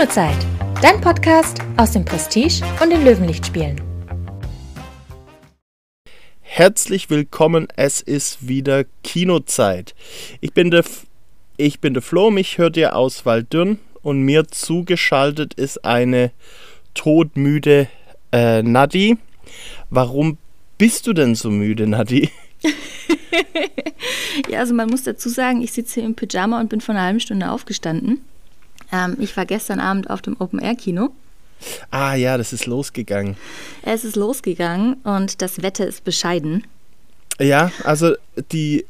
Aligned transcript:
Kinozeit, 0.00 0.46
dein 0.80 0.98
Podcast 1.02 1.58
aus 1.76 1.90
dem 1.92 2.06
Prestige 2.06 2.64
und 2.82 2.88
den 2.88 3.04
Löwenlichtspielen. 3.04 3.78
Herzlich 6.40 7.10
willkommen, 7.10 7.68
es 7.76 8.00
ist 8.00 8.48
wieder 8.48 8.84
Kinozeit. 9.02 9.94
Ich 10.40 10.54
bin 10.54 10.70
der, 10.70 10.80
F 10.80 11.04
ich 11.58 11.80
bin 11.80 11.92
der 11.92 12.02
Flo, 12.02 12.30
mich 12.30 12.56
hört 12.56 12.78
ihr 12.78 12.96
aus 12.96 13.26
Waldürn 13.26 13.78
und 14.00 14.22
mir 14.22 14.48
zugeschaltet 14.48 15.52
ist 15.52 15.84
eine 15.84 16.30
todmüde 16.94 17.86
äh, 18.32 18.62
Nadi. 18.62 19.18
Warum 19.90 20.38
bist 20.78 21.08
du 21.08 21.12
denn 21.12 21.34
so 21.34 21.50
müde, 21.50 21.86
Nadi? 21.86 22.30
ja, 24.48 24.60
also 24.60 24.72
man 24.72 24.88
muss 24.88 25.02
dazu 25.02 25.28
sagen, 25.28 25.60
ich 25.60 25.72
sitze 25.72 25.96
hier 25.96 26.04
im 26.04 26.14
Pyjama 26.14 26.58
und 26.58 26.70
bin 26.70 26.80
vor 26.80 26.94
einer 26.94 27.04
halben 27.04 27.20
Stunde 27.20 27.50
aufgestanden. 27.50 28.24
Ähm, 28.92 29.16
ich 29.18 29.36
war 29.36 29.46
gestern 29.46 29.80
Abend 29.80 30.10
auf 30.10 30.22
dem 30.22 30.36
Open-Air-Kino. 30.40 31.10
Ah 31.90 32.14
ja, 32.14 32.38
das 32.38 32.52
ist 32.52 32.66
losgegangen. 32.66 33.36
Es 33.82 34.04
ist 34.04 34.16
losgegangen 34.16 34.94
und 35.04 35.42
das 35.42 35.62
Wetter 35.62 35.86
ist 35.86 36.04
bescheiden. 36.04 36.66
Ja, 37.38 37.70
also 37.84 38.14
die 38.52 38.86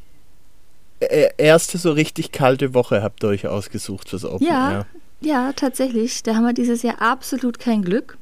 äh, 0.99 1.29
erste 1.37 1.77
so 1.77 1.91
richtig 1.91 2.31
kalte 2.31 2.73
Woche 2.73 3.01
habt 3.01 3.23
ihr 3.23 3.29
euch 3.29 3.47
ausgesucht 3.47 4.09
fürs 4.09 4.25
Open 4.25 4.45
ja, 4.45 4.71
Air. 4.71 4.85
Ja, 5.21 5.53
tatsächlich. 5.53 6.23
Da 6.23 6.35
haben 6.35 6.45
wir 6.45 6.53
dieses 6.53 6.83
Jahr 6.83 7.01
absolut 7.01 7.59
kein 7.59 7.83
Glück. 7.83 8.17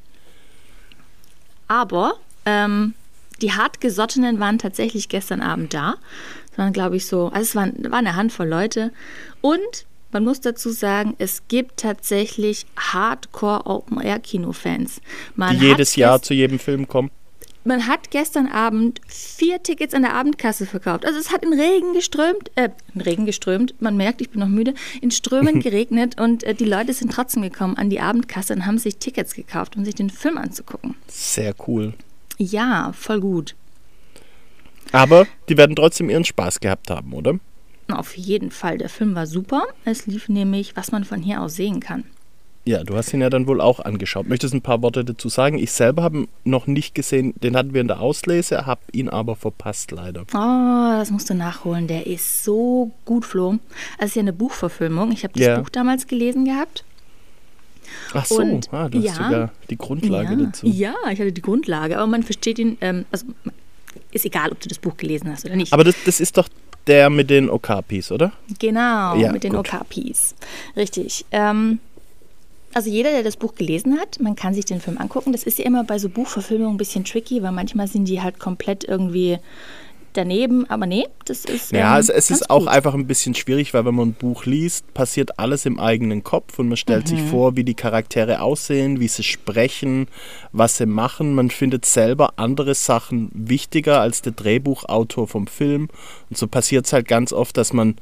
Aber 1.68 2.14
ähm, 2.44 2.94
die 3.42 3.52
hartgesottenen 3.52 4.40
waren 4.40 4.58
tatsächlich 4.58 5.08
gestern 5.08 5.40
Abend 5.40 5.72
da. 5.72 5.94
Es 6.50 6.58
waren, 6.58 6.72
glaube 6.72 6.96
ich, 6.96 7.06
so, 7.06 7.28
also 7.28 7.42
es 7.42 7.54
waren, 7.54 7.90
war 7.90 7.98
eine 7.98 8.16
Handvoll 8.16 8.48
Leute. 8.48 8.92
Und 9.40 9.86
man 10.12 10.24
muss 10.24 10.40
dazu 10.40 10.70
sagen, 10.70 11.14
es 11.18 11.42
gibt 11.48 11.78
tatsächlich 11.78 12.66
Hardcore-Open-Air-Kino-Fans. 12.76 15.00
Die 15.36 15.56
jedes 15.56 15.96
Jahr 15.96 16.22
zu 16.22 16.34
jedem 16.34 16.58
Film 16.58 16.88
kommen. 16.88 17.10
Man 17.62 17.86
hat 17.86 18.10
gestern 18.10 18.46
Abend 18.46 19.02
vier 19.06 19.62
Tickets 19.62 19.92
an 19.92 20.00
der 20.00 20.14
Abendkasse 20.14 20.64
verkauft. 20.64 21.04
Also 21.04 21.18
es 21.18 21.30
hat 21.30 21.44
in 21.44 21.52
Regen 21.52 21.92
geströmt, 21.92 22.50
äh, 22.54 22.70
in 22.94 23.02
Regen 23.02 23.26
geströmt, 23.26 23.74
man 23.80 23.98
merkt, 23.98 24.22
ich 24.22 24.30
bin 24.30 24.40
noch 24.40 24.48
müde, 24.48 24.72
in 25.02 25.10
Strömen 25.10 25.60
geregnet 25.62 26.18
und 26.18 26.42
äh, 26.42 26.54
die 26.54 26.64
Leute 26.64 26.94
sind 26.94 27.12
trotzdem 27.12 27.42
gekommen 27.42 27.76
an 27.76 27.90
die 27.90 28.00
Abendkasse 28.00 28.54
und 28.54 28.64
haben 28.64 28.78
sich 28.78 28.96
Tickets 28.96 29.34
gekauft, 29.34 29.76
um 29.76 29.84
sich 29.84 29.94
den 29.94 30.08
Film 30.08 30.38
anzugucken. 30.38 30.94
Sehr 31.06 31.54
cool. 31.66 31.92
Ja, 32.38 32.94
voll 32.94 33.20
gut. 33.20 33.54
Aber 34.92 35.26
die 35.50 35.58
werden 35.58 35.76
trotzdem 35.76 36.08
ihren 36.08 36.24
Spaß 36.24 36.60
gehabt 36.60 36.90
haben, 36.90 37.12
oder? 37.12 37.38
Auf 37.92 38.16
jeden 38.16 38.50
Fall. 38.50 38.78
Der 38.78 38.88
Film 38.88 39.14
war 39.14 39.26
super. 39.26 39.64
Es 39.84 40.06
lief 40.06 40.28
nämlich, 40.28 40.76
was 40.76 40.92
man 40.92 41.04
von 41.04 41.22
hier 41.22 41.40
aus 41.42 41.54
sehen 41.54 41.80
kann. 41.80 42.04
Ja, 42.66 42.84
du 42.84 42.94
hast 42.94 43.12
ihn 43.14 43.22
ja 43.22 43.30
dann 43.30 43.46
wohl 43.46 43.60
auch 43.60 43.80
angeschaut. 43.80 44.28
Möchtest 44.28 44.52
du 44.52 44.58
ein 44.58 44.62
paar 44.62 44.82
Worte 44.82 45.02
dazu 45.04 45.30
sagen? 45.30 45.58
Ich 45.58 45.72
selber 45.72 46.02
habe 46.02 46.18
ihn 46.18 46.28
noch 46.44 46.66
nicht 46.66 46.94
gesehen. 46.94 47.32
Den 47.42 47.56
hatten 47.56 47.72
wir 47.72 47.80
in 47.80 47.88
der 47.88 48.00
Auslese, 48.00 48.66
habe 48.66 48.82
ihn 48.92 49.08
aber 49.08 49.34
verpasst 49.34 49.90
leider. 49.92 50.22
Oh, 50.34 50.98
das 50.98 51.10
musst 51.10 51.30
du 51.30 51.34
nachholen. 51.34 51.86
Der 51.86 52.06
ist 52.06 52.44
so 52.44 52.92
gut, 53.06 53.24
Flo. 53.24 53.58
Es 53.98 54.10
ist 54.10 54.16
ja 54.16 54.20
eine 54.20 54.34
Buchverfilmung. 54.34 55.10
Ich 55.10 55.24
habe 55.24 55.32
das 55.32 55.46
Ja. 55.46 55.58
Buch 55.58 55.70
damals 55.70 56.06
gelesen 56.06 56.44
gehabt. 56.44 56.84
Ach 58.12 58.26
so, 58.26 58.36
Und, 58.40 58.72
ah, 58.72 58.88
du 58.88 58.98
ja, 58.98 59.12
hast 59.12 59.16
sogar 59.16 59.50
die 59.68 59.78
Grundlage 59.78 60.34
ja, 60.34 60.46
dazu. 60.46 60.66
Ja, 60.66 60.94
ich 61.10 61.18
hatte 61.18 61.32
die 61.32 61.42
Grundlage, 61.42 61.96
aber 61.96 62.06
man 62.06 62.22
versteht 62.22 62.58
ihn, 62.58 62.76
ähm, 62.82 63.04
also 63.10 63.26
ist 64.12 64.24
egal, 64.24 64.50
ob 64.52 64.60
du 64.60 64.68
das 64.68 64.78
Buch 64.78 64.96
gelesen 64.96 65.30
hast 65.30 65.44
oder 65.44 65.56
nicht. 65.56 65.72
Aber 65.72 65.84
das, 65.84 65.94
das 66.04 66.20
ist 66.20 66.36
doch 66.36 66.48
der 66.86 67.10
mit 67.10 67.30
den 67.30 67.50
Okapis, 67.50 68.10
oder? 68.10 68.32
Genau, 68.58 69.16
Ja, 69.16 69.32
mit 69.32 69.44
den 69.44 69.52
gut. 69.54 69.72
OKPs. 69.72 70.34
Richtig. 70.76 71.24
Ähm, 71.30 71.78
also 72.72 72.88
jeder, 72.88 73.10
der 73.10 73.22
das 73.22 73.36
Buch 73.36 73.54
gelesen 73.54 73.98
hat, 74.00 74.20
man 74.20 74.36
kann 74.36 74.54
sich 74.54 74.64
den 74.64 74.80
Film 74.80 74.96
angucken. 74.98 75.32
Das 75.32 75.42
ist 75.42 75.58
ja 75.58 75.64
immer 75.64 75.84
bei 75.84 75.98
so 75.98 76.08
Buchverfilmungen 76.08 76.74
ein 76.74 76.78
bisschen 76.78 77.04
tricky, 77.04 77.42
weil 77.42 77.52
manchmal 77.52 77.88
sind 77.88 78.06
die 78.06 78.22
halt 78.22 78.38
komplett 78.38 78.84
irgendwie 78.84 79.38
daneben. 80.12 80.68
Aber 80.70 80.86
nee, 80.86 81.06
das 81.24 81.44
ist. 81.44 81.72
Ja, 81.72 81.94
ähm, 81.94 82.00
es, 82.00 82.08
es 82.08 82.30
ist 82.30 82.50
auch 82.50 82.60
gut. 82.60 82.68
einfach 82.68 82.94
ein 82.94 83.06
bisschen 83.06 83.34
schwierig, 83.34 83.72
weil 83.74 83.84
wenn 83.84 83.94
man 83.94 84.08
ein 84.08 84.12
Buch 84.14 84.44
liest, 84.44 84.92
passiert 84.94 85.38
alles 85.38 85.66
im 85.66 85.78
eigenen 85.80 86.22
Kopf 86.24 86.58
und 86.58 86.68
man 86.68 86.76
stellt 86.76 87.08
sich 87.08 87.20
Mhm. 87.20 87.28
vor, 87.28 87.56
wie 87.56 87.64
die 87.64 87.74
Charaktere 87.74 88.40
aussehen, 88.42 89.00
wie 89.00 89.08
sie 89.08 89.22
sprechen, 89.22 90.08
was 90.52 90.76
sie 90.76 90.86
machen. 90.86 91.34
Man 91.34 91.50
findet 91.50 91.84
selber 91.86 92.34
andere 92.36 92.74
Sachen 92.74 93.30
wichtiger 93.32 94.00
als 94.00 94.22
der 94.22 94.32
Drehbuchautor 94.32 95.28
vom 95.28 95.46
Film. 95.46 95.88
Und 96.28 96.36
so 96.38 96.46
passiert 96.46 96.86
es 96.86 96.92
halt 96.92 97.08
ganz 97.08 97.32
oft, 97.32 97.56
dass 97.56 97.72
man, 97.72 97.96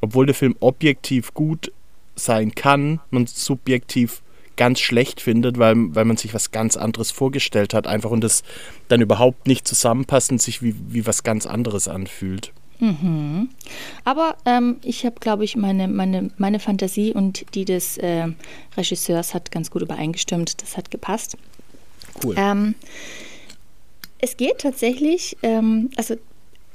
obwohl 0.00 0.26
der 0.26 0.34
Film 0.34 0.56
objektiv 0.60 1.34
gut 1.34 1.72
sein 2.16 2.54
kann, 2.54 3.00
man 3.10 3.26
subjektiv 3.26 4.22
ganz 4.56 4.80
schlecht 4.80 5.20
findet, 5.20 5.58
weil, 5.58 5.74
weil 5.94 6.04
man 6.04 6.16
sich 6.16 6.34
was 6.34 6.50
ganz 6.50 6.76
anderes 6.76 7.10
vorgestellt 7.10 7.74
hat 7.74 7.86
einfach 7.86 8.10
und 8.10 8.22
das 8.22 8.42
dann 8.88 9.00
überhaupt 9.00 9.46
nicht 9.46 9.66
zusammenpasst 9.66 10.30
und 10.30 10.40
sich 10.40 10.62
wie, 10.62 10.74
wie 10.88 11.06
was 11.06 11.22
ganz 11.22 11.46
anderes 11.46 11.88
anfühlt. 11.88 12.52
Aber 14.04 14.36
ähm, 14.44 14.76
ich 14.82 15.06
habe, 15.06 15.16
glaube 15.20 15.44
ich, 15.44 15.56
meine, 15.56 15.88
meine, 15.88 16.30
meine 16.38 16.58
Fantasie 16.58 17.12
und 17.12 17.46
die 17.54 17.64
des 17.64 17.98
äh, 17.98 18.28
Regisseurs 18.76 19.32
hat 19.32 19.50
ganz 19.50 19.70
gut 19.70 19.82
übereingestimmt. 19.82 20.60
Das 20.60 20.76
hat 20.76 20.90
gepasst. 20.90 21.36
Cool. 22.22 22.34
Ähm, 22.36 22.74
es 24.18 24.36
geht 24.36 24.58
tatsächlich, 24.58 25.36
ähm, 25.42 25.90
also 25.96 26.16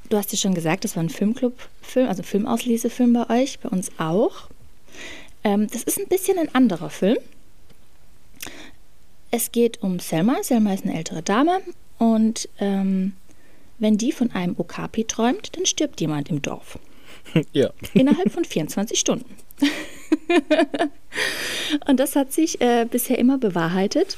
du 0.10 0.18
hast 0.18 0.32
ja 0.32 0.38
schon 0.38 0.54
gesagt, 0.54 0.84
das 0.84 0.96
war 0.96 1.04
ein 1.04 1.10
Filmclub-Film, 1.10 2.08
also 2.08 2.24
Filmauslesefilm 2.24 3.14
bei 3.14 3.42
euch, 3.42 3.60
bei 3.60 3.70
uns 3.70 3.92
auch. 3.98 4.50
Ähm, 5.44 5.68
das 5.72 5.84
ist 5.84 6.00
ein 6.00 6.08
bisschen 6.08 6.38
ein 6.38 6.54
anderer 6.54 6.90
Film. 6.90 7.18
Es 9.32 9.52
geht 9.52 9.82
um 9.84 10.00
Selma. 10.00 10.42
Selma 10.44 10.74
ist 10.74 10.86
eine 10.86 10.98
ältere 10.98 11.22
Dame 11.22 11.62
und 11.98 12.50
ähm, 12.60 13.14
wenn 13.78 13.98
die 13.98 14.12
von 14.12 14.32
einem 14.32 14.56
Okapi 14.58 15.06
träumt, 15.06 15.56
dann 15.56 15.66
stirbt 15.66 16.02
jemand 16.02 16.30
im 16.30 16.42
Dorf. 16.42 16.80
Ja. 17.54 17.70
Innerhalb 17.94 18.32
von 18.32 18.44
24 18.44 19.00
Stunden. 19.00 19.36
und 21.88 22.00
das 22.00 22.16
hat 22.16 22.34
sich 22.34 22.60
äh, 22.60 22.88
bisher 22.90 23.20
immer 23.20 23.38
bewahrheitet. 23.38 24.18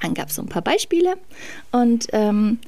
Dann 0.00 0.14
gab 0.14 0.28
es 0.28 0.36
so 0.36 0.42
ein 0.42 0.48
paar 0.48 0.62
Beispiele 0.62 1.14
und 1.72 2.06
ähm, 2.12 2.60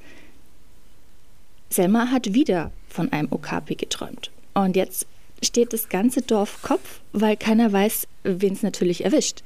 Selma 1.71 2.11
hat 2.11 2.33
wieder 2.35 2.73
von 2.89 3.13
einem 3.13 3.29
Okapi 3.31 3.77
geträumt. 3.77 4.31
Und 4.55 4.75
jetzt 4.75 5.07
steht 5.43 5.73
das 5.73 5.89
ganze 5.89 6.23
Dorf 6.23 6.63
Kopf, 6.63 7.01
weil 7.13 7.37
keiner 7.37 7.73
weiß, 7.73 8.07
wen 8.25 8.53
es 8.55 8.63
natürlich 8.63 9.05
erwischt. 9.05 9.43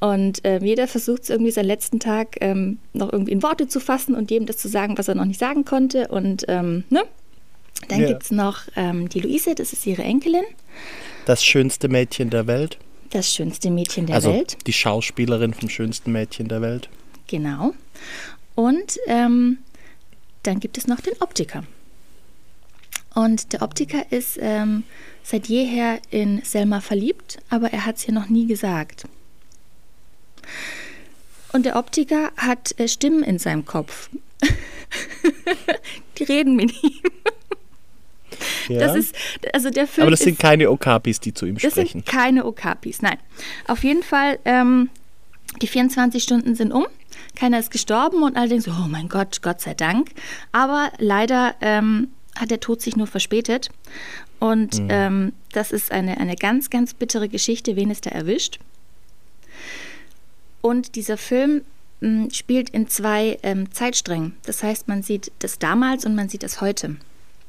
Und 0.00 0.40
ähm, 0.44 0.64
jeder 0.64 0.88
versucht 0.88 1.22
es 1.24 1.30
irgendwie 1.30 1.50
seinen 1.52 1.66
letzten 1.66 2.00
Tag 2.00 2.36
ähm, 2.40 2.78
noch 2.92 3.12
irgendwie 3.12 3.32
in 3.32 3.42
Worte 3.42 3.68
zu 3.68 3.80
fassen 3.80 4.14
und 4.14 4.30
jedem 4.30 4.46
das 4.46 4.56
zu 4.56 4.68
sagen, 4.68 4.96
was 4.98 5.08
er 5.08 5.14
noch 5.14 5.24
nicht 5.24 5.40
sagen 5.40 5.64
konnte. 5.64 6.08
Und 6.08 6.44
ähm, 6.48 6.84
ne? 6.90 7.02
dann 7.88 8.00
Ja. 8.00 8.08
gibt 8.08 8.24
es 8.24 8.30
noch 8.30 8.62
ähm, 8.76 9.08
die 9.08 9.20
Luise, 9.20 9.54
das 9.54 9.72
ist 9.72 9.86
ihre 9.86 10.02
Enkelin, 10.02 10.44
Das 11.26 11.44
schönste 11.44 11.88
Mädchen 11.88 12.30
der 12.30 12.46
Welt. 12.46 12.78
das 13.10 13.32
schönste 13.34 13.70
Mädchen 13.70 14.06
der 14.06 14.16
also 14.16 14.32
Welt. 14.32 14.56
die 14.66 14.72
Schauspielerin 14.72 15.52
vom 15.54 15.68
schönsten 15.68 16.12
Mädchen 16.12 16.48
der 16.48 16.60
Welt. 16.62 16.88
Genau. 17.26 17.74
Und 18.54 18.98
ähm, 19.06 19.58
dann 20.44 20.60
gibt 20.60 20.78
es 20.78 20.86
noch 20.86 21.00
den 21.00 21.14
Optiker. 21.20 21.64
Und 23.16 23.54
der 23.54 23.62
Optiker 23.62 24.12
ist 24.12 24.38
ähm, 24.42 24.84
seit 25.22 25.46
jeher 25.46 26.00
in 26.10 26.42
Selma 26.44 26.82
verliebt, 26.82 27.38
aber 27.48 27.72
er 27.72 27.86
hat 27.86 27.96
es 27.96 28.06
ihr 28.06 28.12
noch 28.12 28.28
nie 28.28 28.46
gesagt. 28.46 29.06
Und 31.54 31.64
der 31.64 31.76
Optiker 31.76 32.30
hat 32.36 32.78
äh, 32.78 32.86
Stimmen 32.86 33.22
in 33.22 33.38
seinem 33.38 33.64
Kopf. 33.64 34.10
Die 36.18 36.24
reden 36.24 36.56
mit 36.56 36.74
ihm. 36.82 37.00
Ja. 38.68 38.80
Das 38.80 38.94
ist, 38.94 39.14
also 39.54 39.70
der 39.70 39.86
Film 39.86 40.02
Aber 40.02 40.10
das 40.10 40.20
ist, 40.20 40.26
sind 40.26 40.38
keine 40.38 40.70
Okapis, 40.70 41.18
die 41.18 41.32
zu 41.32 41.46
ihm 41.46 41.54
das 41.54 41.72
sprechen. 41.72 42.02
sind 42.02 42.06
keine 42.06 42.44
Okapis, 42.44 43.00
nein. 43.00 43.16
Auf 43.66 43.82
jeden 43.82 44.02
Fall, 44.02 44.38
ähm, 44.44 44.90
die 45.62 45.68
24 45.68 46.22
Stunden 46.22 46.54
sind 46.54 46.70
um, 46.70 46.86
keiner 47.34 47.58
ist 47.60 47.70
gestorben 47.70 48.22
und 48.22 48.36
alle 48.36 48.50
denken 48.50 48.64
so, 48.64 48.72
oh 48.72 48.88
mein 48.88 49.08
Gott, 49.08 49.40
Gott 49.40 49.62
sei 49.62 49.72
Dank. 49.72 50.10
Aber 50.52 50.92
leider 50.98 51.54
ähm, 51.62 52.08
hat 52.36 52.50
der 52.50 52.60
Tod 52.60 52.80
sich 52.80 52.96
nur 52.96 53.06
verspätet. 53.06 53.70
Und 54.38 54.80
ähm, 54.88 55.32
das 55.52 55.72
ist 55.72 55.90
eine, 55.92 56.18
eine 56.18 56.36
ganz, 56.36 56.68
ganz 56.70 56.92
bittere 56.94 57.28
Geschichte, 57.28 57.76
wen 57.76 57.90
es 57.90 58.00
da 58.02 58.10
erwischt. 58.10 58.58
Und 60.60 60.94
dieser 60.96 61.16
Film 61.16 61.62
mh, 62.00 62.28
spielt 62.32 62.70
in 62.70 62.88
zwei 62.88 63.38
ähm, 63.42 63.72
Zeitsträngen. 63.72 64.36
Das 64.44 64.62
heißt, 64.62 64.88
man 64.88 65.02
sieht 65.02 65.32
das 65.38 65.58
damals 65.58 66.04
und 66.04 66.14
man 66.14 66.28
sieht 66.28 66.42
das 66.42 66.60
heute. 66.60 66.96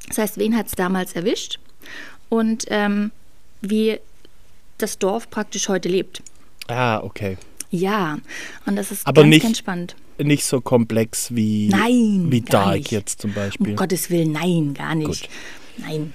Das 0.07 0.17
heißt, 0.17 0.37
wen 0.37 0.55
hat 0.55 0.67
es 0.67 0.73
damals 0.73 1.13
erwischt 1.13 1.59
und 2.29 2.65
ähm, 2.69 3.11
wie 3.61 3.99
das 4.77 4.99
Dorf 4.99 5.29
praktisch 5.29 5.67
heute 5.69 5.89
lebt. 5.89 6.21
Ah, 6.67 6.99
okay. 7.03 7.37
Ja, 7.71 8.19
und 8.65 8.75
das 8.75 8.91
ist 8.91 9.05
Aber 9.05 9.21
ganz, 9.23 9.29
nicht- 9.31 9.43
ganz 9.43 9.57
spannend. 9.57 9.95
Nicht 10.19 10.45
so 10.45 10.61
komplex 10.61 11.35
wie, 11.35 11.69
Nein, 11.69 12.27
wie 12.29 12.41
Dark 12.41 12.75
nicht. 12.75 12.91
jetzt 12.91 13.21
zum 13.21 13.31
Um 13.31 13.35
Beispiel. 13.35 13.75
Gottes 13.75 14.09
Willen, 14.09 14.31
nein, 14.31 14.73
gar 14.73 14.95
nicht. 14.95 15.07
Gut. 15.23 15.29
Nein. 15.77 16.13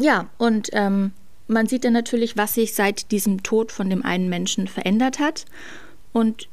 Ja, 0.00 0.28
und 0.38 0.68
ähm, 0.72 1.12
man 1.48 1.66
sieht 1.66 1.84
dann 1.84 1.94
natürlich, 1.94 2.36
was 2.36 2.54
sich 2.54 2.74
seit 2.74 3.10
diesem 3.10 3.42
Tod 3.42 3.72
von 3.72 3.90
dem 3.90 4.04
einen 4.04 4.28
Menschen 4.28 4.68
verändert 4.68 5.18
hat. 5.18 5.46
Und 6.12 6.48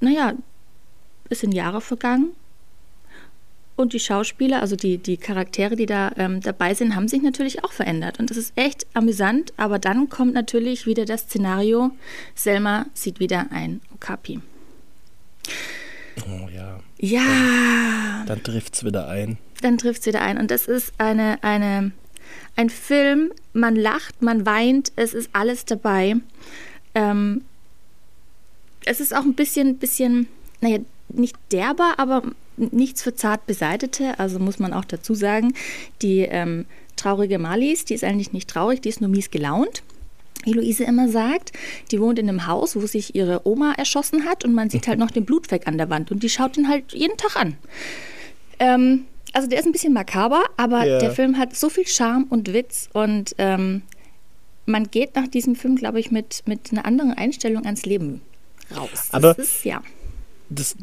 naja, 0.00 0.34
es 1.28 1.40
sind 1.40 1.52
Jahre 1.52 1.80
vergangen. 1.80 2.30
Und 3.74 3.92
die 3.92 4.00
Schauspieler, 4.00 4.62
also 4.62 4.74
die, 4.74 4.96
die 4.96 5.18
Charaktere, 5.18 5.76
die 5.76 5.84
da 5.84 6.10
ähm, 6.16 6.40
dabei 6.40 6.72
sind, 6.72 6.96
haben 6.96 7.08
sich 7.08 7.20
natürlich 7.20 7.62
auch 7.62 7.72
verändert. 7.72 8.18
Und 8.18 8.30
das 8.30 8.38
ist 8.38 8.52
echt 8.56 8.86
amüsant. 8.94 9.52
Aber 9.58 9.78
dann 9.78 10.08
kommt 10.08 10.32
natürlich 10.32 10.86
wieder 10.86 11.04
das 11.04 11.22
Szenario, 11.22 11.90
Selma 12.34 12.86
sieht 12.94 13.20
wieder 13.20 13.46
ein 13.50 13.82
Okapi. 13.94 14.40
Oh 16.24 16.48
ja. 16.54 16.80
Ja. 16.98 17.24
Dann, 17.24 18.26
dann 18.26 18.42
trifft 18.42 18.74
es 18.74 18.84
wieder 18.84 19.08
ein. 19.08 19.38
Dann 19.60 19.78
trifft 19.78 20.00
es 20.00 20.06
wieder 20.06 20.22
ein. 20.22 20.38
Und 20.38 20.50
das 20.50 20.66
ist 20.66 20.92
eine, 20.98 21.42
eine, 21.42 21.92
ein 22.56 22.70
Film, 22.70 23.32
man 23.52 23.76
lacht, 23.76 24.22
man 24.22 24.46
weint, 24.46 24.92
es 24.96 25.14
ist 25.14 25.30
alles 25.32 25.64
dabei. 25.64 26.16
Ähm, 26.94 27.42
es 28.84 29.00
ist 29.00 29.14
auch 29.14 29.24
ein 29.24 29.34
bisschen, 29.34 29.78
bisschen, 29.78 30.28
naja, 30.60 30.78
nicht 31.08 31.36
derber, 31.52 31.94
aber 31.98 32.22
nichts 32.56 33.02
für 33.02 33.14
zart 33.14 33.46
Beseitete. 33.46 34.18
Also 34.18 34.38
muss 34.38 34.58
man 34.58 34.72
auch 34.72 34.84
dazu 34.84 35.14
sagen, 35.14 35.54
die 36.02 36.20
ähm, 36.20 36.66
traurige 36.96 37.38
Marlies, 37.38 37.84
die 37.84 37.94
ist 37.94 38.04
eigentlich 38.04 38.32
nicht 38.32 38.48
traurig, 38.48 38.80
die 38.80 38.88
ist 38.88 39.00
nur 39.00 39.10
mies 39.10 39.30
gelaunt 39.30 39.82
wie 40.44 40.52
Luise 40.52 40.84
immer 40.84 41.08
sagt, 41.08 41.52
die 41.90 42.00
wohnt 42.00 42.18
in 42.18 42.28
einem 42.28 42.46
Haus, 42.46 42.76
wo 42.76 42.86
sich 42.86 43.14
ihre 43.14 43.46
Oma 43.46 43.72
erschossen 43.76 44.24
hat 44.24 44.44
und 44.44 44.54
man 44.54 44.70
sieht 44.70 44.88
halt 44.88 44.98
noch 45.00 45.10
den 45.10 45.24
Blutfleck 45.24 45.66
an 45.66 45.78
der 45.78 45.90
Wand 45.90 46.10
und 46.10 46.22
die 46.22 46.28
schaut 46.28 46.56
ihn 46.56 46.68
halt 46.68 46.92
jeden 46.92 47.16
Tag 47.16 47.36
an. 47.36 47.56
Ähm, 48.58 49.04
also 49.32 49.48
der 49.48 49.58
ist 49.58 49.66
ein 49.66 49.72
bisschen 49.72 49.92
makaber, 49.92 50.44
aber 50.56 50.84
ja. 50.84 50.98
der 50.98 51.10
Film 51.10 51.36
hat 51.36 51.54
so 51.54 51.68
viel 51.68 51.86
Charme 51.86 52.24
und 52.30 52.52
Witz 52.52 52.88
und 52.92 53.34
ähm, 53.38 53.82
man 54.66 54.90
geht 54.90 55.14
nach 55.14 55.28
diesem 55.28 55.54
Film, 55.56 55.76
glaube 55.76 56.00
ich, 56.00 56.10
mit, 56.10 56.42
mit 56.46 56.72
einer 56.72 56.84
anderen 56.84 57.12
Einstellung 57.12 57.64
ans 57.64 57.84
Leben 57.86 58.22
raus. 58.74 58.88
Das 58.92 59.14
aber 59.14 59.38
ist, 59.38 59.64
ja. 59.64 59.82
das 60.48 60.74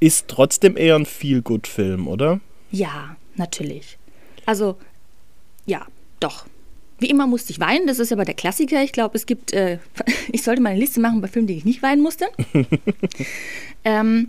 ist 0.00 0.28
trotzdem 0.28 0.76
eher 0.76 0.96
ein 0.96 1.06
Feel-Good-Film, 1.06 2.08
oder? 2.08 2.40
Ja, 2.70 3.16
natürlich. 3.36 3.98
Also, 4.44 4.76
ja, 5.66 5.86
doch. 6.20 6.46
Wie 6.98 7.10
immer 7.10 7.26
musste 7.26 7.52
ich 7.52 7.60
weinen, 7.60 7.86
das 7.86 7.98
ist 7.98 8.12
aber 8.12 8.24
der 8.24 8.34
Klassiker. 8.34 8.82
Ich 8.82 8.92
glaube, 8.92 9.16
es 9.16 9.26
gibt, 9.26 9.52
äh, 9.52 9.78
ich 10.32 10.42
sollte 10.42 10.62
mal 10.62 10.70
eine 10.70 10.80
Liste 10.80 11.00
machen 11.00 11.20
bei 11.20 11.28
Filmen, 11.28 11.48
die 11.48 11.56
ich 11.56 11.64
nicht 11.64 11.82
weinen 11.82 12.02
musste. 12.02 12.26
ähm, 13.84 14.28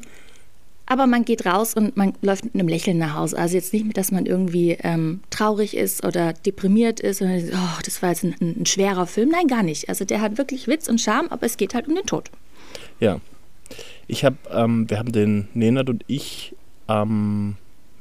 aber 0.89 1.05
man 1.05 1.25
geht 1.25 1.45
raus 1.45 1.73
und 1.73 1.97
man 1.97 2.13
läuft 2.21 2.45
mit 2.45 2.55
einem 2.55 2.69
Lächeln 2.69 2.97
nach 2.97 3.13
Hause. 3.15 3.37
Also 3.37 3.55
jetzt 3.55 3.73
nicht, 3.73 3.97
dass 3.97 4.11
man 4.11 4.25
irgendwie 4.25 4.77
ähm, 4.81 5.19
traurig 5.29 5.75
ist 5.75 6.05
oder 6.05 6.31
deprimiert 6.31 7.01
ist 7.01 7.21
und 7.21 7.29
oh, 7.29 7.81
das 7.83 8.01
war 8.01 8.09
jetzt 8.09 8.23
ein, 8.23 8.35
ein, 8.39 8.65
schwerer 8.65 9.05
Film. 9.05 9.29
Nein, 9.29 9.47
gar 9.47 9.63
nicht. 9.63 9.89
Also 9.89 10.05
der 10.05 10.21
hat 10.21 10.37
wirklich 10.37 10.67
Witz 10.67 10.87
und 10.87 11.01
Charme, 11.01 11.27
aber 11.29 11.45
es 11.45 11.57
geht 11.57 11.73
halt 11.73 11.89
um 11.89 11.95
den 11.95 12.05
Tod. 12.05 12.31
Ja. 13.01 13.19
Ich 14.07 14.23
habe, 14.23 14.37
ähm, 14.49 14.89
wir 14.89 14.97
haben 14.97 15.11
den 15.11 15.49
Nenad 15.53 15.89
und 15.89 16.05
ich 16.07 16.55
ähm, 16.87 17.57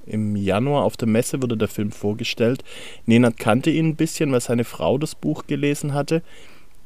im 0.06 0.37
Januar 0.37 0.85
auf 0.85 0.97
der 0.97 1.08
Messe 1.08 1.43
wurde 1.43 1.56
der 1.56 1.69
Film 1.69 1.91
vorgestellt. 1.91 2.64
Nenad 3.06 3.38
kannte 3.38 3.70
ihn 3.70 3.88
ein 3.88 3.97
bisschen, 3.97 4.32
weil 4.32 4.41
seine 4.41 4.64
Frau 4.64 4.99
das 4.99 5.14
Buch 5.14 5.47
gelesen 5.47 5.94
hatte. 5.94 6.23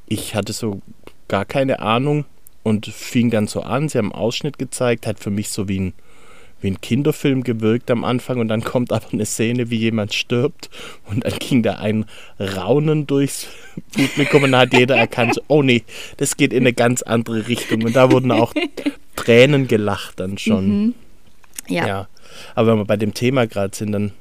Ich 0.07 0.35
hatte 0.35 0.53
so 0.53 0.81
gar 1.29 1.45
keine 1.45 1.81
Ahnung 1.81 2.25
und 2.63 2.87
fing 2.87 3.31
dann 3.31 3.47
so 3.47 3.63
an. 3.63 3.89
Sie 3.89 3.99
haben 3.99 4.13
einen 4.13 4.21
Ausschnitt 4.21 4.59
gezeigt, 4.59 5.07
hat 5.07 5.21
für 5.21 5.31
mich 5.31 5.51
so 5.51 5.69
wie 5.69 5.81
ein, 5.81 5.93
wie 6.61 6.69
ein 6.69 6.81
Kinderfilm 6.81 7.43
gewirkt 7.43 7.91
am 7.91 8.05
Anfang 8.05 8.39
und 8.39 8.49
dann 8.49 8.63
kommt 8.63 8.93
aber 8.93 9.07
eine 9.13 9.25
Szene, 9.25 9.71
wie 9.71 9.79
jemand 9.79 10.13
stirbt 10.13 10.69
und 11.09 11.25
dann 11.25 11.39
ging 11.39 11.63
da 11.63 11.77
ein 11.77 12.05
Raunen 12.39 13.07
durchs 13.07 13.47
Publikum 13.95 14.43
und 14.43 14.53
da 14.53 14.61
hat 14.61 14.75
jeder 14.75 14.97
erkannt, 14.97 15.41
oh 15.49 15.63
nee, 15.63 15.85
das 16.19 16.37
geht 16.37 16.53
in 16.53 16.65
eine 16.65 16.73
ganz 16.73 17.03
andere 17.03 17.49
Richtung 17.49 17.85
und 17.85 17.95
da 17.95 18.11
wurden 18.11 18.33
auch 18.33 18.53
Tränen 19.17 19.69
gelacht 19.69 20.21
dann 20.21 20.39
schon. 20.39 20.69
Mhm. 20.69 20.95
Ja. 21.69 21.87
ja. 21.87 22.09
Aber 22.55 22.73
wenn 22.73 22.79
wir 22.79 22.85
bei 22.85 22.97
dem 22.97 23.15
Thema 23.15 23.47
gerade 23.47 23.77
sind, 23.77 23.93
dann 23.93 24.13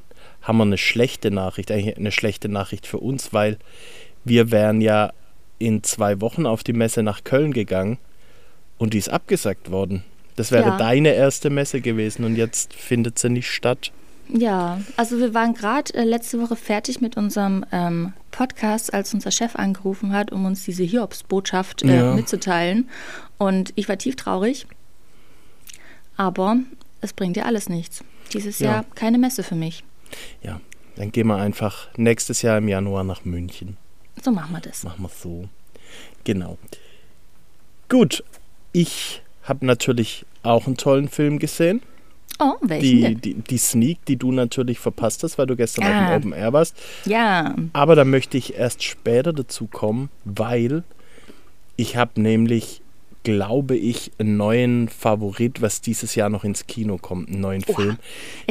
haben 0.41 0.57
wir 0.57 0.63
eine 0.63 0.77
schlechte 0.77 1.31
Nachricht, 1.31 1.71
eigentlich 1.71 1.97
eine 1.97 2.11
schlechte 2.11 2.50
Nachricht 2.50 2.88
für 2.88 2.97
uns, 2.97 3.33
weil 3.33 3.57
wir 4.23 4.51
wären 4.51 4.81
ja 4.81 5.11
in 5.57 5.83
zwei 5.83 6.21
Wochen 6.21 6.45
auf 6.45 6.63
die 6.63 6.73
Messe 6.73 7.03
nach 7.03 7.23
Köln 7.23 7.53
gegangen 7.53 7.97
und 8.77 8.94
die 8.94 8.97
ist 8.97 9.09
abgesagt 9.09 9.71
worden. 9.71 10.03
Das 10.38 10.51
wäre 10.51 10.69
ja. 10.69 10.77
deine 10.77 11.13
erste 11.13 11.50
Messe 11.50 11.81
gewesen 11.81 12.23
und 12.23 12.35
jetzt 12.35 12.73
findet 12.73 13.19
sie 13.19 13.29
nicht 13.29 13.51
statt. 13.51 13.91
Ja, 14.31 14.79
also 14.95 15.17
wir 15.17 15.33
waren 15.33 15.53
gerade 15.53 15.94
äh, 15.95 16.03
letzte 16.03 16.39
Woche 16.39 16.56
fertig 16.56 17.01
mit 17.01 17.17
unserem 17.17 17.65
ähm, 17.71 18.13
Podcast, 18.31 18.94
als 18.94 19.13
unser 19.13 19.31
Chef 19.31 19.56
angerufen 19.56 20.13
hat, 20.13 20.31
um 20.31 20.45
uns 20.45 20.63
diese 20.63 20.83
Hiobsbotschaft 20.83 21.83
äh, 21.83 21.97
ja. 21.97 22.13
mitzuteilen. 22.13 22.89
Und 23.38 23.73
ich 23.75 23.89
war 23.89 23.97
tief 23.97 24.15
traurig. 24.15 24.67
Aber 26.15 26.57
es 27.01 27.13
bringt 27.13 27.36
dir 27.36 27.46
alles 27.46 27.69
nichts. 27.69 28.04
Dieses 28.34 28.60
ja. 28.60 28.72
Jahr 28.72 28.86
keine 28.96 29.18
Messe 29.18 29.44
für 29.44 29.56
mich. 29.56 29.84
Ja, 30.42 30.60
dann 30.96 31.12
gehen 31.12 31.28
wir 31.28 31.38
einfach 31.38 31.88
nächstes 31.98 32.42
Jahr 32.42 32.57
im 32.57 32.68
Januar 32.68 33.04
nach 33.04 33.25
München. 33.25 33.78
So 34.24 34.31
machen 34.31 34.51
wir 34.51 34.62
das. 34.62 34.84
Machen 34.84 35.04
wir 35.04 35.10
so. 35.10 35.48
Genau. 36.24 36.57
Gut, 37.88 38.24
ich 38.72 39.22
habe 39.44 39.66
natürlich 39.66 40.25
auch 40.44 40.68
einen 40.68 40.78
tollen 40.78 41.07
Film 41.07 41.40
gesehen. 41.40 41.81
Oh, 42.42 42.54
welchen 42.62 43.22
die? 43.22 43.34
Die, 43.34 43.34
die 43.36 43.57
Sneak, 43.57 44.06
die 44.06 44.16
du 44.16 44.31
natürlich 44.31 44.80
verpasst 44.80 45.24
hast, 45.24 45.38
weil 45.38 45.48
du 45.48 45.56
gestern 45.56 45.86
ah. 45.86 46.16
auf 46.16 46.22
dem 46.22 46.30
Open 46.30 46.34
Air 46.34 46.54
warst. 46.54 46.78
Ja. 47.06 47.56
Aber 47.74 47.95
da 47.95 48.06
möchte 48.06 48.38
ich 48.38 48.56
erst 48.56 48.84
später 48.84 49.34
dazu 49.34 49.68
kommen, 49.68 50.10
weil 50.24 50.84
ich 51.75 51.98
habe 51.98 52.22
nämlich 52.22 52.81
glaube 53.30 53.76
ich, 53.76 54.12
einen 54.18 54.38
neuen 54.38 54.90
Favorit, 54.90 55.62
was 55.62 55.81
dieses 55.81 56.16
Jahr 56.16 56.30
noch 56.30 56.44
ins 56.44 56.66
Kino 56.66 56.98
kommt, 56.98 57.30
einen 57.30 57.42
neuen 57.42 57.64
Oha. 57.68 57.76
Film. 57.76 57.98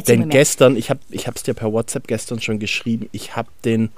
Denn 0.07 0.29
gestern, 0.29 0.77
ich 0.77 0.89
habe 0.89 1.01
ich 1.11 1.27
es 1.27 1.43
dir 1.43 1.55
per 1.55 1.73
WhatsApp 1.73 2.07
gestern 2.07 2.41
schon 2.41 2.61
geschrieben, 2.61 3.09
ich 3.11 3.35
habe 3.35 3.49
den 3.65 3.91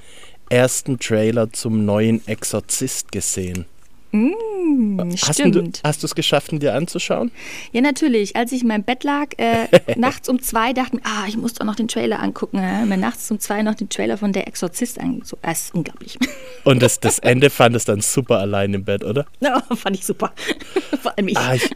ersten 0.49 0.99
Trailer 0.99 1.53
zum 1.53 1.85
neuen 1.85 2.27
Exorzist 2.27 3.13
gesehen. 3.13 3.67
Mm, 4.13 5.13
hast 5.13 5.35
stimmt. 5.35 5.55
Du, 5.55 5.71
hast 5.85 6.03
du 6.03 6.07
es 6.07 6.15
geschafft, 6.15 6.53
ihn 6.53 6.59
dir 6.59 6.75
anzuschauen? 6.75 7.31
Ja, 7.73 7.81
natürlich. 7.81 8.35
Als 8.35 8.51
ich 8.51 8.63
in 8.63 8.69
meinem 8.69 8.83
Bett 8.83 9.05
lag, 9.05 9.29
äh, 9.39 9.69
nachts 9.97 10.29
um 10.29 10.43
zwei, 10.43 10.73
dachte 10.73 10.97
ich, 10.97 11.05
ah, 11.05 11.27
ich 11.29 11.37
muss 11.37 11.55
doch 11.55 11.65
noch 11.65 11.77
den 11.77 11.87
Trailer 11.87 12.21
angucken. 12.21 12.59
Äh, 12.59 12.87
mir 12.87 12.97
nachts 12.97 13.31
um 13.31 13.39
zwei 13.39 13.63
noch 13.63 13.75
den 13.77 13.89
Trailer 13.89 14.19
von 14.19 14.33
Der 14.33 14.49
Exorzist 14.49 14.99
angeguckt. 14.99 15.29
So, 15.29 15.39
das 15.43 15.65
ist 15.65 15.75
unglaublich. 15.75 16.19
Und 16.65 16.83
das, 16.83 16.99
das 16.99 17.19
Ende 17.21 17.51
fand 17.51 17.77
es 17.77 17.85
dann 17.85 18.01
super 18.01 18.39
allein 18.39 18.75
im 18.75 18.85
Bett, 18.85 19.05
oder? 19.05 19.27
Ja, 19.41 19.61
fand 19.77 19.97
ich 19.97 20.05
super. 20.05 20.33
Vor 21.03 21.17
allem 21.17 21.29
ich. 21.29 21.37
Ah, 21.37 21.55
ich. 21.55 21.71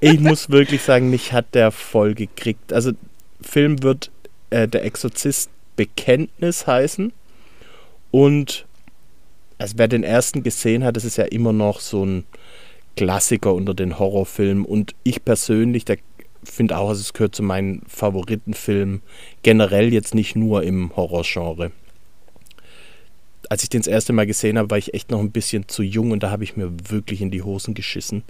ich. 0.00 0.20
muss 0.20 0.50
wirklich 0.50 0.82
sagen, 0.82 1.10
mich 1.10 1.32
hat 1.32 1.54
der 1.54 1.72
voll 1.72 2.14
gekriegt. 2.14 2.72
Also, 2.72 2.92
Film 3.40 3.82
wird 3.82 4.10
äh, 4.50 4.68
Der 4.68 4.84
Exorzist 4.84 5.50
Bekenntnis 5.76 6.66
heißen. 6.66 7.12
Und 8.10 8.66
also 9.60 9.74
wer 9.76 9.88
den 9.88 10.04
ersten 10.04 10.42
gesehen 10.42 10.84
hat, 10.84 10.96
das 10.96 11.04
ist 11.04 11.18
ja 11.18 11.24
immer 11.24 11.52
noch 11.52 11.80
so 11.80 12.04
ein 12.04 12.24
Klassiker 12.96 13.54
unter 13.54 13.74
den 13.74 13.98
Horrorfilmen. 13.98 14.64
Und 14.64 14.94
ich 15.02 15.22
persönlich, 15.22 15.84
der 15.84 15.98
finde 16.42 16.78
auch, 16.78 16.90
es 16.90 17.12
gehört 17.12 17.34
zu 17.34 17.42
meinen 17.42 17.82
Favoritenfilmen, 17.86 19.02
generell 19.42 19.92
jetzt 19.92 20.14
nicht 20.14 20.34
nur 20.34 20.62
im 20.62 20.96
Horrorgenre. 20.96 21.72
Als 23.50 23.62
ich 23.62 23.68
den 23.68 23.80
das 23.80 23.86
erste 23.86 24.14
Mal 24.14 24.26
gesehen 24.26 24.56
habe, 24.56 24.70
war 24.70 24.78
ich 24.78 24.94
echt 24.94 25.10
noch 25.10 25.20
ein 25.20 25.30
bisschen 25.30 25.68
zu 25.68 25.82
jung 25.82 26.12
und 26.12 26.22
da 26.22 26.30
habe 26.30 26.44
ich 26.44 26.56
mir 26.56 26.72
wirklich 26.88 27.20
in 27.20 27.30
die 27.30 27.42
Hosen 27.42 27.74
geschissen. 27.74 28.22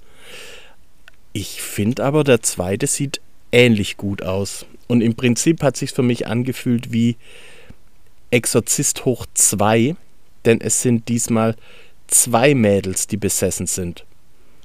Ich 1.32 1.62
finde 1.62 2.04
aber, 2.04 2.24
der 2.24 2.42
zweite 2.42 2.88
sieht 2.88 3.20
ähnlich 3.52 3.96
gut 3.96 4.22
aus. 4.22 4.66
Und 4.88 5.00
im 5.00 5.14
Prinzip 5.14 5.62
hat 5.62 5.76
sich 5.76 5.92
für 5.92 6.02
mich 6.02 6.26
angefühlt 6.26 6.92
wie 6.92 7.16
Exorzist 8.32 9.04
hoch 9.04 9.26
2 9.34 9.94
denn 10.44 10.60
es 10.60 10.82
sind 10.82 11.08
diesmal 11.08 11.56
zwei 12.06 12.54
Mädels, 12.54 13.06
die 13.06 13.16
besessen 13.16 13.66
sind. 13.66 14.04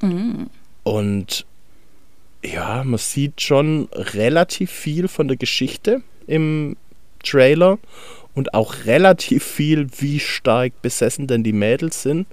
Mhm. 0.01 0.49
Und 0.83 1.45
ja, 2.43 2.83
man 2.83 2.97
sieht 2.97 3.41
schon 3.41 3.87
relativ 3.91 4.71
viel 4.71 5.07
von 5.07 5.27
der 5.27 5.37
Geschichte 5.37 6.01
im 6.27 6.75
Trailer 7.23 7.79
und 8.35 8.53
auch 8.53 8.85
relativ 8.85 9.43
viel, 9.43 9.87
wie 9.97 10.19
stark 10.19 10.81
besessen 10.81 11.27
denn 11.27 11.43
die 11.43 11.53
Mädels 11.53 12.03
sind. 12.03 12.27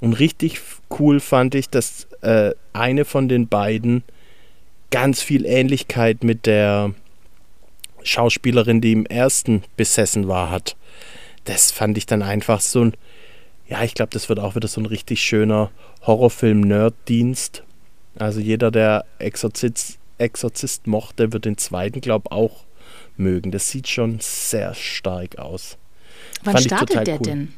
Und 0.00 0.14
richtig 0.14 0.60
cool 0.98 1.20
fand 1.20 1.54
ich, 1.54 1.68
dass 1.68 2.06
äh, 2.22 2.52
eine 2.72 3.04
von 3.04 3.28
den 3.28 3.48
beiden 3.48 4.02
ganz 4.90 5.22
viel 5.22 5.44
Ähnlichkeit 5.44 6.24
mit 6.24 6.46
der 6.46 6.94
Schauspielerin, 8.02 8.80
die 8.80 8.92
im 8.92 9.06
ersten 9.06 9.62
besessen 9.76 10.28
war, 10.28 10.50
hat 10.50 10.76
das 11.48 11.70
fand 11.70 11.96
ich 11.96 12.06
dann 12.06 12.22
einfach 12.22 12.60
so 12.60 12.84
ein, 12.84 12.92
ja, 13.66 13.82
ich 13.82 13.94
glaube, 13.94 14.10
das 14.12 14.28
wird 14.28 14.38
auch 14.38 14.54
wieder 14.54 14.68
so 14.68 14.80
ein 14.80 14.86
richtig 14.86 15.22
schöner 15.22 15.70
Horrorfilm-Nerd-Dienst. 16.06 17.62
Also 18.18 18.40
jeder, 18.40 18.70
der 18.70 19.04
Exorzist, 19.18 19.98
Exorzist 20.18 20.86
mochte, 20.86 21.32
wird 21.32 21.44
den 21.44 21.56
zweiten, 21.56 22.00
glaube 22.00 22.28
ich, 22.30 22.32
auch 22.32 22.64
mögen. 23.16 23.50
Das 23.50 23.70
sieht 23.70 23.88
schon 23.88 24.18
sehr 24.20 24.74
stark 24.74 25.38
aus. 25.38 25.78
Wann 26.42 26.54
fand 26.54 26.66
startet 26.66 27.06
der 27.06 27.16
cool. 27.16 27.26
denn? 27.26 27.54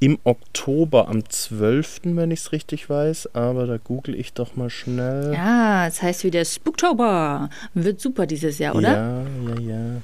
Im 0.00 0.18
Oktober 0.24 1.08
am 1.08 1.28
12., 1.28 2.00
wenn 2.04 2.30
ich 2.30 2.40
es 2.40 2.52
richtig 2.52 2.88
weiß, 2.88 3.34
aber 3.34 3.66
da 3.66 3.76
google 3.76 4.14
ich 4.14 4.32
doch 4.32 4.56
mal 4.56 4.70
schnell. 4.70 5.34
Ja, 5.34 5.86
es 5.86 6.00
heißt 6.00 6.24
wieder 6.24 6.44
Spooktober. 6.44 7.50
Wird 7.74 8.00
super 8.00 8.26
dieses 8.26 8.58
Jahr, 8.58 8.74
oder? 8.74 8.88
Ja, 8.88 9.22
ja, 9.54 9.60
ja. 9.60 10.02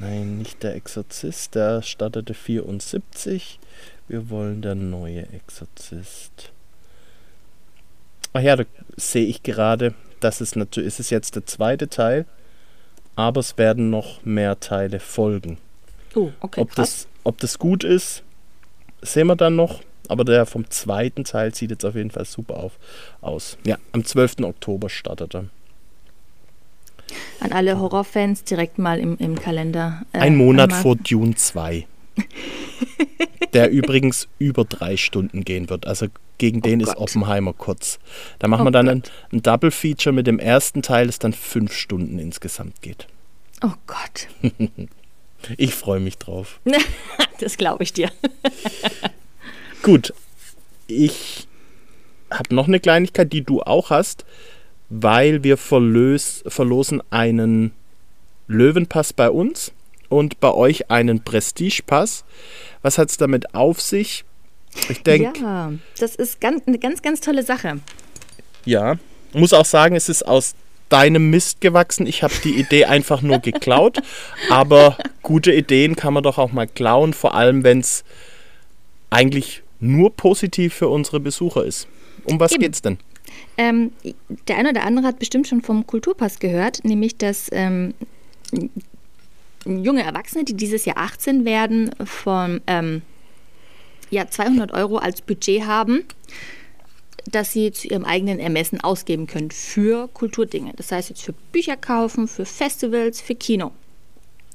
Nein, 0.00 0.38
nicht 0.38 0.62
der 0.62 0.74
Exorzist, 0.74 1.54
der 1.54 1.82
startete 1.82 2.32
74. 2.32 3.58
Wir 4.08 4.30
wollen 4.30 4.62
der 4.62 4.74
neue 4.74 5.28
Exorzist. 5.28 6.52
Ach 8.32 8.40
ja, 8.40 8.56
da 8.56 8.64
sehe 8.96 9.26
ich 9.26 9.42
gerade, 9.42 9.94
das 10.20 10.40
ist 10.40 10.56
natürlich, 10.56 10.88
ist 10.88 11.00
es 11.00 11.10
jetzt 11.10 11.36
der 11.36 11.44
zweite 11.44 11.88
Teil, 11.88 12.24
aber 13.14 13.40
es 13.40 13.58
werden 13.58 13.90
noch 13.90 14.24
mehr 14.24 14.58
Teile 14.58 15.00
folgen. 15.00 15.58
Oh, 16.14 16.30
okay, 16.40 16.62
ob, 16.62 16.70
krass. 16.70 16.76
das, 16.76 17.08
ob 17.24 17.38
das 17.38 17.58
gut 17.58 17.84
ist, 17.84 18.22
sehen 19.02 19.26
wir 19.26 19.36
dann 19.36 19.56
noch. 19.56 19.82
Aber 20.08 20.24
der 20.24 20.44
vom 20.44 20.68
zweiten 20.70 21.22
Teil 21.22 21.54
sieht 21.54 21.70
jetzt 21.70 21.84
auf 21.84 21.94
jeden 21.94 22.10
Fall 22.10 22.24
super 22.24 22.56
auf, 22.56 22.78
aus. 23.20 23.56
Ja, 23.64 23.78
am 23.92 24.04
12. 24.04 24.40
Oktober 24.42 24.88
startet 24.88 25.36
er. 25.36 25.44
An 27.40 27.52
alle 27.52 27.78
Horrorfans 27.78 28.44
direkt 28.44 28.78
mal 28.78 28.98
im, 28.98 29.16
im 29.18 29.38
Kalender. 29.38 30.02
äh, 30.12 30.18
Ein 30.18 30.36
Monat 30.36 30.72
vor 30.72 30.96
Dune 30.96 31.34
2. 31.34 31.86
der 33.52 33.70
übrigens 33.70 34.28
über 34.38 34.64
drei 34.64 34.96
Stunden 34.96 35.44
gehen 35.44 35.70
wird. 35.70 35.86
Also 35.86 36.06
gegen 36.38 36.62
den 36.62 36.80
ist 36.80 36.94
Gott. 36.94 36.98
Oppenheimer 36.98 37.52
kurz. 37.52 37.98
Da 38.38 38.48
machen 38.48 38.62
Oh 38.62 38.66
wir 38.66 38.70
dann 38.70 38.88
ein, 38.88 39.02
ein 39.32 39.42
Double 39.42 39.70
Feature 39.70 40.12
mit 40.14 40.26
dem 40.26 40.38
ersten 40.38 40.82
Teil, 40.82 41.06
das 41.06 41.18
dann 41.18 41.32
fünf 41.32 41.72
Stunden 41.72 42.18
insgesamt 42.18 42.80
geht. 42.82 43.06
Oh 43.62 43.72
Gott. 43.86 44.28
Ich 45.56 45.74
freue 45.74 46.00
mich 46.00 46.18
drauf. 46.18 46.60
das 47.40 47.56
glaube 47.56 47.82
ich 47.82 47.94
dir. 47.94 48.10
Gut, 49.82 50.12
ich 50.86 51.48
habe 52.30 52.54
noch 52.54 52.68
eine 52.68 52.78
Kleinigkeit, 52.78 53.32
die 53.32 53.42
du 53.42 53.62
auch 53.62 53.88
hast, 53.88 54.26
weil 54.90 55.42
wir 55.44 55.56
verlös, 55.56 56.42
verlosen 56.46 57.02
einen 57.10 57.72
Löwenpass 58.48 59.12
bei 59.12 59.30
uns 59.30 59.72
und 60.08 60.40
bei 60.40 60.52
euch 60.52 60.90
einen 60.90 61.22
Prestigepass. 61.22 62.24
Was 62.82 62.98
hat 62.98 63.10
es 63.10 63.16
damit 63.16 63.54
auf 63.54 63.80
sich? 63.80 64.24
Ich 64.88 65.02
denke, 65.02 65.40
Ja, 65.40 65.72
das 65.98 66.16
ist 66.16 66.40
ganz, 66.40 66.66
eine 66.66 66.78
ganz, 66.78 67.02
ganz 67.02 67.20
tolle 67.20 67.44
Sache. 67.44 67.78
Ja, 68.64 68.98
muss 69.32 69.52
auch 69.52 69.64
sagen, 69.64 69.94
es 69.96 70.08
ist 70.08 70.24
aus 70.26 70.54
deinem 70.88 71.30
Mist 71.30 71.60
gewachsen. 71.60 72.06
Ich 72.06 72.22
habe 72.22 72.34
die 72.42 72.58
Idee 72.58 72.84
einfach 72.84 73.22
nur 73.22 73.38
geklaut. 73.38 73.98
Aber 74.50 74.98
gute 75.22 75.52
Ideen 75.52 75.94
kann 75.94 76.12
man 76.12 76.24
doch 76.24 76.36
auch 76.38 76.52
mal 76.52 76.66
klauen, 76.66 77.14
vor 77.14 77.34
allem 77.34 77.62
wenn 77.62 77.80
es 77.80 78.04
eigentlich 79.08 79.62
nur 79.78 80.14
positiv 80.14 80.74
für 80.74 80.88
unsere 80.88 81.20
Besucher 81.20 81.64
ist. 81.64 81.86
Um 82.24 82.38
was 82.40 82.52
Eben. 82.52 82.62
geht's 82.62 82.82
denn? 82.82 82.98
Ähm, 83.56 83.92
der 84.48 84.56
eine 84.56 84.70
oder 84.70 84.84
andere 84.84 85.06
hat 85.06 85.18
bestimmt 85.18 85.48
schon 85.48 85.62
vom 85.62 85.86
Kulturpass 85.86 86.38
gehört, 86.38 86.84
nämlich 86.84 87.16
dass 87.16 87.48
ähm, 87.52 87.94
junge 89.64 90.02
Erwachsene, 90.02 90.44
die 90.44 90.54
dieses 90.54 90.84
Jahr 90.84 90.98
18 90.98 91.44
werden, 91.44 91.90
von 92.04 92.60
ähm, 92.66 93.02
ja, 94.10 94.28
200 94.28 94.72
Euro 94.72 94.98
als 94.98 95.22
Budget 95.22 95.66
haben, 95.66 96.04
das 97.30 97.52
sie 97.52 97.70
zu 97.70 97.88
ihrem 97.88 98.04
eigenen 98.04 98.38
Ermessen 98.38 98.80
ausgeben 98.80 99.26
können 99.26 99.50
für 99.50 100.08
Kulturdinge. 100.08 100.72
Das 100.76 100.90
heißt 100.90 101.10
jetzt 101.10 101.22
für 101.22 101.34
Bücher 101.52 101.76
kaufen, 101.76 102.28
für 102.28 102.44
Festivals, 102.44 103.20
für 103.20 103.34
Kino. 103.34 103.72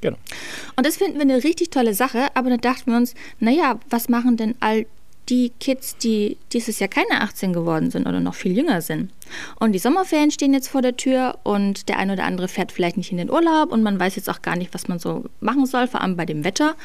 Genau. 0.02 0.18
Und 0.76 0.86
das 0.86 0.98
finden 0.98 1.16
wir 1.16 1.22
eine 1.22 1.44
richtig 1.44 1.70
tolle 1.70 1.94
Sache, 1.94 2.28
aber 2.34 2.50
dann 2.50 2.60
dachten 2.62 2.92
wir 2.92 2.98
uns, 2.98 3.16
naja, 3.40 3.80
was 3.90 4.10
machen 4.10 4.38
denn 4.38 4.56
all 4.60 4.86
die 5.30 5.50
Kids, 5.60 5.98
die 5.98 6.38
dieses 6.54 6.80
Jahr 6.80 6.88
keine 6.88 7.22
18 7.22 7.54
geworden 7.54 7.90
sind 7.92 8.08
oder 8.08 8.20
noch 8.20 8.36
viel 8.36 8.56
jünger 8.56 8.82
sind? 8.82 9.12
Und 9.60 9.72
die 9.74 9.80
Sommerferien 9.80 10.32
stehen 10.32 10.54
jetzt 10.54 10.68
vor 10.68 10.82
der 10.82 10.98
Tür 10.98 11.38
und 11.44 11.90
der 11.90 11.98
eine 11.98 12.14
oder 12.14 12.26
andere 12.26 12.48
fährt 12.48 12.72
vielleicht 12.72 12.98
nicht 12.98 13.12
in 13.12 13.18
den 13.18 13.32
Urlaub 13.32 13.72
und 13.72 13.82
man 13.84 14.00
weiß 14.00 14.16
jetzt 14.16 14.30
auch 14.30 14.42
gar 14.42 14.56
nicht, 14.56 14.74
was 14.74 14.88
man 14.88 15.00
so 15.00 15.26
machen 15.40 15.66
soll, 15.66 15.88
vor 15.88 16.02
allem 16.02 16.16
bei 16.16 16.26
dem 16.26 16.44
Wetter. 16.44 16.76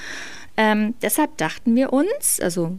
Ähm, 0.56 0.94
deshalb 1.02 1.36
dachten 1.36 1.74
wir 1.76 1.92
uns, 1.92 2.40
also 2.40 2.78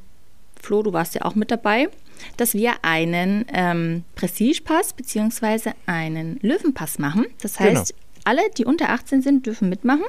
Flo, 0.61 0.83
du 0.83 0.93
warst 0.93 1.15
ja 1.15 1.23
auch 1.23 1.35
mit 1.35 1.49
dabei, 1.51 1.89
dass 2.37 2.53
wir 2.53 2.73
einen 2.83 3.45
ähm, 3.51 4.03
Prestigepass 4.15 4.93
bzw. 4.93 5.71
einen 5.87 6.37
Löwenpass 6.41 6.99
machen. 6.99 7.25
Das 7.41 7.59
heißt, 7.59 7.93
Genau. 7.93 7.99
alle, 8.25 8.41
die 8.57 8.65
unter 8.65 8.89
18 8.89 9.21
sind, 9.23 9.45
dürfen 9.47 9.69
mitmachen. 9.69 10.03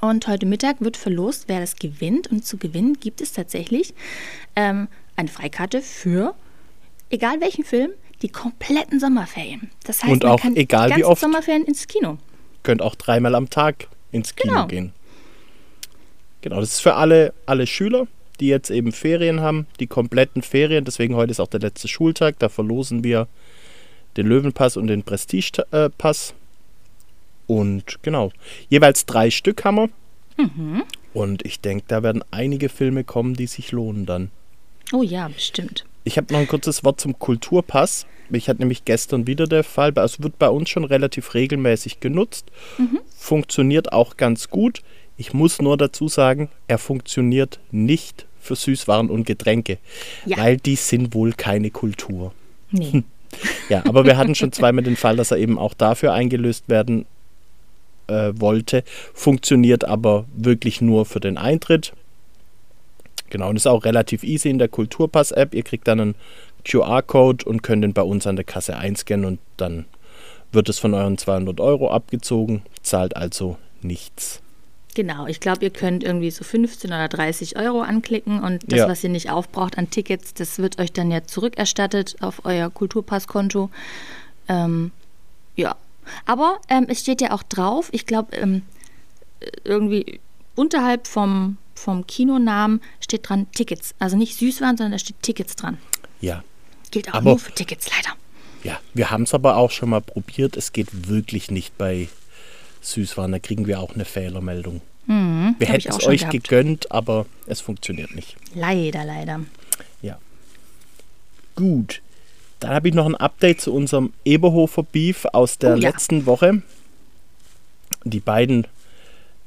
Und 0.00 0.28
heute 0.28 0.46
Mittag 0.46 0.80
wird 0.80 0.96
verlost, 0.96 1.44
wer 1.48 1.60
das 1.60 1.76
gewinnt. 1.76 2.26
Und 2.30 2.44
zu 2.44 2.58
gewinnen 2.58 2.94
gibt 3.00 3.20
es 3.20 3.32
tatsächlich 3.32 3.94
ähm, 4.54 4.88
eine 5.16 5.28
Freikarte 5.28 5.80
für, 5.80 6.34
egal 7.10 7.40
welchen 7.40 7.64
Film, 7.64 7.90
die 8.22 8.28
kompletten 8.28 9.00
Sommerferien. 9.00 9.70
Das 9.84 10.02
heißt, 10.02 10.12
Und 10.12 10.22
man 10.24 10.32
auch 10.32 10.40
kann 10.40 10.56
egal 10.56 10.90
die 10.90 10.96
wie 10.96 11.04
oft. 11.04 11.20
Sommerferien 11.20 11.64
ins 11.64 11.86
Kino. 11.86 12.18
Könnt 12.62 12.82
auch 12.82 12.94
dreimal 12.94 13.34
am 13.34 13.48
Tag 13.50 13.88
ins 14.12 14.34
Kino 14.34 14.52
Genau. 14.54 14.66
gehen. 14.66 14.92
Genau, 16.42 16.60
das 16.60 16.72
ist 16.72 16.80
für 16.80 16.94
alle, 16.94 17.32
alle 17.46 17.66
Schüler, 17.66 18.06
die 18.40 18.48
jetzt 18.48 18.70
eben 18.70 18.92
Ferien 18.92 19.40
haben, 19.40 19.66
die 19.80 19.86
kompletten 19.86 20.42
Ferien. 20.42 20.84
Deswegen 20.84 21.14
heute 21.16 21.30
ist 21.30 21.40
auch 21.40 21.48
der 21.48 21.60
letzte 21.60 21.88
Schultag. 21.88 22.38
Da 22.38 22.48
verlosen 22.48 23.02
wir 23.02 23.28
den 24.16 24.26
Löwenpass 24.26 24.76
und 24.76 24.86
den 24.86 25.02
Prestigepass. 25.02 26.34
Und 27.46 28.02
genau, 28.02 28.32
jeweils 28.68 29.06
drei 29.06 29.30
Stück 29.30 29.64
haben 29.64 29.76
wir. 29.76 30.44
Mhm. 30.44 30.82
Und 31.14 31.44
ich 31.46 31.60
denke, 31.60 31.84
da 31.88 32.02
werden 32.02 32.22
einige 32.30 32.68
Filme 32.68 33.04
kommen, 33.04 33.34
die 33.34 33.46
sich 33.46 33.72
lohnen 33.72 34.04
dann. 34.06 34.30
Oh 34.92 35.02
ja, 35.02 35.28
bestimmt. 35.28 35.84
Ich 36.04 36.16
habe 36.16 36.32
noch 36.32 36.40
ein 36.40 36.48
kurzes 36.48 36.84
Wort 36.84 37.00
zum 37.00 37.18
Kulturpass. 37.18 38.06
Ich 38.30 38.48
hatte 38.48 38.60
nämlich 38.60 38.84
gestern 38.84 39.26
wieder 39.26 39.46
der 39.46 39.64
Fall. 39.64 39.92
Also 39.96 40.22
wird 40.22 40.38
bei 40.38 40.48
uns 40.48 40.68
schon 40.68 40.84
relativ 40.84 41.34
regelmäßig 41.34 42.00
genutzt. 42.00 42.46
Funktioniert 43.16 43.92
auch 43.92 44.16
ganz 44.16 44.48
gut. 44.50 44.82
Ich 45.16 45.32
muss 45.32 45.60
nur 45.62 45.76
dazu 45.76 46.08
sagen, 46.08 46.48
er 46.68 46.78
funktioniert 46.78 47.58
nicht 47.70 48.26
für 48.40 48.54
Süßwaren 48.54 49.10
und 49.10 49.24
Getränke, 49.26 49.78
Ja. 50.26 50.36
weil 50.36 50.56
die 50.58 50.76
sind 50.76 51.14
wohl 51.14 51.32
keine 51.32 51.70
Kultur. 51.70 52.32
Nee. 52.70 53.02
Ja, 53.68 53.82
aber 53.84 54.06
wir 54.06 54.16
hatten 54.16 54.34
schon 54.36 54.52
zweimal 54.52 54.84
den 54.84 54.96
Fall, 54.96 55.16
dass 55.16 55.30
er 55.32 55.36
eben 55.36 55.58
auch 55.58 55.74
dafür 55.74 56.14
eingelöst 56.14 56.68
werden 56.68 57.04
äh, 58.08 58.32
wollte. 58.36 58.84
Funktioniert 59.14 59.84
aber 59.84 60.24
wirklich 60.34 60.80
nur 60.80 61.06
für 61.06 61.20
den 61.20 61.38
Eintritt. 61.38 61.92
Genau, 63.30 63.48
und 63.50 63.56
ist 63.56 63.66
auch 63.66 63.84
relativ 63.84 64.22
easy 64.22 64.48
in 64.50 64.58
der 64.58 64.68
Kulturpass-App. 64.68 65.54
Ihr 65.54 65.62
kriegt 65.62 65.88
dann 65.88 66.00
einen 66.00 66.14
QR-Code 66.64 67.44
und 67.44 67.62
könnt 67.62 67.82
den 67.84 67.92
bei 67.92 68.02
uns 68.02 68.26
an 68.26 68.36
der 68.36 68.44
Kasse 68.44 68.76
einscannen 68.76 69.24
und 69.26 69.38
dann 69.56 69.84
wird 70.52 70.68
es 70.68 70.78
von 70.78 70.94
euren 70.94 71.18
200 71.18 71.60
Euro 71.60 71.90
abgezogen, 71.90 72.62
zahlt 72.82 73.16
also 73.16 73.56
nichts. 73.82 74.40
Genau, 74.94 75.26
ich 75.26 75.40
glaube, 75.40 75.62
ihr 75.62 75.70
könnt 75.70 76.02
irgendwie 76.02 76.30
so 76.30 76.42
15 76.42 76.90
oder 76.90 77.08
30 77.08 77.58
Euro 77.58 77.82
anklicken 77.82 78.42
und 78.42 78.62
das, 78.72 78.78
Ja. 78.80 78.88
was 78.88 79.04
ihr 79.04 79.10
nicht 79.10 79.30
aufbraucht 79.30 79.76
an 79.76 79.90
Tickets, 79.90 80.32
das 80.32 80.58
wird 80.58 80.78
euch 80.80 80.92
dann 80.92 81.10
ja 81.10 81.22
zurückerstattet 81.24 82.16
auf 82.20 82.46
euer 82.46 82.70
Kulturpasskonto. 82.70 83.68
Ähm, 84.48 84.92
ja, 85.54 85.76
aber 86.24 86.58
ähm, 86.68 86.86
es 86.88 87.00
steht 87.00 87.20
ja 87.20 87.32
auch 87.32 87.42
drauf, 87.42 87.88
ich 87.92 88.06
glaube, 88.06 88.36
ähm, 88.36 88.62
irgendwie 89.64 90.20
unterhalb 90.54 91.06
vom, 91.06 91.58
vom 91.74 92.06
Kinonamen 92.06 92.80
steht 93.00 93.28
dran 93.28 93.50
Tickets. 93.52 93.94
Also 93.98 94.16
nicht 94.16 94.36
Süßwaren, 94.38 94.76
sondern 94.76 94.92
da 94.92 94.98
steht 94.98 95.22
Tickets 95.22 95.56
dran. 95.56 95.78
Ja, 96.20 96.42
Gilt 96.90 97.08
auch 97.10 97.14
Aber- 97.14 97.30
nur 97.30 97.38
für 97.38 97.52
Tickets, 97.52 97.88
leider. 97.94 98.16
ja, 98.62 98.80
wir 98.94 99.10
haben 99.10 99.24
es 99.24 99.34
aber 99.34 99.56
auch 99.56 99.70
schon 99.70 99.90
mal 99.90 100.00
probiert. 100.00 100.56
Es 100.56 100.72
geht 100.72 101.08
wirklich 101.08 101.50
nicht 101.50 101.76
bei 101.76 102.08
Süßwaren. 102.80 103.32
Da 103.32 103.38
kriegen 103.40 103.66
wir 103.66 103.80
auch 103.80 103.94
eine 103.94 104.04
Fehlermeldung. 104.04 104.80
wir 105.06 105.14
Hab 105.14 105.60
ich 105.60 105.68
hätten 105.68 105.88
es 105.90 106.06
euch 106.06 106.20
gehabt. 106.20 106.32
gegönnt, 106.32 106.90
aber 106.92 107.26
es 107.46 107.60
funktioniert 107.60 108.14
nicht. 108.14 108.36
Leider, 108.54 109.04
leider. 109.04 109.40
Ja. 110.02 110.18
Gut. 111.54 112.00
Dann 112.66 112.74
habe 112.74 112.88
ich 112.88 112.94
noch 112.94 113.06
ein 113.06 113.14
Update 113.14 113.60
zu 113.60 113.72
unserem 113.72 114.12
Eberhofer 114.24 114.82
Beef 114.82 115.24
aus 115.32 115.58
der 115.58 115.74
Oh 115.74 115.76
ja. 115.76 115.88
letzten 115.90 116.26
Woche. 116.26 116.62
Die 118.04 118.20
beiden 118.20 118.66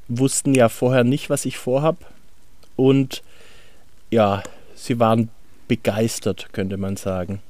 wussten 0.07 0.53
ja 0.53 0.69
vorher 0.69 1.03
nicht, 1.03 1.29
was 1.29 1.45
ich 1.45 1.57
vorhab. 1.57 1.97
Und 2.75 3.21
ja, 4.09 4.41
sie 4.75 4.99
waren 4.99 5.29
begeistert, 5.67 6.47
könnte 6.53 6.77
man 6.77 6.95
sagen. 6.95 7.41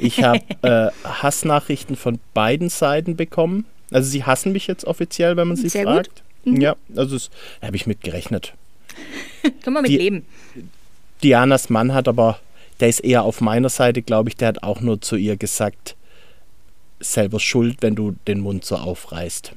Ich 0.00 0.22
habe 0.24 0.40
äh, 0.62 0.90
Hassnachrichten 1.04 1.94
von 1.96 2.18
beiden 2.34 2.70
Seiten 2.70 3.14
bekommen. 3.16 3.66
Also 3.90 4.08
sie 4.10 4.24
hassen 4.24 4.52
mich 4.52 4.66
jetzt 4.66 4.84
offiziell, 4.86 5.36
wenn 5.36 5.48
man 5.48 5.56
sie 5.58 5.68
Sehr 5.68 5.84
gut. 5.84 6.08
Mhm. 6.44 6.56
fragt. 6.56 6.62
Ja, 6.62 6.76
also 6.96 7.16
es- 7.16 7.30
da 7.60 7.66
habe 7.66 7.76
ich 7.76 7.86
mit 7.86 8.00
gerechnet. 8.00 8.54
Können 9.62 9.76
wir 9.76 9.82
mit 9.82 9.90
Die- 9.90 9.98
leben. 9.98 10.26
Dianas 11.22 11.68
Mann 11.70 11.92
hat 11.94 12.08
aber, 12.08 12.40
der 12.82 12.88
ist 12.88 12.98
eher 12.98 13.22
auf 13.22 13.40
meiner 13.40 13.68
Seite, 13.68 14.02
glaube 14.02 14.28
ich, 14.28 14.34
der 14.34 14.48
hat 14.48 14.64
auch 14.64 14.80
nur 14.80 15.00
zu 15.00 15.14
ihr 15.14 15.36
gesagt, 15.36 15.94
selber 16.98 17.38
schuld, 17.38 17.76
wenn 17.80 17.94
du 17.94 18.16
den 18.26 18.40
Mund 18.40 18.64
so 18.64 18.74
aufreißt. 18.74 19.52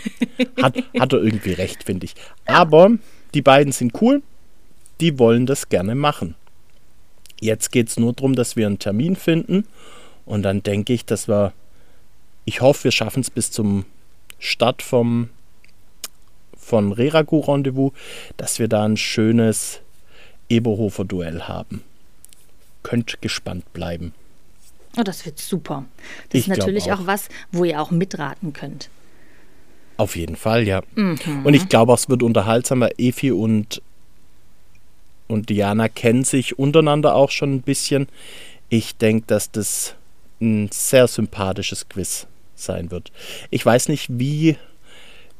Hat, 0.60 0.82
hat 0.98 1.12
er 1.12 1.22
irgendwie 1.22 1.52
recht, 1.52 1.84
finde 1.84 2.06
ich. 2.06 2.14
Aber 2.46 2.90
die 3.32 3.42
beiden 3.42 3.72
sind 3.72 4.02
cool. 4.02 4.22
die 5.00 5.20
wollen 5.20 5.46
das 5.46 5.68
gerne 5.68 5.94
machen. 5.94 6.34
Jetzt 7.40 7.70
geht 7.70 7.90
es 7.90 7.96
nur 7.96 8.12
darum, 8.12 8.34
dass 8.34 8.56
wir 8.56 8.66
einen 8.66 8.80
Termin 8.80 9.14
finden 9.14 9.68
und 10.26 10.42
dann 10.42 10.64
denke 10.64 10.94
ich, 10.94 11.04
dass 11.04 11.28
wir, 11.28 11.52
ich 12.44 12.60
hoffe, 12.60 12.84
wir 12.84 12.90
schaffen 12.90 13.20
es 13.20 13.30
bis 13.30 13.52
zum 13.52 13.84
Start 14.40 14.82
vom, 14.82 15.30
von 16.58 16.90
Reragu 16.90 17.38
Rendezvous, 17.38 17.92
dass 18.36 18.58
wir 18.58 18.66
da 18.66 18.84
ein 18.84 18.96
schönes 18.96 19.80
Eberhofer 20.48 21.04
Duell 21.04 21.42
haben. 21.42 21.84
Könnt 22.84 23.20
gespannt 23.20 23.72
bleiben. 23.72 24.14
Oh, 24.96 25.02
das 25.02 25.26
wird 25.26 25.40
super. 25.40 25.84
Das 26.28 26.40
Ich 26.40 26.48
ist 26.48 26.56
natürlich 26.56 26.92
auch. 26.92 27.00
auch. 27.00 27.06
was, 27.06 27.28
wo 27.50 27.64
ihr 27.64 27.80
auch 27.82 27.90
mitraten 27.90 28.52
könnt. 28.52 28.90
Auf 29.96 30.14
jeden 30.14 30.36
Fall, 30.36 30.66
ja. 30.66 30.82
Mhm. 30.94 31.18
Und 31.44 31.54
ich 31.54 31.68
glaube 31.68 31.92
auch, 31.92 31.98
es 31.98 32.08
wird 32.08 32.22
unterhaltsam, 32.22 32.80
weil 32.80 32.92
Efi 32.98 33.32
und, 33.32 33.82
und 35.26 35.48
Diana 35.50 35.88
kennen 35.88 36.22
sich 36.24 36.58
untereinander 36.58 37.14
auch 37.16 37.30
schon 37.30 37.54
ein 37.54 37.62
bisschen. 37.62 38.08
Ich 38.68 38.96
denke, 38.96 39.24
dass 39.26 39.50
das 39.50 39.94
ein 40.40 40.68
sehr 40.72 41.08
sympathisches 41.08 41.88
Quiz 41.88 42.26
sein 42.54 42.90
wird. 42.90 43.10
Ich 43.50 43.64
weiß 43.64 43.88
nicht, 43.88 44.06
wie, 44.10 44.56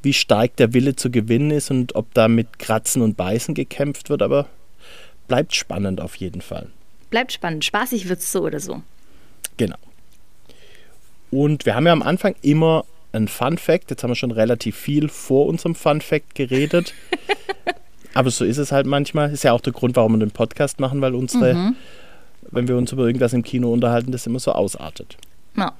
wie 0.02 0.12
stark 0.12 0.56
der 0.56 0.72
Wille 0.72 0.96
zu 0.96 1.10
gewinnen 1.10 1.50
ist 1.50 1.70
und 1.70 1.94
ob 1.94 2.12
da 2.14 2.28
mit 2.28 2.58
Kratzen 2.58 3.02
und 3.02 3.16
Beißen 3.16 3.54
gekämpft 3.54 4.08
wird, 4.08 4.22
aber 4.22 4.46
bleibt 5.28 5.54
spannend 5.54 6.00
auf 6.00 6.16
jeden 6.16 6.40
Fall. 6.42 6.70
Bleibt 7.14 7.30
spannend. 7.30 7.64
Spaßig 7.64 8.09
wird 8.09 8.18
es 8.18 8.33
so 8.33 8.40
oder 8.40 8.59
so. 8.59 8.83
Genau. 9.56 9.76
Und 11.30 11.64
wir 11.64 11.76
haben 11.76 11.87
ja 11.87 11.92
am 11.92 12.02
Anfang 12.02 12.35
immer 12.42 12.85
ein 13.12 13.28
Fun 13.28 13.56
Fact. 13.56 13.90
Jetzt 13.90 14.02
haben 14.02 14.11
wir 14.11 14.16
schon 14.16 14.33
relativ 14.33 14.75
viel 14.75 15.09
vor 15.09 15.47
unserem 15.47 15.76
Fun 15.76 16.00
Fact 16.00 16.35
geredet. 16.35 16.92
Aber 18.14 18.30
so 18.33 18.44
ist 18.44 18.59
es 18.59 18.73
halt 18.73 18.87
manchmal. 18.87 19.33
Ist 19.33 19.44
ja 19.44 19.52
auch 19.52 19.61
der 19.61 19.73
Grund, 19.73 19.94
warum 19.94 20.14
wir 20.14 20.18
den 20.18 20.33
Podcast 20.33 20.80
machen, 20.80 21.00
weil 21.02 21.14
unsere, 21.14 21.75
wenn 22.50 22.66
wir 22.66 22.76
uns 22.76 22.90
über 22.90 23.06
irgendwas 23.06 23.33
im 23.33 23.44
Kino 23.44 23.73
unterhalten, 23.73 24.11
das 24.11 24.26
immer 24.26 24.40
so 24.40 24.50
ausartet. 24.50 25.16
Ja. 25.56 25.73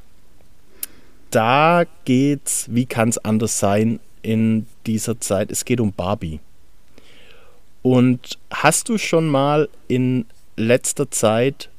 Da 1.33 1.83
geht's, 2.05 2.67
wie 2.71 2.87
kann 2.87 3.09
es 3.09 3.19
anders 3.19 3.59
sein 3.59 3.99
in 4.23 4.69
dieser 4.87 5.19
Zeit? 5.19 5.50
Es 5.50 5.64
geht 5.64 5.81
um 5.81 5.93
Barbie. 5.93 6.38
Und 7.83 8.38
hast 8.53 8.88
du 8.88 8.99
schon 8.99 9.26
mal 9.26 9.69
in 9.88 10.26
letzter 10.57 11.11
Zeit 11.11 11.71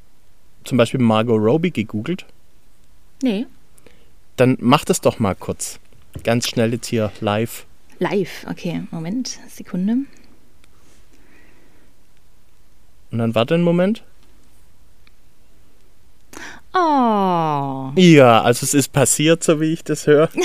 zum 0.63 0.77
Beispiel 0.77 0.99
Margot 0.99 1.39
Robbie 1.39 1.71
gegoogelt? 1.71 2.25
Nee. 3.21 3.45
Dann 4.35 4.57
mach 4.59 4.85
das 4.85 5.01
doch 5.01 5.19
mal 5.19 5.35
kurz. 5.35 5.79
Ganz 6.23 6.47
schnell 6.47 6.73
jetzt 6.73 6.87
hier 6.87 7.11
live. 7.21 7.65
Live. 7.99 8.45
Okay, 8.49 8.83
Moment. 8.91 9.39
Sekunde. 9.49 9.97
Und 13.11 13.19
dann 13.19 13.35
warte 13.35 13.53
einen 13.53 13.63
Moment. 13.63 14.03
Oh. 16.73 17.91
Ja, 17.95 18.41
also 18.41 18.65
es 18.65 18.73
ist 18.73 18.91
passiert, 18.91 19.43
so 19.43 19.61
wie 19.61 19.71
ich 19.71 19.83
das 19.83 20.07
höre. 20.07 20.29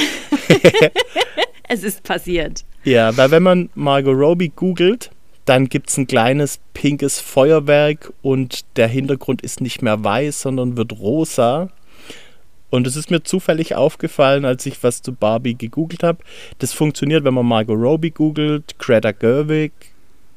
Es 1.73 1.85
ist 1.85 2.03
passiert. 2.03 2.65
Ja, 2.83 3.17
weil 3.17 3.31
wenn 3.31 3.45
man 3.45 3.71
Margot 3.77 4.17
Robbie 4.17 4.49
googelt, 4.49 5.13
dann 5.50 5.69
gibt 5.69 5.90
es 5.90 5.97
ein 5.97 6.07
kleines 6.07 6.61
pinkes 6.75 7.19
Feuerwerk 7.19 8.12
und 8.23 8.76
der 8.76 8.87
Hintergrund 8.87 9.42
ist 9.42 9.61
nicht 9.61 9.83
mehr 9.83 10.04
weiß, 10.04 10.42
sondern 10.42 10.76
wird 10.76 11.00
rosa. 11.00 11.71
Und 12.71 12.87
es 12.87 12.95
ist 12.95 13.11
mir 13.11 13.25
zufällig 13.25 13.75
aufgefallen, 13.75 14.45
als 14.45 14.64
ich 14.66 14.80
was 14.85 15.02
zu 15.02 15.12
Barbie 15.12 15.57
gegoogelt 15.57 16.04
habe. 16.04 16.19
Das 16.61 16.73
funktioniert, 16.73 17.25
wenn 17.25 17.35
man 17.35 17.47
Margot 17.47 17.76
Robbie 17.76 18.12
googelt, 18.12 18.78
Greta 18.78 19.11
Gerwig, 19.11 19.73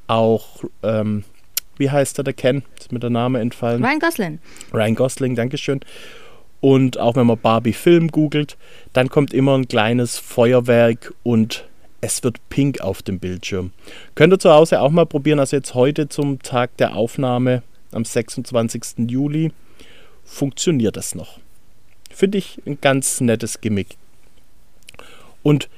auch, 0.07 0.63
ähm, 0.81 1.25
wie 1.77 1.91
heißt 1.91 2.17
er, 2.17 2.23
der 2.23 2.33
Ken? 2.33 2.63
Ist 2.79 2.91
mir 2.91 2.97
der 2.97 3.11
Name 3.11 3.39
entfallen. 3.39 3.85
Ryan 3.85 3.99
Gosling. 3.99 4.39
Ryan 4.73 4.95
Gosling, 4.95 5.35
Dankeschön. 5.35 5.81
Und 6.59 6.97
auch 6.97 7.15
wenn 7.15 7.27
man 7.27 7.37
Barbie 7.37 7.73
Film 7.73 8.07
googelt, 8.07 8.57
dann 8.93 9.09
kommt 9.09 9.31
immer 9.31 9.55
ein 9.55 9.67
kleines 9.67 10.17
Feuerwerk 10.17 11.13
und 11.21 11.65
es 12.03 12.21
wird 12.21 12.37
pink 12.49 12.81
auf 12.81 13.01
dem 13.01 13.17
Bildschirm. 13.17 13.71
Könnt 14.13 14.33
ihr 14.33 14.39
zu 14.39 14.51
Hause 14.51 14.81
auch 14.81 14.91
mal 14.91 15.05
probieren, 15.05 15.39
also 15.39 15.55
jetzt 15.55 15.73
heute 15.73 16.09
zum 16.09 16.41
Tag 16.43 16.75
der 16.75 16.97
Aufnahme 16.97 17.63
am 17.93 18.03
26. 18.03 19.09
Juli 19.09 19.53
funktioniert 20.25 20.97
das 20.97 21.15
noch. 21.15 21.39
Finde 22.13 22.39
ich 22.39 22.61
ein 22.65 22.77
ganz 22.81 23.21
nettes 23.21 23.61
Gimmick. 23.61 23.95
Und 25.43 25.69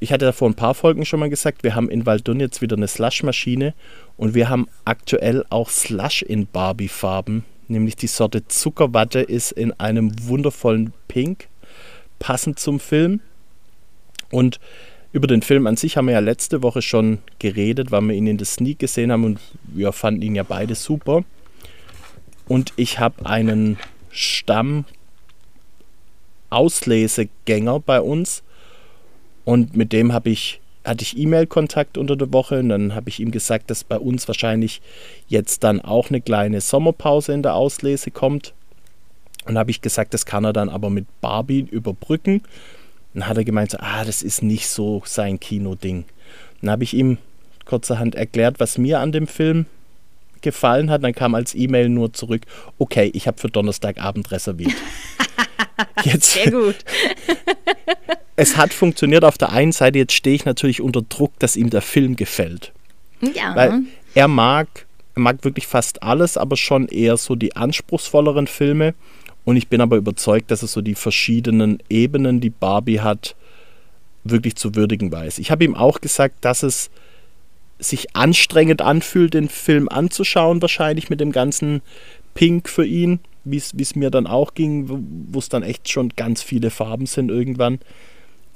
ich 0.00 0.12
hatte 0.12 0.26
ja 0.26 0.32
vor 0.32 0.50
ein 0.50 0.54
paar 0.54 0.74
Folgen 0.74 1.06
schon 1.06 1.20
mal 1.20 1.30
gesagt, 1.30 1.62
wir 1.62 1.74
haben 1.74 1.88
in 1.88 2.04
Waldun 2.04 2.40
jetzt 2.40 2.60
wieder 2.60 2.76
eine 2.76 2.86
Slush-Maschine 2.86 3.72
und 4.18 4.34
wir 4.34 4.50
haben 4.50 4.68
aktuell 4.84 5.46
auch 5.48 5.70
Slush 5.70 6.20
in 6.20 6.46
Barbie-Farben. 6.46 7.42
Nämlich 7.68 7.96
die 7.96 8.06
Sorte 8.06 8.46
Zuckerwatte 8.48 9.20
ist 9.20 9.52
in 9.52 9.72
einem 9.80 10.12
wundervollen 10.28 10.92
Pink, 11.08 11.48
passend 12.18 12.58
zum 12.58 12.80
Film. 12.80 13.20
Und 14.30 14.60
über 15.14 15.28
den 15.28 15.42
Film 15.42 15.68
an 15.68 15.76
sich 15.76 15.96
haben 15.96 16.06
wir 16.06 16.14
ja 16.14 16.18
letzte 16.18 16.64
Woche 16.64 16.82
schon 16.82 17.18
geredet, 17.38 17.92
weil 17.92 18.00
wir 18.02 18.14
ihn 18.14 18.26
in 18.26 18.36
der 18.36 18.48
Sneak 18.48 18.80
gesehen 18.80 19.12
haben 19.12 19.22
und 19.22 19.38
wir 19.62 19.92
fanden 19.92 20.22
ihn 20.22 20.34
ja 20.34 20.42
beide 20.42 20.74
super. 20.74 21.22
Und 22.48 22.72
ich 22.74 22.98
habe 22.98 23.24
einen 23.24 23.78
Stamm 24.10 24.84
Auslesegänger 26.50 27.78
bei 27.78 28.00
uns 28.00 28.42
und 29.44 29.76
mit 29.76 29.92
dem 29.92 30.12
habe 30.12 30.30
ich 30.30 30.60
hatte 30.84 31.02
ich 31.02 31.16
E-Mail-Kontakt 31.16 31.96
unter 31.96 32.16
der 32.16 32.32
Woche 32.32 32.58
und 32.58 32.68
dann 32.68 32.94
habe 32.94 33.08
ich 33.08 33.20
ihm 33.20 33.30
gesagt, 33.30 33.70
dass 33.70 33.84
bei 33.84 33.98
uns 33.98 34.26
wahrscheinlich 34.26 34.82
jetzt 35.28 35.62
dann 35.62 35.80
auch 35.80 36.10
eine 36.10 36.20
kleine 36.20 36.60
Sommerpause 36.60 37.32
in 37.32 37.42
der 37.42 37.54
Auslese 37.54 38.10
kommt. 38.10 38.52
Und 39.46 39.56
habe 39.56 39.70
ich 39.70 39.80
gesagt, 39.80 40.12
das 40.12 40.26
kann 40.26 40.44
er 40.44 40.52
dann 40.52 40.68
aber 40.68 40.90
mit 40.90 41.06
Barbie 41.22 41.66
überbrücken. 41.70 42.42
Dann 43.14 43.28
hat 43.28 43.36
er 43.36 43.44
gemeint, 43.44 43.70
so, 43.70 43.78
ah, 43.80 44.04
das 44.04 44.22
ist 44.22 44.42
nicht 44.42 44.68
so 44.68 45.02
sein 45.06 45.40
Kinoding. 45.40 46.04
Dann 46.60 46.70
habe 46.70 46.84
ich 46.84 46.94
ihm 46.94 47.18
kurzerhand 47.64 48.14
erklärt, 48.14 48.60
was 48.60 48.76
mir 48.76 49.00
an 49.00 49.12
dem 49.12 49.26
Film 49.26 49.66
gefallen 50.42 50.90
hat. 50.90 51.02
Dann 51.02 51.14
kam 51.14 51.34
als 51.34 51.54
E-Mail 51.54 51.88
nur 51.88 52.12
zurück, 52.12 52.42
okay, 52.78 53.10
ich 53.14 53.26
habe 53.26 53.40
für 53.40 53.48
Donnerstagabend 53.48 54.30
reserviert. 54.30 54.74
Jetzt, 56.04 56.32
Sehr 56.32 56.50
gut. 56.50 56.76
es 58.36 58.56
hat 58.56 58.72
funktioniert 58.72 59.24
auf 59.24 59.38
der 59.38 59.52
einen 59.52 59.72
Seite, 59.72 59.98
jetzt 59.98 60.12
stehe 60.12 60.36
ich 60.36 60.44
natürlich 60.44 60.80
unter 60.80 61.02
Druck, 61.02 61.36
dass 61.38 61.56
ihm 61.56 61.70
der 61.70 61.82
Film 61.82 62.16
gefällt. 62.16 62.72
Ja. 63.34 63.54
Weil 63.56 63.82
er 64.14 64.28
mag, 64.28 64.86
er 65.14 65.22
mag 65.22 65.44
wirklich 65.44 65.66
fast 65.66 66.02
alles, 66.02 66.36
aber 66.36 66.56
schon 66.56 66.88
eher 66.88 67.16
so 67.16 67.34
die 67.34 67.56
anspruchsvolleren 67.56 68.46
Filme. 68.46 68.94
Und 69.44 69.56
ich 69.56 69.68
bin 69.68 69.80
aber 69.80 69.96
überzeugt, 69.96 70.50
dass 70.50 70.62
er 70.62 70.68
so 70.68 70.80
die 70.80 70.94
verschiedenen 70.94 71.78
Ebenen, 71.90 72.40
die 72.40 72.50
Barbie 72.50 73.00
hat, 73.00 73.36
wirklich 74.24 74.56
zu 74.56 74.74
würdigen 74.74 75.12
weiß. 75.12 75.38
Ich 75.38 75.50
habe 75.50 75.64
ihm 75.64 75.74
auch 75.74 76.00
gesagt, 76.00 76.44
dass 76.44 76.62
es 76.62 76.90
sich 77.78 78.16
anstrengend 78.16 78.80
anfühlt, 78.80 79.34
den 79.34 79.48
Film 79.48 79.88
anzuschauen, 79.88 80.62
wahrscheinlich 80.62 81.10
mit 81.10 81.20
dem 81.20 81.32
ganzen 81.32 81.82
Pink 82.32 82.68
für 82.68 82.86
ihn, 82.86 83.20
wie 83.44 83.56
es 83.58 83.94
mir 83.96 84.10
dann 84.10 84.26
auch 84.26 84.54
ging, 84.54 84.88
wo- 84.88 85.00
wo 85.32 85.38
es 85.38 85.50
dann 85.50 85.62
echt 85.62 85.90
schon 85.90 86.08
ganz 86.16 86.42
viele 86.42 86.70
Farben 86.70 87.04
sind 87.04 87.30
irgendwann. 87.30 87.80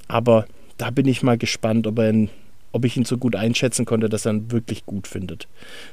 Aber 0.07 0.47
da 0.77 0.89
bin 0.89 1.07
ich 1.07 1.21
mal 1.21 1.37
gespannt, 1.37 1.85
ob, 1.85 1.99
er 1.99 2.09
ihn, 2.09 2.29
ob 2.71 2.83
ich 2.85 2.97
ihn 2.97 3.05
so 3.05 3.17
gut 3.19 3.35
einschätzen 3.35 3.85
konnte, 3.85 4.09
dass 4.09 4.25
er 4.25 4.33
ihn 4.33 4.51
wirklich 4.51 4.87
gut 4.87 5.05
findet. 5.05 5.47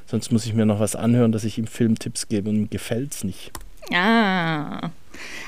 Sonst 0.07 0.31
muss 0.31 0.47
ich 0.47 0.53
mir 0.55 0.65
noch 0.65 0.79
was 0.79 0.95
anhören, 0.95 1.31
dass 1.31 1.43
ich 1.43 1.59
ihm 1.59 1.67
Filmtipps 1.67 2.27
gebe 2.27 2.49
und 2.49 2.55
ihm 2.55 2.69
gefällt 2.71 3.13
es 3.13 3.23
nicht. 3.23 3.51
Ah. 3.93 4.89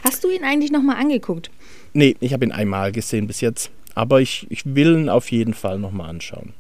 Hast 0.04 0.24
du 0.24 0.30
ihn 0.30 0.44
eigentlich 0.44 0.72
nochmal 0.72 0.98
angeguckt? 0.98 1.50
Nee, 1.94 2.16
ich 2.20 2.34
habe 2.34 2.46
ihn 2.46 2.52
einmal 2.52 2.92
gesehen 2.92 3.28
bis 3.28 3.42
jetzt. 3.42 3.72
Aber 3.96 4.22
ich, 4.22 4.48
ich 4.50 4.64
will 4.66 4.98
ihn 4.98 5.10
auf 5.10 5.32
jeden 5.32 5.54
Fall 5.54 5.80
nochmal 5.80 6.10
anschauen. 6.10 6.54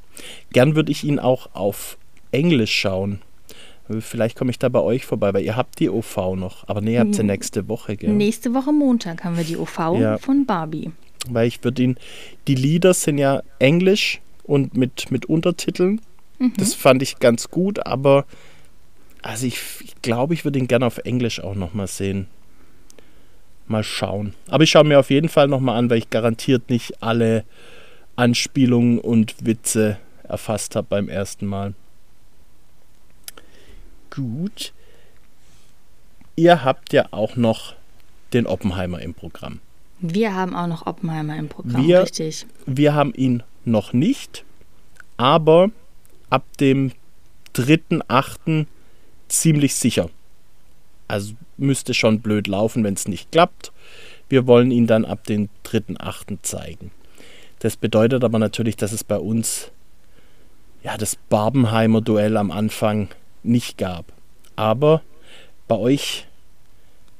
Gern 0.51 0.75
würde 0.75 0.91
ich 0.91 1.03
ihn 1.03 1.19
auch 1.19 1.49
auf 1.53 1.97
Englisch 2.31 2.73
schauen. 2.73 3.21
Vielleicht 4.01 4.37
komme 4.37 4.51
ich 4.51 4.59
da 4.59 4.69
bei 4.69 4.81
euch 4.81 5.05
vorbei, 5.05 5.33
weil 5.33 5.43
ihr 5.43 5.55
habt 5.55 5.79
die 5.79 5.89
OV 5.89 6.35
noch. 6.35 6.67
Aber 6.67 6.81
nee, 6.81 6.93
ihr 6.95 6.99
habt 6.99 7.15
sie 7.15 7.23
nächste 7.23 7.67
Woche, 7.69 7.95
gell? 7.97 8.11
Nächste 8.11 8.53
Woche 8.53 8.71
Montag 8.71 9.23
haben 9.23 9.35
wir 9.37 9.43
die 9.43 9.57
OV 9.57 9.77
Ja. 9.99 10.17
von 10.19 10.45
Barbie. 10.45 10.91
Weil 11.29 11.47
ich 11.47 11.63
würde 11.63 11.81
ihn. 11.83 11.97
Die 12.47 12.55
Lieder 12.55 12.93
sind 12.93 13.17
ja 13.17 13.41
Englisch 13.57 14.19
und 14.43 14.75
mit, 14.77 15.11
mit 15.11 15.25
Untertiteln. 15.27 16.01
Das 16.57 16.73
fand 16.73 17.01
ich 17.01 17.19
ganz 17.19 17.49
gut, 17.49 17.85
aber 17.85 18.25
also 19.21 19.45
ich, 19.45 19.59
glaube, 20.01 20.33
ich 20.33 20.43
würde 20.45 20.59
ihn 20.59 20.67
gerne 20.67 20.85
auf 20.85 20.97
Englisch 20.99 21.39
auch 21.39 21.55
nochmal 21.55 21.87
sehen. 21.87 22.27
Mal 23.67 23.83
schauen. 23.83 24.33
Aber 24.47 24.63
ich 24.63 24.71
schaue 24.71 24.83
mir 24.85 24.99
auf 24.99 25.09
jeden 25.11 25.29
Fall 25.29 25.47
nochmal 25.47 25.77
an, 25.77 25.89
weil 25.89 25.99
ich 25.99 26.09
garantiert 26.09 26.69
nicht 26.69 27.03
alle 27.03 27.43
Anspielungen 28.15 28.97
und 28.99 29.45
Witze 29.45 29.97
erfasst 30.23 30.75
habe 30.75 30.87
beim 30.89 31.07
ersten 31.09 31.45
Mal. 31.45 31.73
Gut. 34.09 34.73
Ihr 36.35 36.63
habt 36.63 36.93
ja 36.93 37.07
auch 37.11 37.35
noch 37.35 37.75
den 38.33 38.47
Oppenheimer 38.47 39.01
im 39.01 39.13
Programm. 39.13 39.59
Wir 39.99 40.33
haben 40.33 40.55
auch 40.55 40.67
noch 40.67 40.87
Oppenheimer 40.87 41.35
im 41.37 41.49
Programm, 41.49 41.85
Wir- 41.85 42.03
richtig. 42.03 42.45
Wir 42.65 42.93
haben 42.93 43.13
ihn 43.13 43.43
noch 43.65 43.91
nicht, 43.93 44.45
aber 45.17 45.69
ab 46.29 46.43
dem 46.59 46.93
3.8. 47.53 48.65
ziemlich 49.29 49.75
sicher. 49.75 50.09
Also 51.07 51.33
müsste 51.57 51.93
schon 51.93 52.21
blöd 52.21 52.47
laufen, 52.47 52.83
wenn 52.83 52.93
es 52.93 53.07
nicht 53.07 53.31
klappt. 53.31 53.71
Wir 54.29 54.45
wollen 54.45 54.71
ihn 54.71 54.85
dann 54.85 55.05
ab 55.05 55.23
den 55.25 55.49
3.8. 55.65 56.39
zeigen. 56.43 56.91
Das 57.59 57.75
bedeutet 57.75 58.23
aber 58.23 58.39
natürlich, 58.39 58.77
dass 58.77 58.91
es 58.91 59.03
bei 59.03 59.17
uns 59.17 59.71
ja 60.83 60.97
das 60.97 61.15
Barbenheimer 61.15 62.01
Duell 62.01 62.37
am 62.37 62.51
Anfang 62.51 63.09
nicht 63.43 63.77
gab. 63.77 64.05
Aber 64.55 65.01
bei 65.67 65.75
euch 65.75 66.27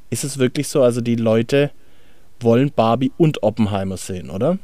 ist 0.10 0.24
es 0.24 0.38
wirklich 0.38 0.67
so, 0.67 0.84
also 0.84 1.02
die 1.02 1.15
Leute 1.15 1.72
wollen 2.39 2.72
Barbie 2.72 3.12
und 3.17 3.43
Oppenheimer 3.43 3.98
sehen, 3.98 4.30
oder? 4.30 4.58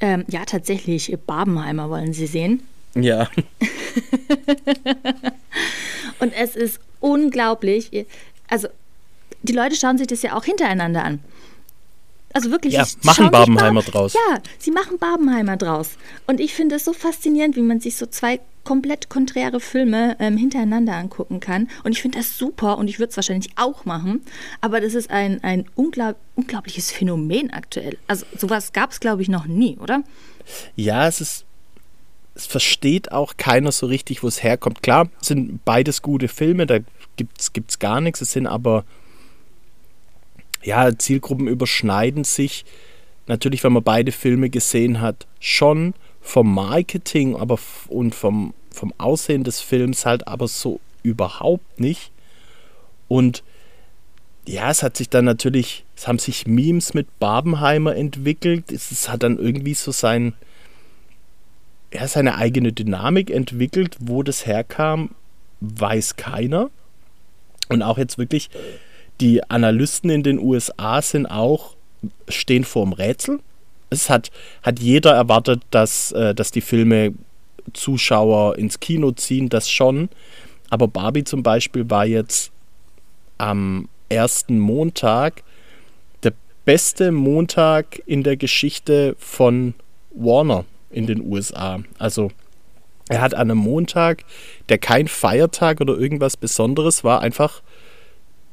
Ähm, 0.00 0.24
ja, 0.28 0.44
tatsächlich, 0.44 1.16
Barbenheimer 1.26 1.88
wollen 1.90 2.12
sie 2.12 2.26
sehen. 2.26 2.62
Ja. 2.94 3.28
und 6.20 6.32
es 6.32 6.56
ist 6.56 6.80
unglaublich. 7.00 8.06
Also, 8.48 8.68
die 9.42 9.52
Leute 9.52 9.76
schauen 9.76 9.98
sich 9.98 10.06
das 10.06 10.22
ja 10.22 10.36
auch 10.36 10.44
hintereinander 10.44 11.04
an. 11.04 11.20
Also 12.32 12.50
wirklich, 12.52 12.74
ja, 12.74 12.86
machen 13.02 13.30
Barbenheimer 13.30 13.82
Bar 13.82 13.90
draus. 13.90 14.14
Ja, 14.14 14.38
sie 14.58 14.70
machen 14.70 14.98
Barbenheimer 14.98 15.56
draus. 15.56 15.96
Und 16.28 16.38
ich 16.38 16.54
finde 16.54 16.76
es 16.76 16.84
so 16.84 16.92
faszinierend, 16.92 17.56
wie 17.56 17.62
man 17.62 17.80
sich 17.80 17.96
so 17.96 18.06
zwei 18.06 18.40
komplett 18.62 19.08
konträre 19.08 19.58
Filme 19.58 20.16
ähm, 20.20 20.36
hintereinander 20.36 20.94
angucken 20.94 21.40
kann. 21.40 21.68
Und 21.82 21.92
ich 21.92 22.02
finde 22.02 22.18
das 22.18 22.38
super 22.38 22.78
und 22.78 22.86
ich 22.88 23.00
würde 23.00 23.10
es 23.10 23.16
wahrscheinlich 23.16 23.50
auch 23.56 23.84
machen. 23.84 24.20
Aber 24.60 24.80
das 24.80 24.94
ist 24.94 25.10
ein, 25.10 25.42
ein 25.42 25.66
unglaub 25.74 26.16
unglaubliches 26.36 26.92
Phänomen 26.92 27.52
aktuell. 27.52 27.98
Also 28.06 28.24
sowas 28.36 28.72
gab 28.72 28.92
es, 28.92 29.00
glaube 29.00 29.22
ich, 29.22 29.28
noch 29.28 29.46
nie, 29.46 29.76
oder? 29.78 30.04
Ja, 30.76 31.08
es 31.08 31.20
ist. 31.20 31.44
Es 32.40 32.46
versteht 32.46 33.12
auch 33.12 33.36
keiner 33.36 33.70
so 33.70 33.86
richtig, 33.86 34.22
wo 34.22 34.28
es 34.28 34.42
herkommt. 34.42 34.82
Klar, 34.82 35.10
sind 35.20 35.62
beides 35.66 36.00
gute 36.00 36.28
Filme, 36.28 36.66
da 36.66 36.78
gibt 37.16 37.40
es 37.40 37.78
gar 37.78 38.00
nichts. 38.00 38.22
Es 38.22 38.32
sind 38.32 38.46
aber 38.46 38.84
ja, 40.62 40.96
Zielgruppen 40.96 41.48
überschneiden 41.48 42.24
sich 42.24 42.64
natürlich, 43.26 43.62
wenn 43.62 43.74
man 43.74 43.82
beide 43.82 44.10
Filme 44.10 44.48
gesehen 44.48 45.00
hat, 45.00 45.26
schon 45.38 45.94
vom 46.22 46.54
Marketing 46.54 47.36
aber 47.36 47.58
und 47.88 48.14
vom, 48.14 48.54
vom 48.72 48.94
Aussehen 48.96 49.44
des 49.44 49.60
Films 49.60 50.06
halt 50.06 50.26
aber 50.26 50.48
so 50.48 50.80
überhaupt 51.02 51.78
nicht. 51.78 52.10
Und 53.06 53.42
ja, 54.46 54.70
es 54.70 54.82
hat 54.82 54.96
sich 54.96 55.10
dann 55.10 55.26
natürlich, 55.26 55.84
es 55.94 56.08
haben 56.08 56.18
sich 56.18 56.46
Memes 56.46 56.94
mit 56.94 57.18
Barbenheimer 57.18 57.94
entwickelt. 57.94 58.72
Es, 58.72 58.90
es 58.90 59.08
hat 59.08 59.22
dann 59.22 59.38
irgendwie 59.38 59.74
so 59.74 59.92
sein, 59.92 60.34
ja, 61.92 62.06
seine 62.06 62.36
eigene 62.36 62.72
Dynamik 62.72 63.30
entwickelt. 63.30 63.96
Wo 64.00 64.22
das 64.22 64.46
herkam, 64.46 65.10
weiß 65.60 66.16
keiner. 66.16 66.70
Und 67.68 67.82
auch 67.82 67.98
jetzt 67.98 68.18
wirklich 68.18 68.50
die 69.20 69.48
Analysten 69.50 70.10
in 70.10 70.22
den 70.22 70.38
USA 70.38 71.02
sind 71.02 71.26
auch, 71.26 71.76
stehen 72.28 72.64
vor 72.64 72.84
dem 72.84 72.92
Rätsel. 72.92 73.40
Es 73.90 74.08
hat, 74.08 74.30
hat 74.62 74.78
jeder 74.80 75.12
erwartet, 75.12 75.62
dass, 75.70 76.12
äh, 76.12 76.34
dass 76.34 76.50
die 76.50 76.60
Filme 76.60 77.14
Zuschauer 77.72 78.56
ins 78.56 78.80
Kino 78.80 79.12
ziehen, 79.12 79.48
das 79.48 79.70
schon. 79.70 80.08
Aber 80.70 80.88
Barbie 80.88 81.24
zum 81.24 81.42
Beispiel 81.42 81.90
war 81.90 82.06
jetzt 82.06 82.50
am 83.38 83.88
ersten 84.08 84.58
Montag 84.58 85.42
der 86.22 86.32
beste 86.64 87.12
Montag 87.12 88.00
in 88.06 88.22
der 88.22 88.36
Geschichte 88.36 89.14
von 89.18 89.74
Warner 90.14 90.64
in 90.90 91.06
den 91.06 91.20
USA. 91.22 91.80
Also 91.98 92.30
er 93.08 93.20
hat 93.20 93.34
an 93.34 93.50
einem 93.50 93.58
Montag, 93.58 94.24
der 94.68 94.78
kein 94.78 95.08
Feiertag 95.08 95.80
oder 95.80 95.96
irgendwas 95.98 96.36
Besonderes 96.36 97.02
war, 97.02 97.20
einfach 97.20 97.62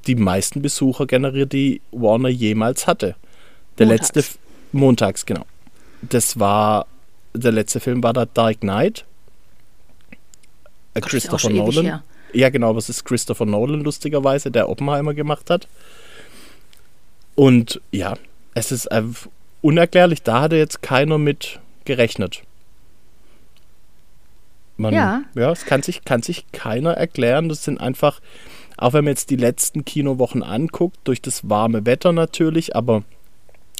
die 0.08 0.16
meisten 0.16 0.62
Besucher 0.62 1.06
generiert, 1.06 1.54
die 1.54 1.82
Warner 1.92 2.30
jemals 2.30 2.88
hatte. 2.88 3.16
Der 3.78 3.88
montags. 3.88 4.16
letzte 4.16 4.40
montags, 4.72 5.26
genau. 5.26 5.46
Das 6.02 6.40
war 6.40 6.88
der 7.34 7.52
letzte 7.52 7.80
Film 7.80 8.04
war 8.04 8.14
der 8.14 8.26
Dark 8.26 8.62
Knight. 8.62 9.06
Gott, 10.94 11.04
Christopher 11.04 11.50
Nolan. 11.50 12.02
Ja, 12.34 12.50
genau, 12.50 12.76
was 12.76 12.90
ist 12.90 13.06
Christopher 13.06 13.46
Nolan 13.46 13.82
lustigerweise, 13.82 14.52
der 14.52 14.70
Oppenheimer 14.70 15.14
gemacht 15.14 15.50
hat. 15.50 15.68
Und 17.36 17.82
ja, 17.92 18.16
es 18.54 18.72
ist 18.72 18.88
äh, 18.88 19.04
unerklärlich, 19.62 20.24
da 20.24 20.42
hatte 20.42 20.56
jetzt 20.56 20.82
keiner 20.82 21.18
mit 21.18 21.60
gerechnet. 21.88 22.44
Man, 24.78 24.94
ja. 24.94 25.24
Ja, 25.34 25.52
es 25.52 25.66
kann 25.66 25.82
sich, 25.82 26.06
kann 26.06 26.22
sich 26.22 26.46
keiner 26.52 26.92
erklären. 26.92 27.50
Das 27.50 27.64
sind 27.64 27.82
einfach, 27.82 28.20
auch 28.78 28.94
wenn 28.94 29.06
man 29.06 29.14
jetzt 29.14 29.32
die 29.32 29.36
letzten 29.38 29.86
Kinowochen 29.86 30.44
anguckt, 30.44 31.00
durch 31.06 31.20
das 31.20 31.50
warme 31.50 31.88
Wetter 31.88 32.12
natürlich, 32.12 32.76
aber 32.76 33.04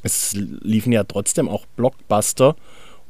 es 0.02 0.34
liefen 0.34 0.92
ja 0.92 1.04
trotzdem 1.04 1.48
auch 1.50 1.68
Blockbuster 1.76 2.56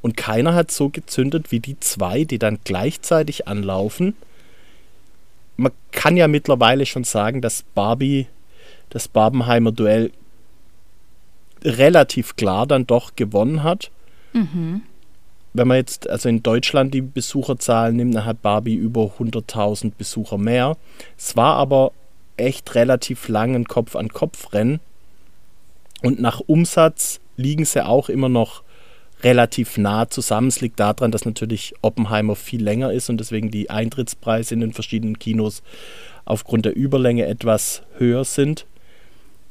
und 0.02 0.18
keiner 0.18 0.54
hat 0.54 0.72
so 0.72 0.90
gezündet 0.90 1.52
wie 1.52 1.60
die 1.60 1.80
zwei, 1.80 2.26
die 2.26 2.40
dann 2.40 2.60
gleichzeitig 2.64 3.48
anlaufen. 3.48 4.16
Man 5.56 5.72
kann 5.92 6.18
ja 6.18 6.28
mittlerweile 6.28 6.86
schon 6.86 7.04
sagen, 7.04 7.42
dass 7.42 7.64
Barbie 7.64 8.28
das 8.90 9.08
Barbenheimer 9.08 9.72
Duell 9.72 10.12
relativ 11.64 12.36
klar 12.36 12.68
dann 12.68 12.86
doch 12.86 13.16
gewonnen 13.16 13.64
hat. 13.64 13.92
Mhm 14.38 14.82
wenn 15.58 15.68
man 15.68 15.78
jetzt 15.78 16.10
also 16.10 16.30
in 16.30 16.44
Deutschland 16.44 16.94
die 16.94 17.02
Besucherzahlen 17.02 17.96
nimmt, 17.96 18.16
dann 18.16 18.26
hat 18.26 18.42
Barbie 18.42 18.76
über 18.76 19.12
100.000 19.20 19.94
Besucher 19.98 20.38
mehr. 20.38 20.78
Es 21.18 21.36
war 21.36 21.56
aber 21.56 21.92
echt 22.38 22.76
relativ 22.76 23.28
lang 23.28 23.56
ein 23.56 23.66
Kopf-an-Kopf-Rennen. 23.66 24.80
Und 26.04 26.20
nach 26.20 26.40
Umsatz 26.46 27.20
liegen 27.38 27.66
sie 27.66 27.84
auch 27.84 28.10
immer 28.10 28.30
noch 28.30 28.62
relativ 29.24 29.78
nah 29.78 30.08
zusammen. 30.08 30.50
Es 30.50 30.62
liegt 30.62 30.80
daran, 30.80 31.12
dass 31.12 31.26
natürlich 31.26 31.74
Oppenheimer 31.82 32.36
viel 32.36 32.64
länger 32.64 32.94
ist 32.94 33.10
und 33.10 33.18
deswegen 33.18 33.50
die 33.50 33.72
Eintrittspreise 33.72 34.54
in 34.54 34.60
den 34.60 34.74
verschiedenen 34.74 35.18
Kinos 35.18 35.64
aufgrund 36.26 36.66
der 36.66 36.76
Überlänge 36.76 37.26
etwas 37.26 37.82
höher 37.98 38.26
sind. 38.26 38.68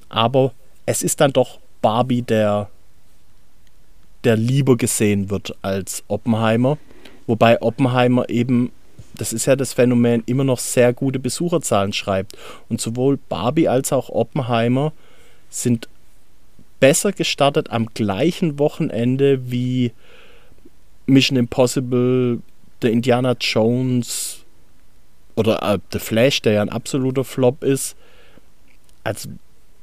Aber 0.09 0.53
es 0.85 1.03
ist 1.03 1.21
dann 1.21 1.33
doch 1.33 1.59
Barbie 1.83 2.23
der 2.23 2.71
der 4.27 4.37
lieber 4.37 4.77
gesehen 4.77 5.31
wird 5.31 5.55
als 5.63 6.03
Oppenheimer. 6.09 6.79
Wobei 7.29 7.63
Oppenheimer 7.63 8.29
eben, 8.29 8.73
das 9.15 9.33
ist 9.33 9.47
ja 9.47 9.55
das 9.55 9.73
Phänomen, 9.73 10.25
immer 10.27 10.43
noch 10.43 10.59
sehr 10.59 10.93
gute 10.93 11.21
Besucherzahlen 11.21 11.93
schreibt. 11.93 12.37
Und 12.69 12.81
sowohl 12.81 13.19
Barbie 13.29 13.69
als 13.69 13.93
auch 13.93 14.11
Oppenheimer 14.11 14.93
sind 15.49 15.89
besser 16.81 17.13
gestartet 17.13 17.71
am 17.71 17.87
gleichen 17.87 18.59
Wochenende 18.59 19.49
wie 19.49 19.93
Mission 21.07 21.39
Impossible, 21.39 22.41
der 22.83 22.91
Indiana 22.91 23.37
Jones 23.41 24.45
oder 25.37 25.63
äh, 25.63 25.79
The 25.93 26.01
Flash, 26.01 26.43
der 26.43 26.55
ja 26.55 26.63
ein 26.63 26.69
absoluter 26.69 27.23
Flop 27.23 27.63
ist. 27.63 27.97
als 29.05 29.29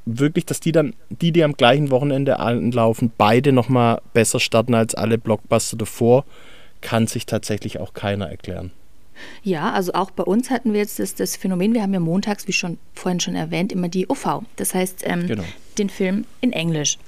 wirklich, 0.06 0.46
dass 0.46 0.60
die 0.60 0.72
dann, 0.72 0.94
die, 1.08 1.32
die 1.32 1.44
am 1.44 1.54
gleichen 1.54 1.90
Wochenende 1.90 2.38
anlaufen, 2.38 3.12
beide 3.16 3.52
nochmal 3.52 4.00
besser 4.12 4.40
starten 4.40 4.74
als 4.74 4.94
alle 4.94 5.18
Blockbuster 5.18 5.76
davor, 5.76 6.24
kann 6.80 7.06
sich 7.06 7.26
tatsächlich 7.26 7.80
auch 7.80 7.94
keiner 7.94 8.28
erklären. 8.28 8.70
Ja, 9.42 9.72
also 9.72 9.92
auch 9.94 10.10
bei 10.10 10.24
uns 10.24 10.50
hatten 10.50 10.72
wir 10.72 10.80
jetzt 10.80 10.98
das, 10.98 11.14
das 11.14 11.36
Phänomen, 11.36 11.72
wir 11.72 11.82
haben 11.82 11.94
ja 11.94 12.00
montags, 12.00 12.48
wie 12.48 12.52
schon 12.52 12.78
vorhin 12.94 13.20
schon 13.20 13.36
erwähnt, 13.36 13.72
immer 13.72 13.88
die 13.88 14.08
OV. 14.08 14.42
Das 14.56 14.74
heißt, 14.74 15.02
ähm, 15.04 15.26
genau. 15.26 15.44
den 15.78 15.88
Film 15.88 16.24
in 16.40 16.52
Englisch. 16.52 16.98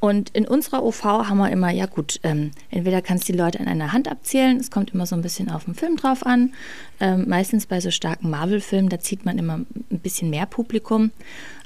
Und 0.00 0.30
in 0.30 0.46
unserer 0.46 0.84
OV 0.84 1.02
haben 1.04 1.38
wir 1.38 1.50
immer, 1.50 1.70
ja 1.70 1.86
gut, 1.86 2.20
ähm, 2.22 2.52
entweder 2.70 3.02
kannst 3.02 3.28
du 3.28 3.32
die 3.32 3.38
Leute 3.38 3.58
an 3.58 3.66
einer 3.66 3.92
Hand 3.92 4.08
abzählen, 4.08 4.58
es 4.58 4.70
kommt 4.70 4.94
immer 4.94 5.06
so 5.06 5.16
ein 5.16 5.22
bisschen 5.22 5.50
auf 5.50 5.64
den 5.64 5.74
Film 5.74 5.96
drauf 5.96 6.24
an. 6.24 6.52
Ähm, 7.00 7.24
meistens 7.28 7.66
bei 7.66 7.80
so 7.80 7.90
starken 7.90 8.30
Marvel-Filmen, 8.30 8.88
da 8.88 9.00
zieht 9.00 9.24
man 9.24 9.38
immer 9.38 9.54
ein 9.54 9.98
bisschen 10.00 10.30
mehr 10.30 10.46
Publikum 10.46 11.10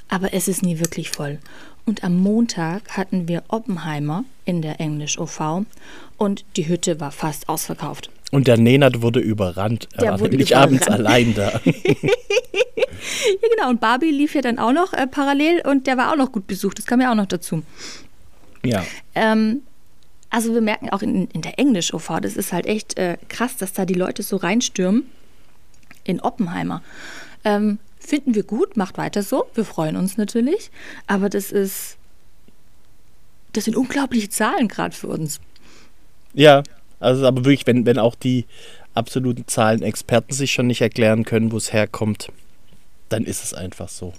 aber 0.09 0.33
es 0.33 0.47
ist 0.47 0.63
nie 0.63 0.79
wirklich 0.79 1.09
voll. 1.09 1.39
Und 1.85 2.03
am 2.03 2.17
Montag 2.17 2.97
hatten 2.97 3.27
wir 3.27 3.43
Oppenheimer 3.49 4.23
in 4.45 4.61
der 4.61 4.79
Englisch-OV 4.79 5.65
und 6.17 6.45
die 6.55 6.67
Hütte 6.67 6.99
war 6.99 7.11
fast 7.11 7.49
ausverkauft. 7.49 8.09
Und 8.31 8.47
der 8.47 8.57
Nenad 8.57 9.01
wurde 9.01 9.19
überrannt. 9.19 9.87
Er 9.93 10.01
der 10.01 10.11
war 10.11 10.27
nämlich 10.27 10.51
überrannt. 10.51 10.73
abends 10.73 10.87
allein 10.87 11.35
da. 11.35 11.51
ja, 11.63 13.49
genau. 13.55 13.69
Und 13.69 13.79
Barbie 13.81 14.11
lief 14.11 14.33
ja 14.33 14.41
dann 14.41 14.59
auch 14.59 14.71
noch 14.71 14.93
äh, 14.93 15.07
parallel 15.07 15.61
und 15.65 15.87
der 15.87 15.97
war 15.97 16.11
auch 16.11 16.17
noch 16.17 16.31
gut 16.31 16.47
besucht. 16.47 16.79
Das 16.79 16.85
kam 16.85 17.01
ja 17.01 17.11
auch 17.11 17.15
noch 17.15 17.27
dazu. 17.27 17.63
Ja. 18.65 18.83
Ähm, 19.13 19.61
also 20.29 20.53
wir 20.53 20.61
merken 20.61 20.89
auch 20.89 21.03
in, 21.03 21.27
in 21.27 21.41
der 21.41 21.59
Englisch-OV, 21.59 22.19
das 22.21 22.35
ist 22.35 22.53
halt 22.53 22.65
echt 22.65 22.97
äh, 22.97 23.17
krass, 23.29 23.57
dass 23.57 23.73
da 23.73 23.85
die 23.85 23.93
Leute 23.93 24.23
so 24.23 24.37
reinstürmen 24.37 25.03
in 26.03 26.19
Oppenheimer. 26.21 26.81
Ähm, 27.43 27.77
Finden 28.05 28.35
wir 28.35 28.43
gut, 28.43 28.75
macht 28.75 28.97
weiter 28.97 29.23
so. 29.23 29.45
Wir 29.53 29.65
freuen 29.65 29.95
uns 29.95 30.17
natürlich. 30.17 30.71
Aber 31.07 31.29
das 31.29 31.51
ist. 31.51 31.97
Das 33.53 33.65
sind 33.65 33.75
unglaubliche 33.75 34.29
Zahlen 34.29 34.67
gerade 34.67 34.95
für 34.95 35.07
uns. 35.07 35.39
Ja, 36.33 36.63
also 36.99 37.27
aber 37.27 37.45
wirklich, 37.45 37.67
wenn, 37.67 37.85
wenn 37.85 37.99
auch 37.99 38.15
die 38.15 38.45
absoluten 38.95 39.47
Zahlenexperten 39.47 40.35
sich 40.35 40.51
schon 40.51 40.67
nicht 40.67 40.81
erklären 40.81 41.23
können, 41.23 41.51
wo 41.51 41.57
es 41.57 41.71
herkommt, 41.71 42.31
dann 43.09 43.25
ist 43.25 43.43
es 43.43 43.53
einfach 43.53 43.89
so. 43.89 44.13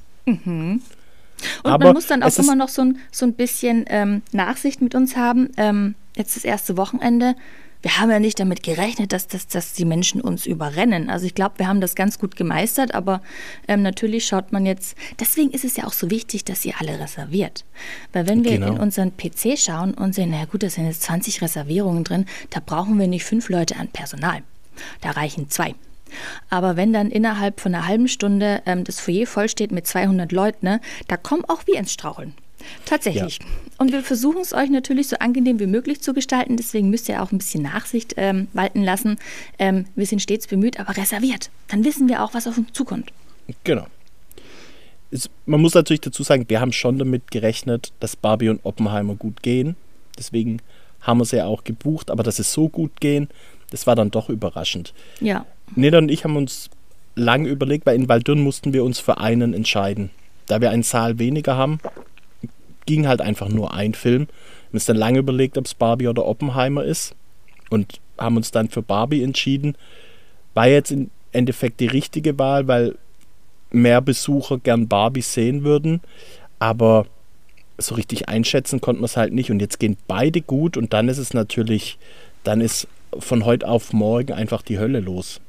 Und 1.65 1.71
Aber 1.71 1.87
man 1.87 1.95
muss 1.95 2.07
dann 2.07 2.23
auch 2.23 2.39
immer 2.39 2.55
noch 2.55 2.69
so 2.69 2.83
ein, 2.83 2.99
so 3.11 3.27
ein 3.27 3.35
bisschen 3.35 3.85
ähm, 3.89 4.23
Nachsicht 4.33 4.81
mit 4.81 4.95
uns 4.95 5.17
haben. 5.17 5.51
Ähm, 5.57 5.95
jetzt 6.17 6.37
das 6.37 6.45
erste 6.45 6.77
Wochenende. 6.77 7.35
Wir 7.85 7.99
haben 8.01 8.11
ja 8.11 8.19
nicht 8.19 8.41
damit 8.41 8.63
gerechnet, 8.63 9.13
dass, 9.13 9.27
dass, 9.27 9.47
dass 9.47 9.75
die 9.75 9.85
Menschen 9.85 10.23
uns 10.23 10.47
überrennen. 10.47 11.11
Also 11.11 11.27
ich 11.27 11.35
glaube, 11.35 11.59
wir 11.59 11.69
haben 11.69 11.83
das 11.83 11.95
ganz 11.95 12.19
gut 12.19 12.35
gemeistert, 12.35 12.95
aber 12.95 13.21
ähm, 13.69 13.83
natürlich 13.83 14.25
schaut 14.25 14.53
man 14.53 14.65
jetzt, 14.65 14.97
deswegen 15.21 15.51
ist 15.51 15.67
es 15.67 15.77
ja 15.77 15.85
auch 15.85 15.93
so 15.93 16.11
wichtig, 16.11 16.45
dass 16.45 16.65
ihr 16.65 16.73
alle 16.81 16.99
reserviert. 16.99 17.67
Weil 18.15 18.27
wenn 18.27 18.43
wir 18.43 18.53
Genau. 18.53 18.69
in 18.69 18.79
unseren 18.79 19.15
PC 19.15 19.59
schauen 19.59 19.93
und 19.93 20.15
sehen, 20.15 20.31
na 20.31 20.47
gut, 20.47 20.63
da 20.63 20.71
sind 20.71 20.87
jetzt 20.87 21.03
20 21.03 21.43
Reservierungen 21.43 22.05
drin, 22.05 22.25
da 22.49 22.61
brauchen 22.65 22.99
wir 22.99 23.07
nicht 23.07 23.25
fünf 23.25 23.51
Leute 23.51 23.77
an 23.77 23.89
Personal. 23.89 24.41
Da 25.03 25.11
reichen 25.11 25.51
zwei. 25.51 25.75
Aber 26.49 26.77
wenn 26.77 26.95
dann 26.95 27.11
innerhalb 27.11 27.61
von 27.61 27.75
einer 27.75 27.87
halben 27.87 28.09
Stunde 28.09 28.63
ähm, 28.65 28.85
das 28.85 28.99
Foyer 28.99 29.27
voll 29.27 29.51
steht 29.51 29.73
mit 29.73 29.87
200 29.87 30.33
Leuten, 30.33 30.65
ne, 30.65 30.81
da 31.07 31.19
kommen 31.19 31.45
auch 31.49 31.67
wir 31.67 31.79
ins 31.79 31.93
Straucheln. 31.93 32.33
Tatsächlich. 32.85 33.39
Und 33.79 33.93
wir 33.93 34.03
versuchen 34.03 34.41
es 34.41 34.53
euch 34.53 34.71
natürlich 34.71 35.09
so 35.09 35.17
angenehm 35.17 35.59
wie 35.59 35.67
möglich 35.67 36.01
zu 36.01 36.15
gestalten. 36.15 36.57
Deswegen 36.57 36.91
müsst 36.91 37.09
ihr 37.09 37.23
auch 37.23 37.33
ein 37.33 37.39
bisschen 37.39 37.63
Nachsicht 37.63 38.15
ähm, 38.17 38.49
walten 38.53 38.83
lassen. 38.83 39.19
Ähm, 39.59 39.87
wir 39.95 40.07
sind 40.07 40.23
stets 40.23 40.47
bemüht, 40.47 40.79
aber 40.79 40.97
reserviert. 40.97 41.51
Dann 41.69 41.85
wissen 41.85 42.09
wir 42.09 42.23
auch, 42.23 42.35
was 42.35 42.47
auf 42.47 42.57
uns 42.57 42.73
zukommt. 42.73 43.13
Genau. 43.65 43.87
Es, 45.11 45.29
man 45.47 45.61
muss 45.61 45.75
natürlich 45.75 46.01
dazu 46.01 46.23
sagen, 46.23 46.45
wir 46.49 46.61
haben 46.61 46.73
schon 46.73 46.99
damit 46.99 47.31
gerechnet, 47.31 47.93
dass 48.01 48.17
Barbie 48.17 48.49
und 48.49 48.61
Oppenheimer 48.65 49.15
gut 49.15 49.43
gehen. 49.43 49.77
Deswegen 50.19 50.61
haben 51.01 51.19
wir 51.19 51.25
sie 51.25 51.37
ja 51.37 51.47
auch 51.47 51.65
gebucht, 51.65 52.11
aber 52.11 52.23
dass 52.23 52.39
es 52.39 52.53
so 52.53 52.69
gut 52.69 53.01
gehen, 53.01 53.29
das 53.71 53.87
war 53.87 53.97
dann 53.97 54.11
doch 54.11 54.29
überraschend. 54.29 54.95
Ja. 55.21 55.47
Neda 55.75 55.99
und 55.99 56.11
ich 56.11 56.25
haben 56.25 56.37
uns 56.37 56.71
lange 57.17 57.49
überlegt, 57.49 57.87
weil 57.87 57.97
in 57.97 58.09
Waldürn 58.09 58.41
mussten 58.41 58.73
wir 58.73 58.85
uns 58.85 58.99
für 58.99 59.19
einen 59.19 59.55
entscheiden. 59.55 60.11
Da 60.47 60.61
wir 60.61 60.71
einen 60.71 60.83
Saal 60.83 61.19
weniger 61.19 61.57
haben, 61.57 61.79
ging 62.87 63.07
halt 63.07 63.21
einfach 63.21 63.49
nur 63.49 63.75
ein 63.75 63.95
Film. 63.95 64.27
Wir 64.27 64.69
haben 64.69 64.75
uns 64.75 64.87
dann 64.87 64.97
lange 64.97 65.19
überlegt, 65.19 65.59
ob 65.59 65.67
es 65.67 65.75
Barbie 65.75 66.09
oder 66.09 66.27
Oppenheimer 66.27 66.85
ist 66.85 67.15
und 67.71 68.01
haben 68.19 68.37
uns 68.37 68.51
dann 68.51 68.69
für 68.69 68.83
Barbie 68.83 69.23
entschieden. 69.23 69.77
War 70.55 70.69
jetzt 70.69 70.91
im 70.91 71.11
Endeffekt 71.33 71.81
die 71.81 71.87
richtige 71.87 72.39
Wahl, 72.39 72.69
weil 72.69 72.97
mehr 73.71 74.01
Besucher 74.01 74.59
gern 74.59 74.89
Barbie 74.89 75.23
sehen 75.23 75.65
würden, 75.65 76.01
aber 76.59 77.07
so 77.77 77.97
richtig 77.97 78.29
einschätzen 78.29 78.81
konnten 78.81 79.03
wir 79.03 79.07
es 79.07 79.17
halt 79.17 79.33
nicht 79.33 79.51
und 79.51 79.61
jetzt 79.61 79.81
gehen 79.81 79.97
beide 80.07 80.41
gut 80.41 80.77
und 80.77 80.93
dann 80.93 81.09
ist 81.09 81.19
es 81.19 81.35
natürlich, 81.35 81.99
dann 82.45 82.61
ist 82.61 82.87
von 83.19 83.45
heute 83.45 83.67
auf 83.67 83.93
morgen 83.93 84.33
einfach 84.33 84.63
die 84.63 84.79
Hölle 84.79 85.01
los. 85.01 85.41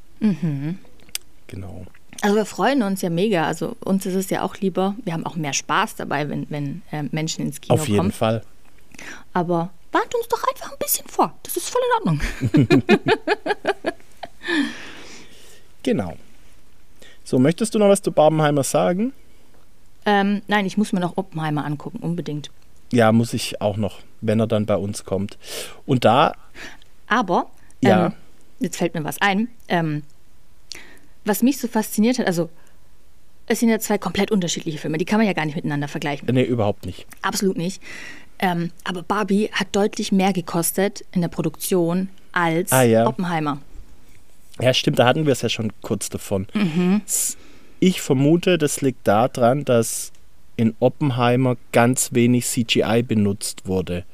Genau. 1.48 1.86
Also 2.26 2.36
wir 2.38 2.46
freuen 2.46 2.82
uns 2.84 3.02
ja 3.02 3.10
mega. 3.10 3.46
Also 3.46 3.76
uns 3.84 4.06
ist 4.06 4.16
es 4.16 4.30
ja 4.30 4.42
auch 4.42 4.56
lieber. 4.58 4.96
Wir 5.04 5.14
haben 5.14 5.26
auch 5.26 5.36
mehr 5.36 5.54
Spaß 5.54 5.96
dabei, 5.96 6.28
wenn, 6.30 6.50
wenn 6.50 6.82
äh, 6.92 7.04
Menschen 7.12 7.46
ins 7.46 7.62
Kino 7.62 7.76
Auf 7.76 7.88
jeden 7.88 7.98
kommen. 8.00 8.12
Fall. 8.12 8.42
Aber 9.34 9.70
warnt 9.92 10.14
uns 10.16 10.28
doch 10.30 10.44
einfach 10.50 10.72
ein 10.72 10.78
bisschen 10.80 11.08
vor. 11.08 11.34
Das 11.44 11.56
ist 11.56 11.70
voll 11.70 11.82
in 11.88 12.10
Ordnung. 12.10 12.22
Genau. 15.84 16.14
So, 17.24 17.40
möchtest 17.40 17.74
du 17.76 17.80
noch 17.80 17.90
was 17.90 18.02
zu 18.02 18.12
Barbenheimer 18.12 18.64
sagen? 18.64 19.14
ähm, 20.08 20.42
nein, 20.48 20.66
ich 20.68 20.78
muss 20.78 20.94
mir 20.94 21.00
noch 21.00 21.18
Oppenheimer 21.18 21.66
angucken, 21.66 21.98
unbedingt. 22.00 22.52
Ja, 22.92 23.12
muss 23.12 23.34
ich 23.34 23.60
auch 23.62 23.78
noch, 23.78 24.00
wenn 24.22 24.40
er 24.40 24.46
dann 24.48 24.66
bei 24.68 24.76
uns 24.78 25.04
kommt. 25.04 25.38
Und 25.86 26.06
da, 26.06 26.34
Aber, 27.08 27.48
Ja. 27.82 28.08
ähm, 28.08 28.14
jetzt 28.60 28.78
fällt 28.78 28.94
mir 28.94 29.04
was 29.04 29.20
ein, 29.22 29.48
ähm, 29.68 30.04
was 31.26 31.44
mich 31.44 31.58
so 31.58 31.68
fasziniert 31.68 32.20
hat, 32.20 32.28
also 32.28 32.50
es 33.48 33.60
sind 33.60 33.70
ja 33.70 33.80
zwei 33.80 33.98
komplett 33.98 34.32
unterschiedliche 34.32 34.78
Filme, 34.80 34.98
die 34.98 35.06
kann 35.06 35.20
man 35.20 35.28
ja 35.28 35.34
gar 35.34 35.46
nicht 35.46 35.56
miteinander 35.56 35.88
vergleichen. 35.88 36.28
nee, 36.34 36.44
überhaupt 36.44 36.86
nicht. 36.86 37.06
Absolut 37.22 37.58
nicht. 37.58 37.82
Ähm, 38.40 38.72
aber 38.84 39.04
Barbie 39.04 39.50
hat 39.54 39.68
deutlich 39.74 40.12
mehr 40.12 40.34
gekostet 40.34 41.06
in 41.14 41.22
der 41.22 41.28
Produktion 41.30 42.10
als 42.32 42.72
Ah, 42.72 42.82
ja. 42.84 43.06
Oppenheimer. 43.08 43.62
Ja, 44.60 44.74
stimmt, 44.74 45.00
da 45.00 45.06
hatten 45.06 45.26
wir 45.26 45.34
es 45.34 45.42
ja 45.42 45.50
schon 45.50 45.72
kurz 45.82 46.10
davon. 46.10 46.48
S- 47.06 47.38
Ich 47.80 48.02
vermute, 48.02 48.58
das 48.58 48.82
liegt 48.82 49.08
daran, 49.08 49.64
dass 49.66 50.12
in 50.58 50.74
Oppenheimer 50.80 51.58
ganz 51.72 52.14
wenig 52.14 52.46
CGI 52.46 53.04
benutzt 53.04 53.68
wurde. 53.68 54.06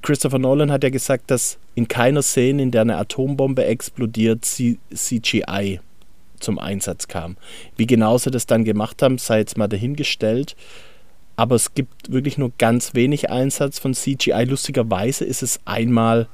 Christopher 0.00 0.38
Nolan 0.38 0.70
hat 0.72 0.82
ja 0.84 0.90
gesagt, 0.90 1.30
dass 1.30 1.58
in 1.74 1.88
keiner 1.88 2.22
Szene, 2.22 2.62
in 2.62 2.70
der 2.70 2.82
eine 2.82 2.96
Atombombe 2.96 3.64
explodiert, 3.64 4.44
C- 4.44 4.78
CGI 4.94 5.80
zum 6.40 6.58
Einsatz 6.58 7.08
kam. 7.08 7.36
Wie 7.76 7.86
genau 7.86 8.18
sie 8.18 8.30
das 8.30 8.46
dann 8.46 8.64
gemacht 8.64 9.02
haben, 9.02 9.18
sei 9.18 9.38
jetzt 9.38 9.56
mal 9.56 9.68
dahingestellt. 9.68 10.56
Aber 11.36 11.54
es 11.54 11.74
gibt 11.74 12.10
wirklich 12.10 12.38
nur 12.38 12.52
ganz 12.58 12.94
wenig 12.94 13.30
Einsatz 13.30 13.78
von 13.78 13.94
CGI. 13.94 14.44
Lustigerweise 14.44 15.24
ist 15.24 15.42
es 15.42 15.60
einmal 15.66 16.28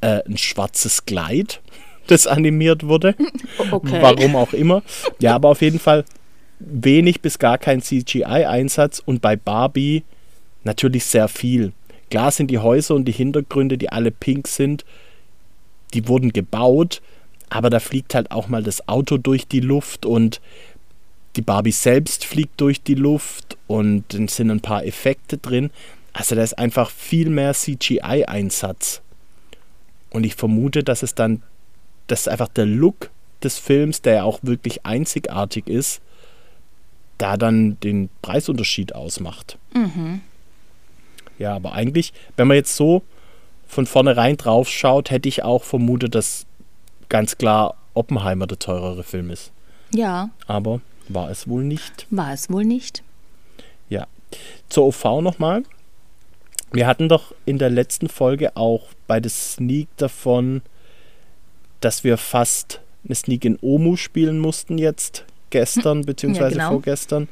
äh, 0.00 0.22
ein 0.26 0.38
schwarzes 0.38 1.04
Kleid, 1.04 1.60
das 2.06 2.26
animiert 2.26 2.86
wurde. 2.86 3.14
Okay. 3.70 3.98
Warum 4.00 4.36
auch 4.36 4.52
immer. 4.52 4.82
Ja, 5.18 5.34
aber 5.34 5.48
auf 5.48 5.62
jeden 5.62 5.78
Fall 5.78 6.04
wenig 6.58 7.20
bis 7.22 7.38
gar 7.38 7.56
kein 7.58 7.80
CGI-Einsatz 7.82 9.02
und 9.04 9.20
bei 9.22 9.34
Barbie 9.36 10.04
natürlich 10.62 11.04
sehr 11.06 11.28
viel. 11.28 11.72
Klar 12.10 12.30
sind 12.30 12.50
die 12.50 12.58
Häuser 12.58 12.94
und 12.94 13.06
die 13.06 13.12
Hintergründe, 13.12 13.78
die 13.78 13.90
alle 13.90 14.10
pink 14.10 14.48
sind, 14.48 14.84
die 15.94 16.08
wurden 16.08 16.32
gebaut, 16.32 17.02
aber 17.48 17.70
da 17.70 17.80
fliegt 17.80 18.14
halt 18.14 18.30
auch 18.30 18.48
mal 18.48 18.62
das 18.62 18.88
Auto 18.88 19.18
durch 19.18 19.46
die 19.46 19.60
Luft 19.60 20.06
und 20.06 20.40
die 21.36 21.42
Barbie 21.42 21.72
selbst 21.72 22.24
fliegt 22.24 22.60
durch 22.60 22.82
die 22.82 22.94
Luft 22.94 23.56
und 23.66 24.04
dann 24.14 24.28
sind 24.28 24.50
ein 24.50 24.60
paar 24.60 24.84
Effekte 24.84 25.38
drin. 25.38 25.70
Also 26.12 26.34
da 26.34 26.42
ist 26.42 26.58
einfach 26.58 26.90
viel 26.90 27.28
mehr 27.28 27.52
CGI-Einsatz. 27.52 29.02
Und 30.10 30.24
ich 30.24 30.34
vermute, 30.34 30.82
dass 30.82 31.02
es 31.02 31.14
dann, 31.14 31.42
dass 32.06 32.26
einfach 32.26 32.48
der 32.48 32.64
Look 32.64 33.10
des 33.42 33.58
Films, 33.58 34.00
der 34.00 34.14
ja 34.14 34.22
auch 34.22 34.38
wirklich 34.42 34.86
einzigartig 34.86 35.66
ist, 35.68 36.00
da 37.18 37.36
dann 37.36 37.78
den 37.80 38.08
Preisunterschied 38.22 38.94
ausmacht. 38.94 39.58
Ja, 41.38 41.54
aber 41.54 41.72
eigentlich, 41.72 42.12
wenn 42.36 42.48
man 42.48 42.56
jetzt 42.56 42.76
so 42.76 43.02
von 43.66 43.86
vornherein 43.86 44.36
drauf 44.36 44.68
schaut, 44.68 45.10
hätte 45.10 45.28
ich 45.28 45.42
auch 45.42 45.64
vermutet, 45.64 46.14
dass 46.14 46.46
ganz 47.08 47.36
klar 47.38 47.74
Oppenheimer 47.94 48.46
der 48.46 48.58
teurere 48.58 49.02
Film 49.02 49.30
ist. 49.30 49.52
Ja, 49.92 50.30
Aber 50.46 50.80
war 51.08 51.30
es 51.30 51.48
wohl 51.48 51.62
nicht. 51.64 52.06
war 52.10 52.32
es 52.32 52.50
wohl 52.50 52.64
nicht. 52.64 53.02
Ja. 53.88 54.06
Zur 54.68 54.86
OV 54.86 55.04
nochmal. 55.22 55.62
Wir 56.72 56.86
hatten 56.86 57.08
doch 57.08 57.32
in 57.44 57.58
der 57.58 57.70
letzten 57.70 58.08
Folge 58.08 58.56
auch 58.56 58.88
bei 59.06 59.20
der 59.20 59.30
Sneak 59.30 59.88
davon, 59.96 60.62
dass 61.80 62.02
wir 62.02 62.16
fast 62.16 62.80
eine 63.04 63.14
Sneak 63.14 63.44
in 63.44 63.58
Omu 63.60 63.96
spielen 63.96 64.38
mussten 64.38 64.78
jetzt 64.78 65.24
gestern 65.50 66.02
beziehungsweise 66.06 66.56
genau. 66.56 66.70
vorgestern. 66.70 67.28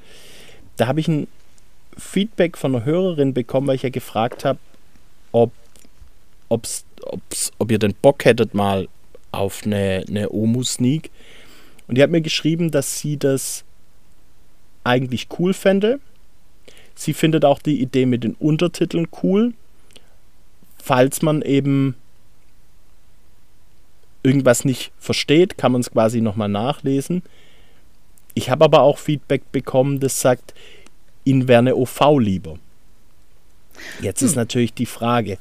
Da 0.77 0.87
habe 0.87 1.01
ich 1.01 1.09
ein 1.09 1.27
Feedback 1.97 2.57
von 2.57 2.75
einer 2.75 2.85
Hörerin 2.85 3.35
bekommen, 3.35 3.67
weil 3.67 3.77
ich 3.77 3.83
ja 3.83 3.91
gefragt 3.91 4.45
habe, 4.45 4.59
ob, 5.33 5.53
ob's, 6.49 6.85
ob's, 7.03 7.53
ob 7.59 7.71
ihr 7.71 7.79
den 7.79 7.95
Bock 7.95 8.25
hättet 8.25 8.55
mal 8.55 8.89
auf 9.33 9.63
eine, 9.65 10.05
eine 10.09 10.31
Omu-Sneak. 10.31 11.11
Und 11.87 11.97
die 11.97 12.03
hat 12.03 12.11
mir 12.11 12.21
geschrieben, 12.21 12.71
dass 12.71 12.99
sie 13.01 13.17
das 13.17 13.65
eigentlich 14.85 15.29
cool 15.39 15.53
fände. 15.55 16.01
Sie 16.95 17.13
findet 17.13 17.45
auch 17.45 17.59
die 17.59 17.81
Idee 17.81 18.07
mit 18.07 18.25
den 18.25 18.35
Untertiteln 18.35 19.09
cool, 19.23 19.53
falls 20.79 21.23
man 21.23 21.43
eben 21.43 21.97
irgendwas 24.23 24.65
nicht 24.65 24.93
versteht, 24.99 25.59
kann 25.59 25.73
man 25.73 25.81
es 25.81 25.91
quasi 25.91 26.21
nochmal 26.21 26.49
nachlesen. 26.49 27.23
Ich 28.35 28.51
habe 28.51 28.65
aber 28.65 28.83
auch 28.83 28.99
Feedback 28.99 29.51
bekommen, 29.53 30.01
das 30.01 30.21
sagt, 30.21 30.55
eine 31.27 31.77
OV 31.77 32.19
lieber. 32.19 32.59
Jetzt 34.01 34.23
ist 34.23 34.37
natürlich 34.37 34.75
die 34.75 34.87
Frage. 34.87 35.39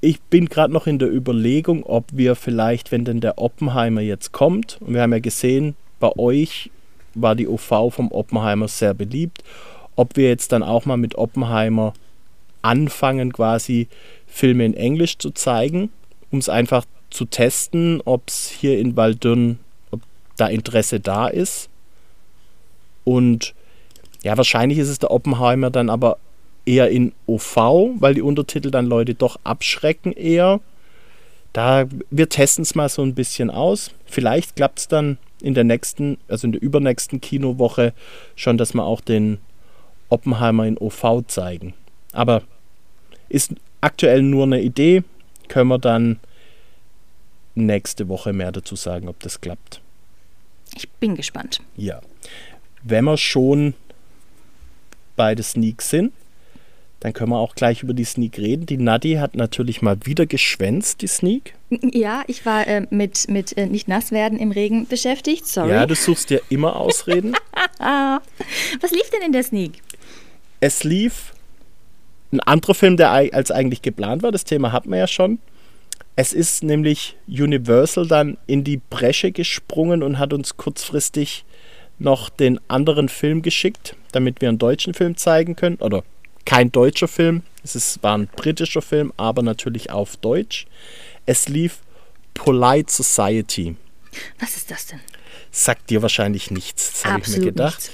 Ich 0.00 0.20
bin 0.20 0.46
gerade 0.46 0.72
noch 0.72 0.86
in 0.86 0.98
der 0.98 1.12
Überlegung, 1.12 1.84
ob 1.84 2.04
wir 2.12 2.36
vielleicht, 2.36 2.92
wenn 2.92 3.04
denn 3.04 3.20
der 3.20 3.38
Oppenheimer 3.38 4.02
jetzt 4.02 4.32
kommt, 4.32 4.78
und 4.80 4.94
wir 4.94 5.02
haben 5.02 5.12
ja 5.12 5.20
gesehen, 5.20 5.76
bei 6.00 6.12
euch 6.18 6.70
war 7.14 7.34
die 7.34 7.48
OV 7.48 7.94
vom 7.94 8.12
Oppenheimer 8.12 8.68
sehr 8.68 8.92
beliebt, 8.92 9.42
ob 9.96 10.16
wir 10.16 10.28
jetzt 10.28 10.52
dann 10.52 10.62
auch 10.62 10.84
mal 10.84 10.96
mit 10.96 11.14
Oppenheimer 11.14 11.94
anfangen, 12.62 13.32
quasi 13.32 13.88
Filme 14.26 14.64
in 14.64 14.74
Englisch 14.74 15.18
zu 15.18 15.30
zeigen, 15.30 15.90
um 16.30 16.38
es 16.38 16.48
einfach 16.48 16.84
zu 17.10 17.24
testen, 17.24 18.02
ob 18.04 18.28
es 18.28 18.48
hier 18.48 18.78
in 18.78 18.96
Waldürn, 18.96 19.58
ob 19.90 20.00
da 20.36 20.48
Interesse 20.48 20.98
da 20.98 21.28
ist. 21.28 21.68
Und 23.04 23.54
ja, 24.24 24.36
wahrscheinlich 24.38 24.78
ist 24.78 24.88
es 24.88 24.98
der 24.98 25.10
Oppenheimer 25.10 25.70
dann 25.70 25.90
aber 25.90 26.16
eher 26.64 26.88
in 26.88 27.12
OV, 27.26 27.56
weil 27.98 28.14
die 28.14 28.22
Untertitel 28.22 28.70
dann 28.70 28.86
Leute 28.86 29.14
doch 29.14 29.38
abschrecken 29.44 30.12
eher. 30.12 30.60
Da, 31.52 31.84
wir 32.10 32.30
testen 32.30 32.62
es 32.62 32.74
mal 32.74 32.88
so 32.88 33.02
ein 33.02 33.14
bisschen 33.14 33.50
aus. 33.50 33.90
Vielleicht 34.06 34.56
klappt 34.56 34.78
es 34.78 34.88
dann 34.88 35.18
in 35.42 35.52
der 35.52 35.64
nächsten, 35.64 36.16
also 36.26 36.46
in 36.46 36.52
der 36.52 36.62
übernächsten 36.62 37.20
Kinowoche 37.20 37.92
schon, 38.34 38.56
dass 38.56 38.72
wir 38.72 38.82
auch 38.82 39.02
den 39.02 39.38
Oppenheimer 40.08 40.66
in 40.66 40.78
OV 40.78 41.22
zeigen. 41.26 41.74
Aber 42.12 42.42
ist 43.28 43.52
aktuell 43.82 44.22
nur 44.22 44.44
eine 44.44 44.62
Idee. 44.62 45.04
Können 45.48 45.68
wir 45.68 45.78
dann 45.78 46.18
nächste 47.54 48.08
Woche 48.08 48.32
mehr 48.32 48.52
dazu 48.52 48.74
sagen, 48.74 49.06
ob 49.06 49.20
das 49.20 49.42
klappt. 49.42 49.82
Ich 50.74 50.88
bin 50.88 51.14
gespannt. 51.14 51.60
Ja. 51.76 52.00
Wenn 52.82 53.04
wir 53.04 53.18
schon 53.18 53.74
bei 55.16 55.34
den 55.34 55.42
Sneaks 55.42 55.90
sind, 55.90 56.12
dann 57.00 57.12
können 57.12 57.30
wir 57.30 57.38
auch 57.38 57.54
gleich 57.54 57.82
über 57.82 57.92
die 57.92 58.04
Sneak 58.04 58.38
reden. 58.38 58.64
Die 58.64 58.78
Nadi 58.78 59.16
hat 59.16 59.36
natürlich 59.36 59.82
mal 59.82 59.98
wieder 60.04 60.24
geschwänzt, 60.24 61.02
die 61.02 61.06
Sneak. 61.06 61.54
Ja, 61.68 62.22
ich 62.28 62.46
war 62.46 62.66
äh, 62.66 62.86
mit, 62.88 63.28
mit 63.28 63.56
äh, 63.58 63.66
nicht 63.66 63.88
nass 63.88 64.10
werden 64.10 64.38
im 64.38 64.52
Regen 64.52 64.86
beschäftigt. 64.86 65.46
Sorry. 65.46 65.70
Ja, 65.70 65.84
du 65.84 65.94
suchst 65.94 66.30
dir 66.30 66.40
immer 66.48 66.76
Ausreden. 66.76 67.34
Was 67.78 68.90
lief 68.90 69.10
denn 69.12 69.20
in 69.20 69.32
der 69.32 69.42
Sneak? 69.42 69.72
Es 70.60 70.82
lief 70.82 71.34
ein 72.32 72.40
anderer 72.40 72.74
Film, 72.74 72.96
der 72.96 73.10
als 73.10 73.50
eigentlich 73.50 73.82
geplant 73.82 74.22
war. 74.22 74.32
Das 74.32 74.44
Thema 74.44 74.72
hatten 74.72 74.90
wir 74.90 74.98
ja 74.98 75.06
schon. 75.06 75.40
Es 76.16 76.32
ist 76.32 76.62
nämlich 76.62 77.16
Universal 77.28 78.06
dann 78.06 78.38
in 78.46 78.64
die 78.64 78.80
Bresche 78.88 79.30
gesprungen 79.30 80.02
und 80.02 80.18
hat 80.18 80.32
uns 80.32 80.56
kurzfristig 80.56 81.44
noch 81.98 82.28
den 82.28 82.60
anderen 82.68 83.08
Film 83.08 83.42
geschickt, 83.42 83.96
damit 84.12 84.40
wir 84.40 84.48
einen 84.48 84.58
deutschen 84.58 84.94
Film 84.94 85.16
zeigen 85.16 85.56
können. 85.56 85.76
Oder 85.76 86.02
kein 86.44 86.72
deutscher 86.72 87.08
Film, 87.08 87.42
es 87.62 87.74
ist, 87.74 88.02
war 88.02 88.16
ein 88.16 88.26
britischer 88.26 88.82
Film, 88.82 89.12
aber 89.16 89.42
natürlich 89.42 89.90
auf 89.90 90.16
Deutsch. 90.16 90.66
Es 91.26 91.48
lief 91.48 91.78
Polite 92.34 92.92
Society. 92.92 93.76
Was 94.38 94.56
ist 94.56 94.70
das 94.70 94.86
denn? 94.86 95.00
Sagt 95.50 95.90
dir 95.90 96.02
wahrscheinlich 96.02 96.50
nichts, 96.50 96.92
das 96.92 97.04
habe 97.04 97.22
ich 97.24 97.28
mir 97.28 97.44
gedacht. 97.44 97.78
Nichts. 97.78 97.92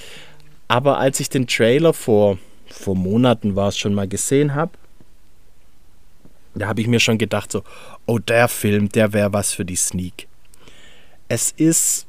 Aber 0.67 0.97
als 0.97 1.19
ich 1.19 1.29
den 1.29 1.47
Trailer 1.47 1.93
vor, 1.93 2.37
vor 2.67 2.95
Monaten 2.95 3.55
war 3.55 3.69
es 3.69 3.77
schon 3.77 3.93
mal 3.93 4.07
gesehen 4.07 4.55
habe, 4.55 4.71
da 6.55 6.67
habe 6.67 6.81
ich 6.81 6.87
mir 6.87 6.99
schon 6.99 7.17
gedacht, 7.17 7.51
so, 7.51 7.63
oh, 8.05 8.19
der 8.19 8.47
Film, 8.47 8.89
der 8.89 9.13
wäre 9.13 9.31
was 9.31 9.53
für 9.53 9.63
die 9.63 9.75
Sneak. 9.75 10.27
Es 11.27 11.51
ist 11.51 12.07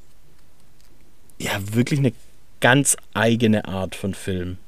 ja 1.42 1.61
wirklich 1.72 1.98
eine 2.00 2.12
ganz 2.61 2.96
eigene 3.12 3.66
Art 3.66 3.94
von 3.94 4.14
Film. 4.14 4.59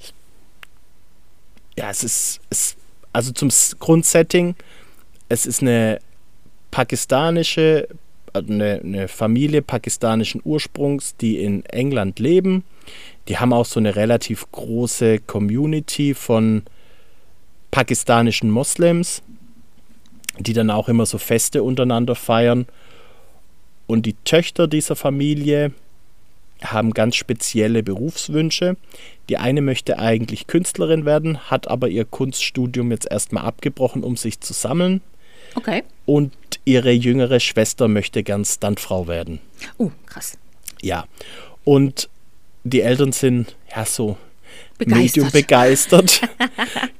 Ich, 0.00 0.12
ja, 1.76 1.90
es 1.90 2.02
ist, 2.02 2.40
es, 2.50 2.76
also 3.12 3.32
zum 3.32 3.50
Grundsetting, 3.78 4.56
es 5.28 5.46
ist 5.46 5.62
eine 5.62 6.00
pakistanische, 6.70 7.88
eine, 8.32 8.80
eine 8.82 9.08
Familie 9.08 9.62
pakistanischen 9.62 10.40
Ursprungs, 10.44 11.16
die 11.16 11.38
in 11.38 11.64
England 11.66 12.18
leben. 12.18 12.64
Die 13.28 13.38
haben 13.38 13.52
auch 13.52 13.66
so 13.66 13.78
eine 13.78 13.96
relativ 13.96 14.50
große 14.50 15.20
Community 15.20 16.14
von 16.14 16.62
pakistanischen 17.70 18.50
Moslems, 18.50 19.22
die 20.38 20.52
dann 20.52 20.70
auch 20.70 20.88
immer 20.88 21.06
so 21.06 21.18
Feste 21.18 21.62
untereinander 21.62 22.14
feiern. 22.14 22.66
Und 23.86 24.06
die 24.06 24.14
Töchter 24.24 24.68
dieser 24.68 24.96
Familie 24.96 25.72
haben 26.62 26.92
ganz 26.92 27.16
spezielle 27.16 27.82
Berufswünsche. 27.82 28.76
Die 29.28 29.36
eine 29.36 29.62
möchte 29.62 29.98
eigentlich 29.98 30.46
Künstlerin 30.46 31.04
werden, 31.04 31.50
hat 31.50 31.68
aber 31.68 31.88
ihr 31.88 32.04
Kunststudium 32.04 32.90
jetzt 32.90 33.10
erstmal 33.10 33.44
abgebrochen, 33.44 34.02
um 34.02 34.16
sich 34.16 34.40
zu 34.40 34.52
sammeln. 34.52 35.00
Okay. 35.54 35.82
Und 36.06 36.32
ihre 36.64 36.90
jüngere 36.90 37.40
Schwester 37.40 37.88
möchte 37.88 38.22
gern 38.22 38.44
Stuntfrau 38.44 39.08
werden. 39.08 39.40
Uh, 39.78 39.90
krass. 40.06 40.38
Ja. 40.82 41.06
Und 41.64 42.08
die 42.64 42.82
Eltern 42.82 43.12
sind 43.12 43.56
ja 43.74 43.84
so 43.84 44.16
begeistert. 44.78 45.16
Medium 45.16 45.30
begeistert. 45.30 46.20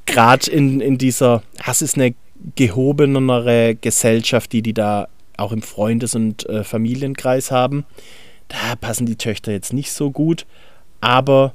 Gerade 0.06 0.50
in, 0.50 0.80
in 0.80 0.98
dieser, 0.98 1.42
das 1.64 1.82
ist 1.82 1.96
eine 1.96 2.14
gehobenere 2.56 3.74
Gesellschaft, 3.74 4.52
die 4.52 4.62
die 4.62 4.74
da 4.74 5.08
auch 5.36 5.52
im 5.52 5.62
Freundes- 5.62 6.14
und 6.14 6.48
äh, 6.48 6.64
Familienkreis 6.64 7.50
haben. 7.50 7.84
Da 8.50 8.76
passen 8.76 9.06
die 9.06 9.16
Töchter 9.16 9.52
jetzt 9.52 9.72
nicht 9.72 9.92
so 9.92 10.10
gut. 10.10 10.44
Aber 11.00 11.54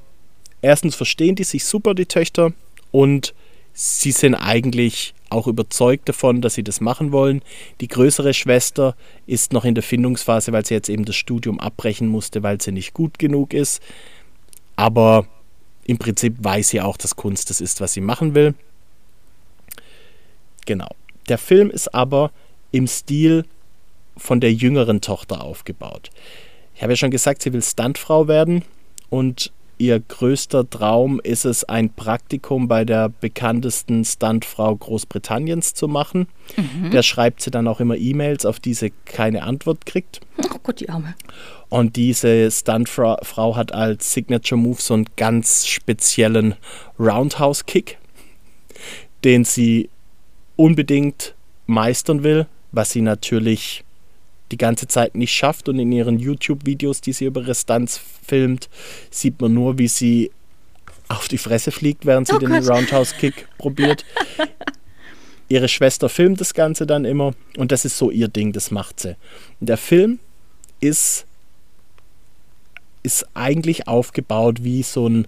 erstens 0.61 0.95
verstehen 0.95 1.35
die 1.35 1.43
sich 1.43 1.65
super, 1.65 1.93
die 1.93 2.07
Töchter, 2.07 2.51
und 2.91 3.33
sie 3.73 4.11
sind 4.11 4.35
eigentlich 4.35 5.13
auch 5.29 5.47
überzeugt 5.47 6.07
davon, 6.07 6.41
dass 6.41 6.53
sie 6.53 6.63
das 6.63 6.79
machen 6.79 7.11
wollen. 7.11 7.41
Die 7.81 7.89
größere 7.89 8.33
Schwester 8.33 8.95
ist 9.27 9.51
noch 9.51 9.65
in 9.65 9.75
der 9.75 9.83
Findungsphase, 9.83 10.53
weil 10.53 10.65
sie 10.65 10.75
jetzt 10.75 10.87
eben 10.87 11.03
das 11.03 11.17
Studium 11.17 11.59
abbrechen 11.59 12.07
musste, 12.07 12.41
weil 12.41 12.61
sie 12.61 12.71
nicht 12.71 12.93
gut 12.93 13.19
genug 13.19 13.53
ist. 13.53 13.81
Aber 14.77 15.27
im 15.85 15.97
Prinzip 15.97 16.35
weiß 16.39 16.69
sie 16.69 16.79
auch, 16.79 16.95
dass 16.95 17.17
Kunst 17.17 17.49
das 17.49 17.59
ist, 17.59 17.81
was 17.81 17.91
sie 17.91 18.01
machen 18.01 18.33
will. 18.33 18.53
Genau. 20.65 20.89
Der 21.27 21.37
Film 21.37 21.69
ist 21.69 21.93
aber 21.93 22.31
im 22.71 22.87
Stil 22.87 23.45
von 24.15 24.39
der 24.39 24.53
jüngeren 24.53 25.01
Tochter 25.01 25.43
aufgebaut. 25.43 26.11
Ich 26.75 26.81
habe 26.81 26.93
ja 26.93 26.97
schon 26.97 27.11
gesagt, 27.11 27.41
sie 27.41 27.53
will 27.53 27.63
Stuntfrau 27.63 28.27
werden 28.27 28.63
und 29.09 29.51
ihr 29.77 29.99
größter 29.99 30.69
Traum 30.69 31.19
ist 31.21 31.45
es, 31.45 31.63
ein 31.63 31.89
Praktikum 31.89 32.67
bei 32.67 32.85
der 32.85 33.09
bekanntesten 33.09 34.03
Stuntfrau 34.05 34.75
Großbritanniens 34.75 35.73
zu 35.73 35.87
machen. 35.87 36.27
Mhm. 36.57 36.91
Der 36.91 37.03
schreibt 37.03 37.41
sie 37.41 37.51
dann 37.51 37.67
auch 37.67 37.79
immer 37.79 37.95
E-Mails, 37.95 38.45
auf 38.45 38.59
die 38.59 38.73
sie 38.73 38.93
keine 39.05 39.43
Antwort 39.43 39.85
kriegt. 39.85 40.21
Oh 40.37 40.57
Gott, 40.63 40.79
die 40.81 40.89
Arme. 40.89 41.15
Und 41.69 41.95
diese 41.95 42.49
Stuntfrau 42.51 43.55
hat 43.55 43.73
als 43.73 44.13
Signature 44.13 44.59
Move 44.59 44.81
so 44.81 44.93
einen 44.93 45.07
ganz 45.15 45.65
speziellen 45.67 46.55
Roundhouse 46.99 47.65
Kick, 47.65 47.97
den 49.23 49.45
sie 49.45 49.89
unbedingt 50.55 51.35
meistern 51.67 52.23
will, 52.23 52.47
was 52.71 52.91
sie 52.91 53.01
natürlich 53.01 53.84
die 54.55 54.57
ganze 54.57 54.87
Zeit 54.87 55.15
nicht 55.15 55.33
schafft. 55.33 55.67
Und 55.67 55.79
in 55.79 55.91
ihren 55.91 56.17
YouTube-Videos, 56.17 57.01
die 57.01 57.11
sie 57.11 57.25
über 57.25 57.41
ihre 57.41 57.55
Stunts 57.55 57.99
filmt, 58.25 58.69
sieht 59.11 59.41
man 59.41 59.53
nur, 59.53 59.77
wie 59.77 59.89
sie 59.89 60.31
auf 61.09 61.27
die 61.27 61.37
Fresse 61.37 61.71
fliegt, 61.71 62.05
während 62.05 62.27
sie 62.27 62.35
oh 62.35 62.39
den 62.39 62.49
Gott. 62.49 62.69
Roundhouse-Kick 62.69 63.47
probiert. 63.57 64.05
Ihre 65.47 65.67
Schwester 65.67 66.09
filmt 66.09 66.41
das 66.41 66.55
Ganze 66.55 66.87
dann 66.87 67.05
immer 67.05 67.35
und 67.57 67.71
das 67.71 67.85
ist 67.85 67.99
so 67.99 68.09
ihr 68.09 68.29
Ding, 68.29 68.51
das 68.51 68.71
macht 68.71 68.99
sie. 68.99 69.15
Der 69.59 69.77
Film 69.77 70.17
ist, 70.79 71.27
ist 73.03 73.27
eigentlich 73.35 73.87
aufgebaut 73.87 74.63
wie 74.63 74.81
so 74.81 75.07
ein 75.07 75.27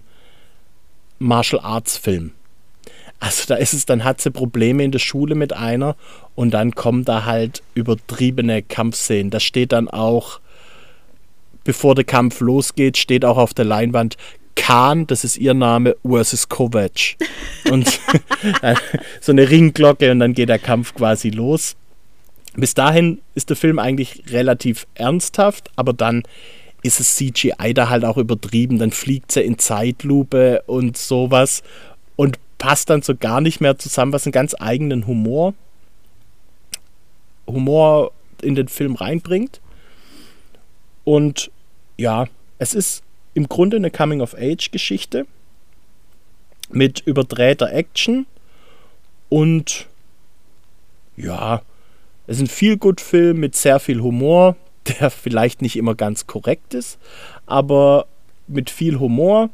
Martial 1.20 1.62
Arts 1.62 1.96
Film. 1.96 2.32
Also 3.20 3.44
da 3.48 3.56
ist 3.56 3.72
es, 3.72 3.84
dann 3.84 4.04
hat 4.04 4.20
sie 4.20 4.30
Probleme 4.30 4.84
in 4.84 4.92
der 4.92 5.00
Schule 5.00 5.34
mit 5.34 5.52
einer 5.52 5.96
und 6.34 6.52
dann 6.52 6.74
kommen 6.74 7.04
da 7.04 7.24
halt 7.24 7.62
übertriebene 7.74 8.62
Kampfszenen. 8.62 9.30
Das 9.30 9.42
steht 9.42 9.72
dann 9.72 9.88
auch, 9.88 10.40
bevor 11.64 11.94
der 11.94 12.04
Kampf 12.04 12.40
losgeht, 12.40 12.96
steht 12.96 13.24
auch 13.24 13.36
auf 13.36 13.54
der 13.54 13.64
Leinwand 13.64 14.16
Khan, 14.54 15.06
das 15.06 15.24
ist 15.24 15.36
ihr 15.38 15.54
Name, 15.54 15.96
versus 16.06 16.48
Kovac. 16.48 17.16
Und 17.70 17.88
so 19.20 19.32
eine 19.32 19.48
Ringglocke 19.48 20.10
und 20.10 20.18
dann 20.18 20.34
geht 20.34 20.48
der 20.48 20.58
Kampf 20.58 20.94
quasi 20.94 21.30
los. 21.30 21.76
Bis 22.54 22.74
dahin 22.74 23.20
ist 23.34 23.50
der 23.50 23.56
Film 23.56 23.78
eigentlich 23.78 24.24
relativ 24.30 24.86
ernsthaft, 24.94 25.70
aber 25.76 25.92
dann 25.92 26.24
ist 26.82 26.98
das 26.98 27.16
CGI 27.16 27.72
da 27.72 27.88
halt 27.88 28.04
auch 28.04 28.16
übertrieben. 28.16 28.78
Dann 28.78 28.90
fliegt 28.90 29.32
sie 29.32 29.42
in 29.42 29.58
Zeitlupe 29.58 30.62
und 30.66 30.96
sowas. 30.96 31.62
Und 32.16 32.38
passt 32.58 32.90
dann 32.90 33.02
so 33.02 33.16
gar 33.16 33.40
nicht 33.40 33.60
mehr 33.60 33.78
zusammen, 33.78 34.12
was 34.12 34.26
einen 34.26 34.32
ganz 34.32 34.54
eigenen 34.58 35.06
Humor, 35.06 35.54
Humor 37.46 38.12
in 38.42 38.54
den 38.54 38.68
Film 38.68 38.94
reinbringt. 38.94 39.60
Und 41.04 41.50
ja, 41.96 42.26
es 42.58 42.74
ist 42.74 43.02
im 43.34 43.48
Grunde 43.48 43.76
eine 43.76 43.90
Coming-of-Age-Geschichte 43.90 45.26
mit 46.70 47.00
überdrehter 47.00 47.72
Action 47.72 48.26
und 49.28 49.86
ja, 51.16 51.62
es 52.26 52.36
ist 52.36 52.42
ein 52.42 52.46
Feel-Good-Film 52.48 53.38
mit 53.38 53.56
sehr 53.56 53.80
viel 53.80 54.00
Humor, 54.00 54.56
der 54.86 55.10
vielleicht 55.10 55.62
nicht 55.62 55.76
immer 55.76 55.94
ganz 55.94 56.26
korrekt 56.26 56.74
ist, 56.74 56.98
aber 57.46 58.06
mit 58.46 58.70
viel 58.70 58.98
Humor 58.98 59.50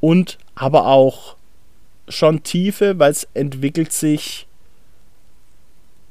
und 0.00 0.38
aber 0.54 0.86
auch 0.86 1.36
schon 2.08 2.42
Tiefe, 2.42 2.98
weil 2.98 3.12
es 3.12 3.26
entwickelt 3.34 3.92
sich 3.92 4.46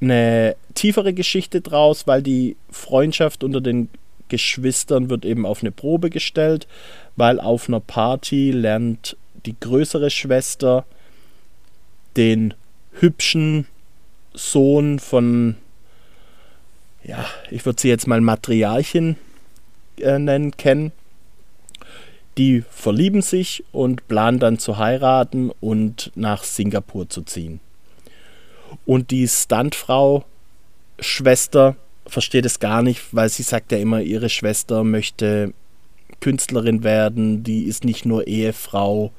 eine 0.01 0.55
tiefere 0.73 1.13
Geschichte 1.13 1.61
draus, 1.61 2.05
weil 2.05 2.21
die 2.21 2.57
Freundschaft 2.69 3.43
unter 3.43 3.61
den 3.61 3.89
Geschwistern 4.27 5.09
wird 5.09 5.23
eben 5.25 5.45
auf 5.45 5.61
eine 5.61 5.71
Probe 5.71 6.09
gestellt, 6.09 6.67
weil 7.15 7.39
auf 7.39 7.69
einer 7.69 7.79
Party 7.79 8.51
lernt 8.51 9.15
die 9.45 9.55
größere 9.59 10.09
Schwester 10.09 10.85
den 12.17 12.53
hübschen 12.91 13.67
Sohn 14.33 14.99
von 14.99 15.55
ja, 17.05 17.23
ich 17.51 17.65
würde 17.65 17.79
sie 17.79 17.89
jetzt 17.89 18.07
mal 18.07 18.19
Matriarchin 18.19 19.15
äh, 19.99 20.17
nennen, 20.17 20.57
kennen. 20.57 20.91
Die 22.37 22.63
verlieben 22.69 23.21
sich 23.21 23.63
und 23.71 24.07
planen 24.07 24.39
dann 24.39 24.59
zu 24.59 24.77
heiraten 24.77 25.51
und 25.61 26.11
nach 26.15 26.43
Singapur 26.43 27.09
zu 27.09 27.21
ziehen. 27.21 27.61
Und 28.85 29.11
die 29.11 29.27
Stuntfrau, 29.27 30.25
Schwester, 30.99 31.75
versteht 32.07 32.45
es 32.45 32.59
gar 32.59 32.81
nicht, 32.81 33.01
weil 33.11 33.29
sie 33.29 33.43
sagt 33.43 33.71
ja 33.71 33.77
immer, 33.77 34.01
ihre 34.01 34.29
Schwester 34.29 34.83
möchte 34.83 35.53
Künstlerin 36.19 36.83
werden, 36.83 37.43
die 37.43 37.63
ist 37.63 37.83
nicht 37.83 38.05
nur 38.05 38.27
Ehefrau 38.27 39.11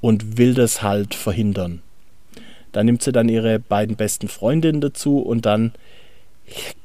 und 0.00 0.38
will 0.38 0.54
das 0.54 0.82
halt 0.82 1.14
verhindern. 1.14 1.82
Da 2.72 2.82
nimmt 2.84 3.02
sie 3.02 3.12
dann 3.12 3.28
ihre 3.28 3.58
beiden 3.58 3.96
besten 3.96 4.28
Freundinnen 4.28 4.80
dazu 4.80 5.18
und 5.18 5.46
dann 5.46 5.72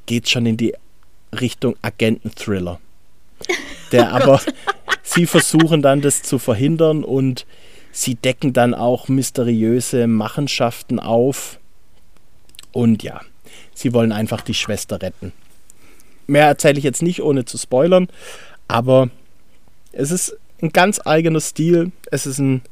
geht 0.06 0.24
es 0.24 0.30
schon 0.30 0.46
in 0.46 0.56
die 0.56 0.74
Richtung 1.32 1.76
Agenten-Thriller. 1.82 2.80
Der 3.92 4.10
oh 4.12 4.16
aber, 4.16 4.40
sie 5.06 5.26
versuchen 5.26 5.82
dann 5.82 6.00
das 6.00 6.22
zu 6.22 6.38
verhindern 6.38 7.04
und 7.04 7.46
sie 7.92 8.16
decken 8.16 8.52
dann 8.52 8.74
auch 8.74 9.08
mysteriöse 9.08 10.06
Machenschaften 10.06 10.98
auf. 10.98 11.58
Und 12.72 13.02
ja, 13.02 13.20
sie 13.72 13.94
wollen 13.94 14.12
einfach 14.12 14.42
die 14.42 14.54
Schwester 14.54 15.00
retten. 15.00 15.32
Mehr 16.26 16.46
erzähle 16.46 16.78
ich 16.78 16.84
jetzt 16.84 17.02
nicht, 17.02 17.22
ohne 17.22 17.44
zu 17.44 17.56
spoilern, 17.56 18.08
aber 18.66 19.08
es 19.92 20.10
ist 20.10 20.36
ein 20.60 20.70
ganz 20.70 21.00
eigener 21.04 21.40
Stil. 21.40 21.92
Es 22.10 22.26
ist 22.26 22.38
ein 22.38 22.62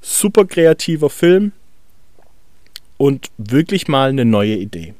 super 0.00 0.44
kreativer 0.44 1.10
Film 1.10 1.52
und 2.98 3.26
wirklich 3.36 3.88
mal 3.88 4.10
eine 4.10 4.24
neue 4.24 4.54
Idee. 4.54 4.94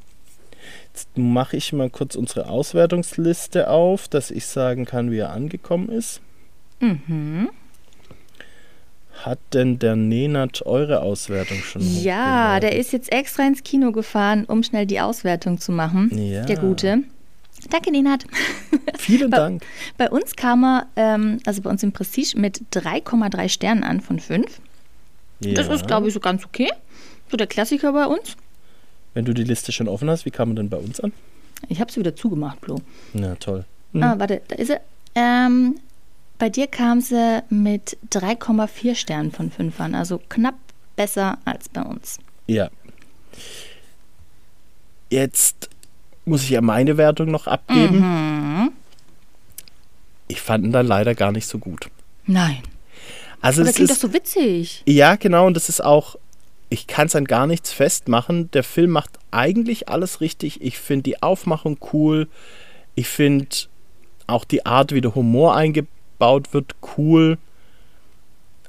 Jetzt 0.92 1.16
mache 1.16 1.56
ich 1.56 1.72
mal 1.72 1.88
kurz 1.88 2.16
unsere 2.16 2.48
Auswertungsliste 2.48 3.70
auf, 3.70 4.08
dass 4.08 4.32
ich 4.32 4.46
sagen 4.46 4.86
kann, 4.86 5.12
wie 5.12 5.18
er 5.18 5.30
angekommen 5.30 5.88
ist. 5.88 6.20
Mhm. 6.80 7.50
Hat 9.24 9.38
denn 9.52 9.78
der 9.78 9.96
Nenat 9.96 10.64
eure 10.64 11.02
Auswertung 11.02 11.58
schon? 11.58 11.82
Ja, 12.02 12.58
der 12.58 12.76
ist 12.76 12.92
jetzt 12.92 13.12
extra 13.12 13.46
ins 13.46 13.62
Kino 13.62 13.92
gefahren, 13.92 14.46
um 14.46 14.62
schnell 14.62 14.86
die 14.86 15.00
Auswertung 15.00 15.60
zu 15.60 15.72
machen. 15.72 16.10
Ja. 16.16 16.44
Der 16.44 16.56
Gute. 16.56 17.04
Danke, 17.68 17.90
Nenat. 17.90 18.24
Vielen 18.98 19.30
Dank. 19.30 19.62
Bei, 19.98 20.06
bei 20.06 20.10
uns 20.10 20.36
kam 20.36 20.64
er, 20.64 20.86
ähm, 20.96 21.38
also 21.44 21.60
bei 21.60 21.68
uns 21.68 21.82
im 21.82 21.92
Prestige, 21.92 22.38
mit 22.38 22.62
3,3 22.72 23.48
Sternen 23.50 23.84
an 23.84 24.00
von 24.00 24.18
5. 24.18 24.60
Ja. 25.40 25.54
Das 25.54 25.68
ist, 25.68 25.86
glaube 25.86 26.08
ich, 26.08 26.14
so 26.14 26.20
ganz 26.20 26.46
okay. 26.46 26.70
So 27.30 27.36
der 27.36 27.46
Klassiker 27.46 27.92
bei 27.92 28.06
uns. 28.06 28.36
Wenn 29.12 29.26
du 29.26 29.34
die 29.34 29.44
Liste 29.44 29.72
schon 29.72 29.88
offen 29.88 30.08
hast, 30.08 30.24
wie 30.24 30.30
kam 30.30 30.52
er 30.52 30.54
denn 30.56 30.70
bei 30.70 30.78
uns 30.78 31.00
an? 31.00 31.12
Ich 31.68 31.80
habe 31.80 31.92
sie 31.92 32.00
wieder 32.00 32.16
zugemacht, 32.16 32.58
Flo. 32.62 32.80
Na 33.12 33.34
toll. 33.34 33.64
Mhm. 33.92 34.02
Ah, 34.02 34.18
warte, 34.18 34.40
da 34.48 34.56
ist 34.56 34.70
er. 34.70 34.80
Ähm, 35.14 35.76
bei 36.40 36.48
dir 36.48 36.66
kam 36.66 37.00
sie 37.00 37.44
mit 37.50 37.96
3,4 38.10 38.96
Sternen 38.96 39.30
von 39.30 39.50
5 39.50 39.78
an, 39.78 39.94
also 39.94 40.20
knapp 40.28 40.56
besser 40.96 41.38
als 41.44 41.68
bei 41.68 41.82
uns. 41.82 42.18
Ja. 42.48 42.70
Jetzt 45.10 45.68
muss 46.24 46.42
ich 46.42 46.50
ja 46.50 46.62
meine 46.62 46.96
Wertung 46.96 47.30
noch 47.30 47.46
abgeben. 47.46 48.00
Mhm. 48.00 48.72
Ich 50.28 50.40
fand 50.40 50.64
ihn 50.64 50.72
dann 50.72 50.86
leider 50.86 51.14
gar 51.14 51.30
nicht 51.30 51.46
so 51.46 51.58
gut. 51.58 51.88
Nein. 52.26 52.62
Also 53.40 53.60
Aber 53.60 53.68
das 53.68 53.76
klingt 53.76 53.90
ist, 53.90 54.02
doch 54.02 54.08
so 54.08 54.14
witzig. 54.14 54.82
Ja, 54.86 55.16
genau, 55.16 55.46
und 55.46 55.54
das 55.54 55.68
ist 55.68 55.84
auch 55.84 56.16
ich 56.72 56.86
kann 56.86 57.08
es 57.08 57.16
an 57.16 57.24
gar 57.24 57.46
nichts 57.48 57.72
festmachen. 57.72 58.50
Der 58.52 58.62
Film 58.62 58.90
macht 58.90 59.18
eigentlich 59.32 59.88
alles 59.88 60.20
richtig. 60.20 60.62
Ich 60.62 60.78
finde 60.78 61.02
die 61.02 61.22
Aufmachung 61.22 61.78
cool. 61.92 62.28
Ich 62.94 63.08
finde 63.08 63.48
auch 64.28 64.44
die 64.44 64.64
Art, 64.64 64.92
wie 64.92 65.00
der 65.00 65.16
Humor 65.16 65.56
eingebaut 65.56 65.99
wird, 66.20 66.74
cool. 66.96 67.38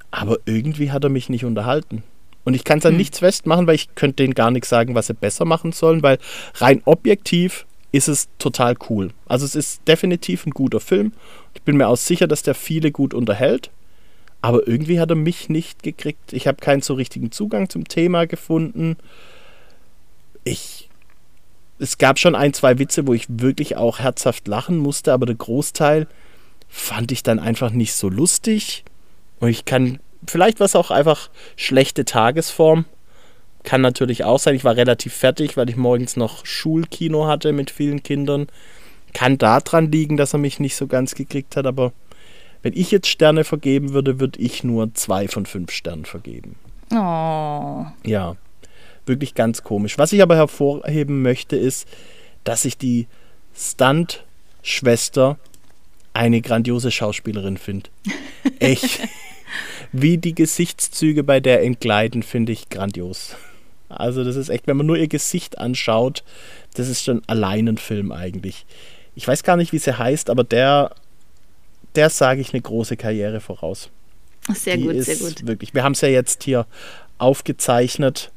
Aber 0.10 0.38
irgendwie 0.46 0.92
hat 0.92 1.04
er 1.04 1.10
mich 1.10 1.30
nicht 1.30 1.46
unterhalten. 1.46 2.04
Und 2.44 2.54
ich 2.54 2.64
kann 2.64 2.80
es 2.80 2.86
an 2.86 2.94
hm. 2.94 2.98
nichts 2.98 3.20
festmachen, 3.20 3.68
weil 3.68 3.76
ich 3.76 3.94
könnte 3.96 4.24
denen 4.24 4.34
gar 4.34 4.52
nichts 4.52 4.70
sagen, 4.70 4.96
was 4.96 5.08
sie 5.08 5.14
besser 5.14 5.46
machen 5.46 5.72
sollen, 5.72 6.04
weil 6.04 6.18
rein 6.56 6.82
objektiv 6.86 7.66
ist 7.92 8.08
es 8.08 8.30
total 8.40 8.76
cool. 8.90 9.12
Also 9.28 9.46
es 9.46 9.56
ist 9.56 9.88
definitiv 9.88 10.46
ein 10.46 10.52
guter 10.52 10.80
Film. 10.80 11.14
Ich 11.54 11.62
bin 11.62 11.78
mir 11.78 11.88
auch 11.88 11.98
sicher, 11.98 12.28
dass 12.28 12.42
der 12.42 12.56
viele 12.56 12.92
gut 12.92 13.14
unterhält. 13.14 13.70
Aber 14.42 14.68
irgendwie 14.68 15.00
hat 15.00 15.12
er 15.12 15.16
mich 15.16 15.50
nicht 15.50 15.84
gekriegt. 15.84 16.34
Ich 16.34 16.48
habe 16.48 16.58
keinen 16.60 16.82
so 16.82 16.96
richtigen 16.96 17.32
Zugang 17.32 17.70
zum 17.70 17.88
Thema 17.88 18.26
gefunden. 18.26 18.98
Ich. 20.44 20.90
Es 21.78 21.98
gab 21.98 22.20
schon 22.20 22.36
ein, 22.36 22.54
zwei 22.54 22.80
Witze, 22.80 23.08
wo 23.08 23.14
ich 23.14 23.26
wirklich 23.28 23.76
auch 23.76 24.00
herzhaft 24.00 24.48
lachen 24.48 24.78
musste, 24.78 25.14
aber 25.14 25.26
der 25.26 25.36
Großteil 25.36 26.08
fand 26.72 27.12
ich 27.12 27.22
dann 27.22 27.38
einfach 27.38 27.70
nicht 27.72 27.94
so 27.94 28.10
lustig. 28.10 28.84
Und 29.40 29.50
ich 29.50 29.66
kann. 29.66 30.00
Vielleicht 30.26 30.60
war 30.60 30.66
es 30.66 30.76
auch 30.76 30.90
einfach 30.90 31.30
schlechte 31.56 32.06
Tagesform. 32.06 32.86
Kann 33.64 33.82
natürlich 33.82 34.24
auch 34.24 34.40
sein. 34.40 34.56
Ich 34.56 34.64
war 34.64 34.76
relativ 34.76 35.14
fertig, 35.14 35.58
weil 35.58 35.70
ich 35.70 35.76
morgens 35.76 36.16
noch 36.16 36.46
Schulkino 36.46 37.28
hatte 37.28 37.52
mit 37.52 37.70
vielen 37.70 38.02
Kindern. 38.02 38.48
Kann 39.14 39.38
daran 39.38 39.92
liegen, 39.92 40.18
dass 40.18 40.34
er 40.34 40.40
mich 40.40 40.60
nicht 40.60 40.76
so 40.76 40.88
ganz 40.88 41.16
gekriegt 41.16 41.58
hat, 41.58 41.66
aber 41.66 41.92
wenn 42.62 42.74
ich 42.74 42.92
jetzt 42.92 43.08
Sterne 43.08 43.44
vergeben 43.44 43.94
würde, 43.94 44.20
würde 44.20 44.40
ich 44.40 44.64
nur 44.64 44.94
zwei 44.94 45.28
von 45.28 45.46
fünf 45.46 45.72
Sternen 45.72 46.06
vergeben. 46.06 46.56
Oh. 46.92 47.86
Ja, 48.06 48.36
wirklich 49.06 49.36
ganz 49.36 49.64
komisch. 49.64 49.98
Was 49.98 50.14
ich 50.14 50.22
aber 50.22 50.36
hervorheben 50.36 51.22
möchte, 51.22 51.56
ist, 51.58 51.88
dass 52.44 52.66
ich 52.66 52.78
die 52.78 53.08
Stunt-Schwester 53.56 55.38
eine 56.14 56.42
grandiose 56.42 56.92
Schauspielerin 56.92 57.58
finde. 57.58 57.90
Echt. 58.60 59.00
Wie 59.92 60.18
die 60.18 60.36
Gesichtszüge 60.36 61.24
bei 61.24 61.40
der 61.40 61.64
entgleiten, 61.64 62.24
finde 62.24 62.52
ich 62.52 62.70
grandios. 62.70 63.36
Also, 63.90 64.24
das 64.24 64.38
ist 64.38 64.50
echt, 64.50 64.68
wenn 64.68 64.78
man 64.78 64.86
nur 64.86 64.98
ihr 64.98 65.08
Gesicht 65.08 65.58
anschaut, 65.58 66.24
das 66.76 66.88
ist 66.88 67.04
schon 67.04 67.22
allein 67.28 67.68
ein 67.68 67.78
Film 67.78 68.12
eigentlich. 68.12 68.66
Ich 69.16 69.28
weiß 69.28 69.44
gar 69.44 69.58
nicht, 69.58 69.74
wie 69.74 69.80
sie 69.80 69.98
heißt, 69.98 70.30
aber 70.30 70.46
der 70.46 70.92
der 71.96 72.10
sage 72.10 72.42
ich 72.42 72.54
eine 72.54 72.62
große 72.62 72.98
Karriere 72.98 73.40
voraus. 73.40 73.90
Sehr 74.54 74.78
die 74.78 74.84
gut, 74.84 75.04
sehr 75.04 75.18
gut. 75.18 75.46
Wirklich, 75.46 75.74
wir 75.74 75.84
haben 75.84 75.92
es 75.94 76.02
ja 76.02 76.10
jetzt 76.10 76.44
hier 76.44 76.66
aufgezeichnet. 77.18 78.32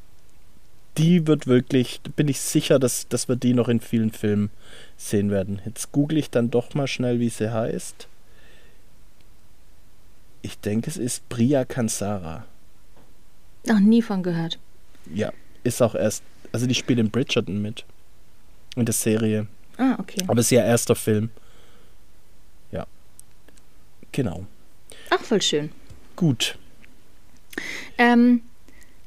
Die 0.97 1.27
wird 1.27 1.47
wirklich, 1.47 2.01
bin 2.15 2.27
ich 2.27 2.39
sicher, 2.39 2.79
dass, 2.79 3.07
dass 3.07 3.27
wir 3.27 3.35
die 3.35 3.53
noch 3.53 3.67
in 3.67 3.81
vielen 3.81 4.11
Filmen 4.11 4.49
sehen 4.97 5.29
werden. 5.29 5.61
Jetzt 5.65 5.91
google 5.91 6.17
ich 6.17 6.29
dann 6.29 6.51
doch 6.51 6.73
mal 6.73 6.87
schnell, 6.87 7.19
wie 7.19 7.29
sie 7.29 7.53
heißt. 7.53 8.07
Ich 10.41 10.59
denke, 10.59 10.89
es 10.89 10.97
ist 10.97 11.27
Priya 11.27 11.65
Kansara. 11.65 12.45
Noch 13.65 13.79
nie 13.79 14.01
von 14.01 14.23
gehört. 14.23 14.59
Ja, 15.13 15.33
ist 15.63 15.81
auch 15.81 15.95
erst, 15.95 16.23
also 16.51 16.67
die 16.67 16.75
spielt 16.75 16.99
in 16.99 17.09
Bridgerton 17.09 17.61
mit. 17.61 17.83
In 18.75 18.85
der 18.85 18.93
Serie. 18.93 19.47
Ah, 19.77 19.95
okay. 19.99 20.23
Aber 20.27 20.39
es 20.39 20.47
ist 20.47 20.51
ihr 20.51 20.63
erster 20.63 20.95
Film. 20.95 21.29
Genau. 24.15 24.45
Ach, 25.09 25.19
voll 25.19 25.41
schön. 25.41 25.71
Gut. 26.15 26.57
Ähm, 27.97 28.43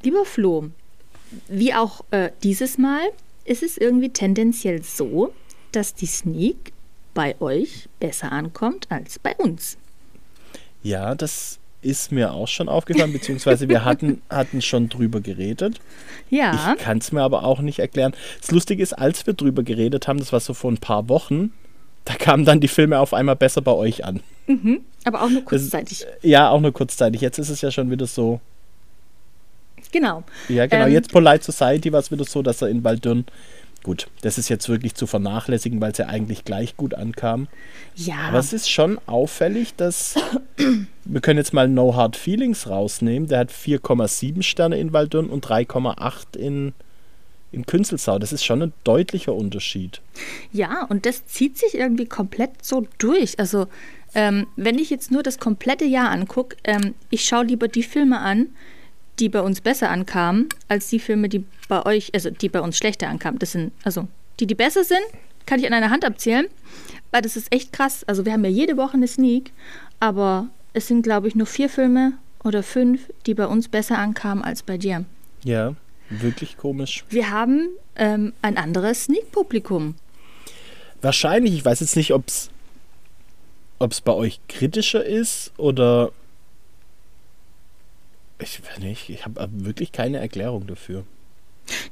lieber 0.02 0.26
Flo, 0.26 0.68
wie 1.48 1.74
auch 1.74 2.04
äh, 2.10 2.30
dieses 2.42 2.78
Mal 2.78 3.02
ist 3.44 3.62
es 3.62 3.76
irgendwie 3.76 4.10
tendenziell 4.10 4.82
so, 4.82 5.32
dass 5.72 5.94
die 5.94 6.06
Sneak 6.06 6.72
bei 7.14 7.34
euch 7.40 7.88
besser 7.98 8.32
ankommt 8.32 8.86
als 8.90 9.18
bei 9.18 9.34
uns. 9.36 9.76
Ja, 10.82 11.14
das 11.14 11.58
ist 11.80 12.12
mir 12.12 12.32
auch 12.32 12.48
schon 12.48 12.68
aufgefallen, 12.68 13.12
beziehungsweise 13.12 13.68
wir 13.68 13.84
hatten, 13.84 14.22
hatten 14.30 14.62
schon 14.62 14.88
drüber 14.88 15.20
geredet. 15.20 15.80
Ja. 16.30 16.74
Ich 16.76 16.82
kann 16.82 16.98
es 16.98 17.12
mir 17.12 17.22
aber 17.22 17.44
auch 17.44 17.60
nicht 17.60 17.78
erklären. 17.78 18.14
Das 18.40 18.50
Lustige 18.50 18.82
ist, 18.82 18.92
als 18.92 19.26
wir 19.26 19.34
drüber 19.34 19.62
geredet 19.62 20.08
haben, 20.08 20.18
das 20.18 20.32
war 20.32 20.40
so 20.40 20.54
vor 20.54 20.70
ein 20.70 20.78
paar 20.78 21.08
Wochen, 21.08 21.52
da 22.04 22.14
kamen 22.14 22.44
dann 22.44 22.60
die 22.60 22.68
Filme 22.68 22.98
auf 22.98 23.12
einmal 23.12 23.36
besser 23.36 23.60
bei 23.60 23.72
euch 23.72 24.04
an. 24.04 24.20
Mhm, 24.46 24.80
aber 25.04 25.22
auch 25.22 25.28
nur 25.28 25.44
kurzzeitig. 25.44 26.00
Das, 26.00 26.08
ja, 26.22 26.48
auch 26.50 26.60
nur 26.60 26.72
kurzzeitig. 26.72 27.20
Jetzt 27.20 27.38
ist 27.38 27.50
es 27.50 27.60
ja 27.60 27.70
schon 27.70 27.90
wieder 27.90 28.06
so. 28.06 28.40
Genau. 29.92 30.24
Ja, 30.48 30.66
genau. 30.66 30.86
Ähm, 30.86 30.92
jetzt 30.92 31.12
Polite 31.12 31.44
Society 31.44 31.92
war 31.92 32.00
es 32.00 32.10
wieder 32.10 32.24
so, 32.24 32.42
dass 32.42 32.62
er 32.62 32.68
in 32.68 32.82
Baldurn. 32.82 33.24
Gut, 33.84 34.08
das 34.22 34.38
ist 34.38 34.48
jetzt 34.48 34.68
wirklich 34.68 34.94
zu 34.94 35.06
vernachlässigen, 35.06 35.80
weil 35.80 35.92
es 35.92 35.98
ja 35.98 36.06
eigentlich 36.06 36.44
gleich 36.44 36.76
gut 36.76 36.94
ankam. 36.94 37.46
Ja. 37.94 38.16
Aber 38.28 38.38
es 38.38 38.52
ist 38.52 38.70
schon 38.70 38.98
auffällig, 39.06 39.76
dass. 39.76 40.16
wir 41.04 41.20
können 41.20 41.38
jetzt 41.38 41.54
mal 41.54 41.68
No 41.68 41.94
Hard 41.94 42.16
Feelings 42.16 42.68
rausnehmen. 42.68 43.28
Der 43.28 43.38
hat 43.38 43.50
4,7 43.50 44.42
Sterne 44.42 44.78
in 44.78 44.92
Waldürn 44.92 45.30
und 45.30 45.46
3,8 45.46 46.36
in 46.36 46.72
in 47.50 47.66
Künzelsau. 47.66 48.18
Das 48.18 48.32
ist 48.32 48.44
schon 48.44 48.62
ein 48.62 48.72
deutlicher 48.84 49.34
Unterschied. 49.34 50.00
Ja, 50.52 50.84
und 50.84 51.06
das 51.06 51.26
zieht 51.26 51.58
sich 51.58 51.74
irgendwie 51.74 52.06
komplett 52.06 52.64
so 52.64 52.86
durch. 52.98 53.38
Also, 53.38 53.66
ähm, 54.14 54.46
wenn 54.56 54.78
ich 54.78 54.90
jetzt 54.90 55.10
nur 55.10 55.22
das 55.22 55.38
komplette 55.38 55.84
Jahr 55.84 56.10
angucke, 56.10 56.56
ähm, 56.64 56.94
ich 57.10 57.24
schaue 57.24 57.44
lieber 57.44 57.68
die 57.68 57.82
Filme 57.82 58.18
an, 58.18 58.48
die 59.18 59.28
bei 59.28 59.40
uns 59.40 59.60
besser 59.60 59.90
ankamen, 59.90 60.48
als 60.68 60.88
die 60.88 61.00
Filme, 61.00 61.28
die 61.28 61.44
bei 61.68 61.84
euch, 61.86 62.10
also 62.14 62.30
die 62.30 62.48
bei 62.48 62.60
uns 62.60 62.76
schlechter 62.76 63.08
ankamen. 63.08 63.38
Das 63.38 63.52
sind, 63.52 63.72
also 63.82 64.08
die, 64.40 64.46
die 64.46 64.54
besser 64.54 64.84
sind, 64.84 65.02
kann 65.46 65.58
ich 65.58 65.66
an 65.66 65.72
einer 65.72 65.90
Hand 65.90 66.04
abzählen, 66.04 66.46
weil 67.10 67.22
das 67.22 67.36
ist 67.36 67.52
echt 67.52 67.72
krass. 67.72 68.04
Also 68.04 68.24
wir 68.24 68.32
haben 68.32 68.44
ja 68.44 68.50
jede 68.50 68.76
Woche 68.76 68.94
eine 68.94 69.08
Sneak, 69.08 69.52
aber 70.00 70.48
es 70.72 70.86
sind, 70.86 71.02
glaube 71.02 71.28
ich, 71.28 71.34
nur 71.34 71.46
vier 71.46 71.68
Filme 71.68 72.12
oder 72.44 72.62
fünf, 72.62 73.10
die 73.26 73.34
bei 73.34 73.46
uns 73.46 73.68
besser 73.68 73.98
ankamen 73.98 74.44
als 74.44 74.62
bei 74.62 74.78
dir. 74.78 75.04
Ja, 75.44 75.74
wirklich 76.10 76.56
komisch. 76.56 77.04
Wir 77.08 77.30
haben 77.30 77.68
ähm, 77.96 78.32
ein 78.42 78.56
anderes 78.56 79.04
Sneak-Publikum. 79.04 79.94
Wahrscheinlich, 81.00 81.54
ich 81.54 81.64
weiß 81.64 81.80
jetzt 81.80 81.96
nicht, 81.96 82.12
ob 82.12 82.26
es 82.28 82.50
bei 84.00 84.12
euch 84.12 84.40
kritischer 84.48 85.04
ist 85.04 85.52
oder 85.56 86.12
ich 88.40 88.60
weiß 88.64 88.78
nicht, 88.80 89.08
ich 89.10 89.24
habe 89.24 89.48
wirklich 89.52 89.92
keine 89.92 90.18
Erklärung 90.18 90.66
dafür. 90.66 91.04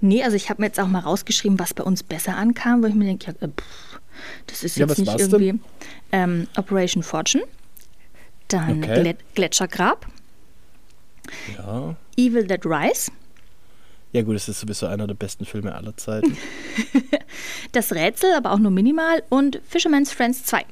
Nee, 0.01 0.23
also 0.23 0.37
ich 0.37 0.49
habe 0.49 0.63
mir 0.63 0.69
jetzt 0.69 0.81
auch 0.81 0.87
mal 0.87 1.01
rausgeschrieben, 1.01 1.59
was 1.59 1.75
bei 1.75 1.85
uns 1.85 2.03
besser 2.03 2.37
ankam, 2.37 2.83
wo 2.83 2.87
ich 2.87 2.95
mir 2.95 3.05
denke, 3.05 3.35
ja, 3.41 3.49
pff, 3.49 4.01
das 4.47 4.63
ist 4.65 4.77
Ja, 4.77 4.87
jetzt 4.87 4.99
nicht 4.99 5.19
irgendwie 5.19 5.61
ähm, 6.13 6.47
Operation 6.57 7.03
Fortune, 7.03 7.45
dann 8.49 8.83
Okay. 8.83 9.03
Glä 9.03 9.15
Gletschergrab, 9.35 10.07
Ja. 11.59 11.95
Evil 12.17 12.47
Dead 12.47 12.65
Rise, 12.65 13.11
Ja 14.13 14.23
gut, 14.23 14.37
es 14.37 14.49
ist 14.49 14.61
sowieso 14.61 14.87
einer 14.87 15.07
der 15.07 15.15
besten 15.15 15.45
Filme 15.45 15.75
aller 15.75 15.95
Zeiten. 15.97 16.37
das 17.73 17.93
Rätsel, 17.93 18.33
aber 18.35 18.53
auch 18.53 18.59
nur 18.59 18.71
minimal 18.71 19.23
und 19.29 19.61
Fisherman's 19.69 20.13
Friends 20.13 20.45
2. 20.45 20.65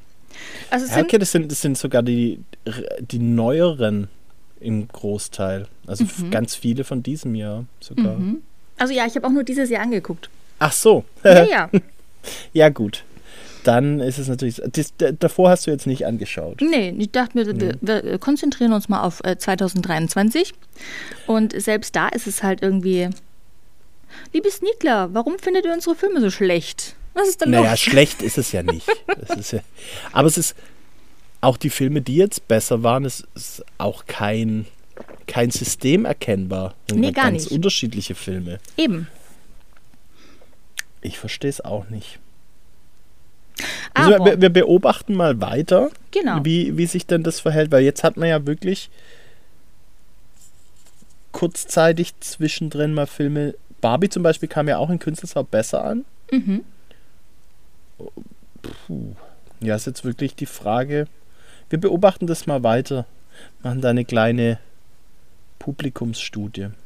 Also 0.71 0.87
Ja, 0.87 1.01
okay, 1.01 1.19
das 1.19 1.31
sind, 1.31 1.51
das 1.51 1.61
sind 1.61 1.77
sogar 1.77 2.01
die, 2.01 2.39
die 2.99 3.19
neueren 3.19 4.09
im 4.59 4.87
Großteil. 4.87 5.67
Also 5.87 6.03
f- 6.05 6.23
ganz 6.31 6.55
viele 6.55 6.83
von 6.83 7.03
diesem 7.03 7.35
Jahr 7.35 7.65
sogar. 7.79 8.17
also 8.77 8.93
ja, 8.93 9.05
ich 9.05 9.15
habe 9.15 9.27
auch 9.27 9.31
nur 9.31 9.43
dieses 9.43 9.69
Jahr 9.69 9.81
angeguckt. 9.83 10.29
Ach 10.59 10.71
so. 10.71 11.03
Ja, 11.23 11.43
ja. 11.43 11.69
ja 12.53 12.69
gut. 12.69 13.03
Dann 13.63 13.99
ist 13.99 14.19
es 14.19 14.27
natürlich. 14.27 14.61
Das, 14.71 14.93
davor 15.19 15.49
hast 15.49 15.65
du 15.65 15.71
jetzt 15.71 15.87
nicht 15.87 16.05
angeschaut. 16.05 16.61
Nee, 16.61 16.93
ich 16.97 17.11
dachte 17.11 17.37
mir, 17.37 17.59
wir, 17.59 17.75
wir 17.81 18.17
konzentrieren 18.19 18.73
uns 18.73 18.89
mal 18.89 19.01
auf 19.01 19.23
äh, 19.23 19.37
2023. 19.37 20.53
Und 21.25 21.59
selbst 21.59 21.95
da 21.95 22.07
ist 22.09 22.27
es 22.27 22.43
halt 22.43 22.61
irgendwie. 22.61 23.09
Liebe 24.33 24.49
Sneakler, 24.51 25.13
warum 25.13 25.39
findet 25.39 25.65
ihr 25.65 25.73
unsere 25.73 25.95
Filme 25.95 26.21
so 26.21 26.29
schlecht? 26.29 26.95
Was 27.15 27.27
ist 27.27 27.41
denn 27.41 27.49
Naja, 27.51 27.71
los? 27.71 27.79
schlecht 27.79 28.21
ist 28.21 28.37
es 28.37 28.51
ja 28.51 28.61
nicht. 28.63 28.87
Ja, 29.51 29.59
aber 30.11 30.27
es 30.27 30.37
ist 30.37 30.55
auch 31.45 31.57
die 31.57 31.69
Filme, 31.69 32.01
die 32.01 32.15
jetzt 32.15 32.47
besser 32.47 32.83
waren, 32.83 33.05
es 33.05 33.25
ist 33.35 33.63
auch 33.77 34.05
kein, 34.05 34.65
kein 35.27 35.51
System 35.51 36.05
erkennbar. 36.05 36.73
Das 36.87 36.97
Nee, 36.97 37.07
ja 37.07 37.11
gar 37.13 37.25
ganz 37.31 37.43
nicht. 37.45 37.51
unterschiedliche 37.53 38.15
Filme. 38.15 38.59
Eben. 38.77 39.07
Ich 41.01 41.17
verstehe 41.19 41.49
es 41.49 41.61
auch 41.61 41.87
nicht. 41.89 42.19
Also 43.93 44.25
wir, 44.25 44.41
wir 44.41 44.49
beobachten 44.49 45.13
mal 45.15 45.39
weiter, 45.39 45.89
Genau. 46.11 46.43
wie, 46.43 46.75
wie 46.77 46.85
sich 46.87 47.05
denn 47.05 47.23
das 47.23 47.39
verhält, 47.39 47.71
weil 47.71 47.83
jetzt 47.83 48.03
hat 48.03 48.17
man 48.17 48.27
ja 48.27 48.45
wirklich 48.45 48.89
kurzzeitig 51.31 52.13
zwischendrin 52.19 52.93
mal 52.93 53.07
Filme. 53.07 53.55
Barbie 53.81 54.09
zum 54.09 54.23
Beispiel 54.23 54.49
kam 54.49 54.67
ja 54.67 54.77
auch 54.77 54.89
in 54.89 54.99
Künstlersau 54.99 55.43
besser 55.43 55.83
an. 55.85 56.05
Mhm. 56.31 56.63
Puh. 58.87 59.15
Ja, 59.61 59.75
ist 59.75 59.87
jetzt 59.87 60.03
wirklich 60.03 60.35
die 60.35 60.45
Frage. 60.45 61.07
Wir 61.69 61.79
beobachten 61.79 62.27
das 62.27 62.47
mal 62.47 62.63
weiter. 62.63 63.05
Machen 63.63 63.81
da 63.81 63.89
eine 63.89 64.05
kleine 64.05 64.59
Publikumsstudie. 65.59 66.69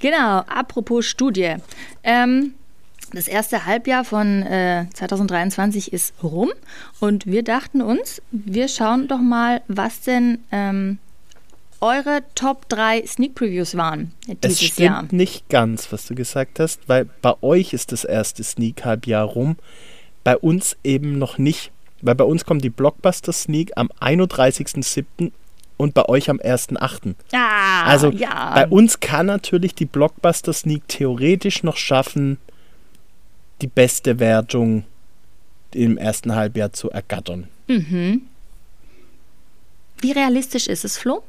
Genau, 0.00 0.40
apropos 0.46 1.06
Studie. 1.06 1.56
Ähm, 2.04 2.54
das 3.12 3.28
erste 3.28 3.66
Halbjahr 3.66 4.04
von 4.04 4.42
äh, 4.42 4.86
2023 4.94 5.92
ist 5.92 6.14
rum 6.22 6.50
und 7.00 7.26
wir 7.26 7.42
dachten 7.42 7.82
uns, 7.82 8.22
wir 8.30 8.68
schauen 8.68 9.08
doch 9.08 9.18
mal, 9.20 9.60
was 9.68 10.00
denn 10.02 10.38
ähm, 10.52 10.98
eure 11.80 12.22
Top 12.34 12.68
3 12.68 13.04
Sneak 13.06 13.34
Previews 13.34 13.76
waren 13.76 14.12
Es 14.28 14.36
dieses 14.40 14.60
stimmt 14.60 14.78
Jahr. 14.78 15.04
nicht 15.10 15.48
ganz, 15.48 15.90
was 15.92 16.06
du 16.06 16.14
gesagt 16.14 16.60
hast, 16.60 16.88
weil 16.88 17.06
bei 17.20 17.34
euch 17.42 17.72
ist 17.72 17.90
das 17.92 18.04
erste 18.04 18.44
Sneak-Halbjahr 18.44 19.24
rum. 19.24 19.56
Bei 20.24 20.36
uns 20.36 20.76
eben 20.84 21.18
noch 21.18 21.38
nicht. 21.38 21.72
Weil 22.02 22.14
bei 22.16 22.24
uns 22.24 22.44
kommt 22.44 22.62
die 22.64 22.70
Blockbuster 22.70 23.32
Sneak 23.32 23.72
am 23.76 23.88
31.07. 24.00 25.32
und 25.76 25.94
bei 25.94 26.04
euch 26.08 26.28
am 26.28 26.38
1.08. 26.38 27.14
Ah, 27.32 27.84
Also 27.84 28.10
ja. 28.10 28.52
bei 28.54 28.66
uns 28.68 29.00
kann 29.00 29.26
natürlich 29.26 29.74
die 29.74 29.86
Blockbuster 29.86 30.52
Sneak 30.52 30.86
theoretisch 30.88 31.62
noch 31.62 31.76
schaffen, 31.76 32.38
die 33.62 33.68
beste 33.68 34.18
Wertung 34.18 34.84
im 35.72 35.96
ersten 35.96 36.34
Halbjahr 36.34 36.72
zu 36.72 36.90
ergattern. 36.90 37.48
Wie 37.68 38.20
realistisch 40.12 40.66
ist 40.66 40.84
es, 40.84 40.98
Flo? 40.98 41.22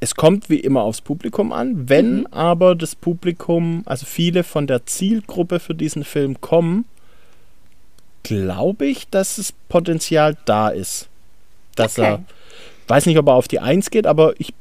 Es 0.00 0.14
kommt 0.14 0.48
wie 0.48 0.60
immer 0.60 0.82
aufs 0.82 1.00
Publikum 1.00 1.52
an. 1.52 1.88
Wenn 1.88 2.26
aber 2.32 2.74
das 2.74 2.94
Publikum, 2.94 3.82
also 3.84 4.06
viele 4.06 4.44
von 4.44 4.66
der 4.66 4.86
Zielgruppe 4.86 5.60
für 5.60 5.74
diesen 5.74 6.04
Film 6.04 6.40
kommen, 6.40 6.84
glaube 8.28 8.86
ich, 8.86 9.08
dass 9.08 9.36
das 9.36 9.52
Potenzial 9.68 10.36
da 10.44 10.68
ist. 10.68 11.08
Dass 11.76 11.98
Okay. 11.98 12.08
er, 12.08 12.24
weiß 12.88 13.06
nicht, 13.06 13.18
ob 13.18 13.26
er 13.26 13.34
auf 13.34 13.48
die 13.48 13.60
Eins 13.60 13.90
geht, 13.90 14.06
aber 14.06 14.34
ich 14.38 14.52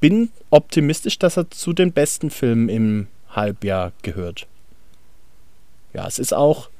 bin 0.00 0.30
optimistisch, 0.50 1.18
dass 1.18 1.36
er 1.36 1.50
zu 1.50 1.72
den 1.72 1.92
besten 1.92 2.30
Filmen 2.30 2.68
im 2.68 3.08
Halbjahr 3.30 3.92
gehört. 4.02 4.46
Ja, 5.92 6.06
es 6.06 6.18
ist 6.18 6.32
auch, 6.32 6.70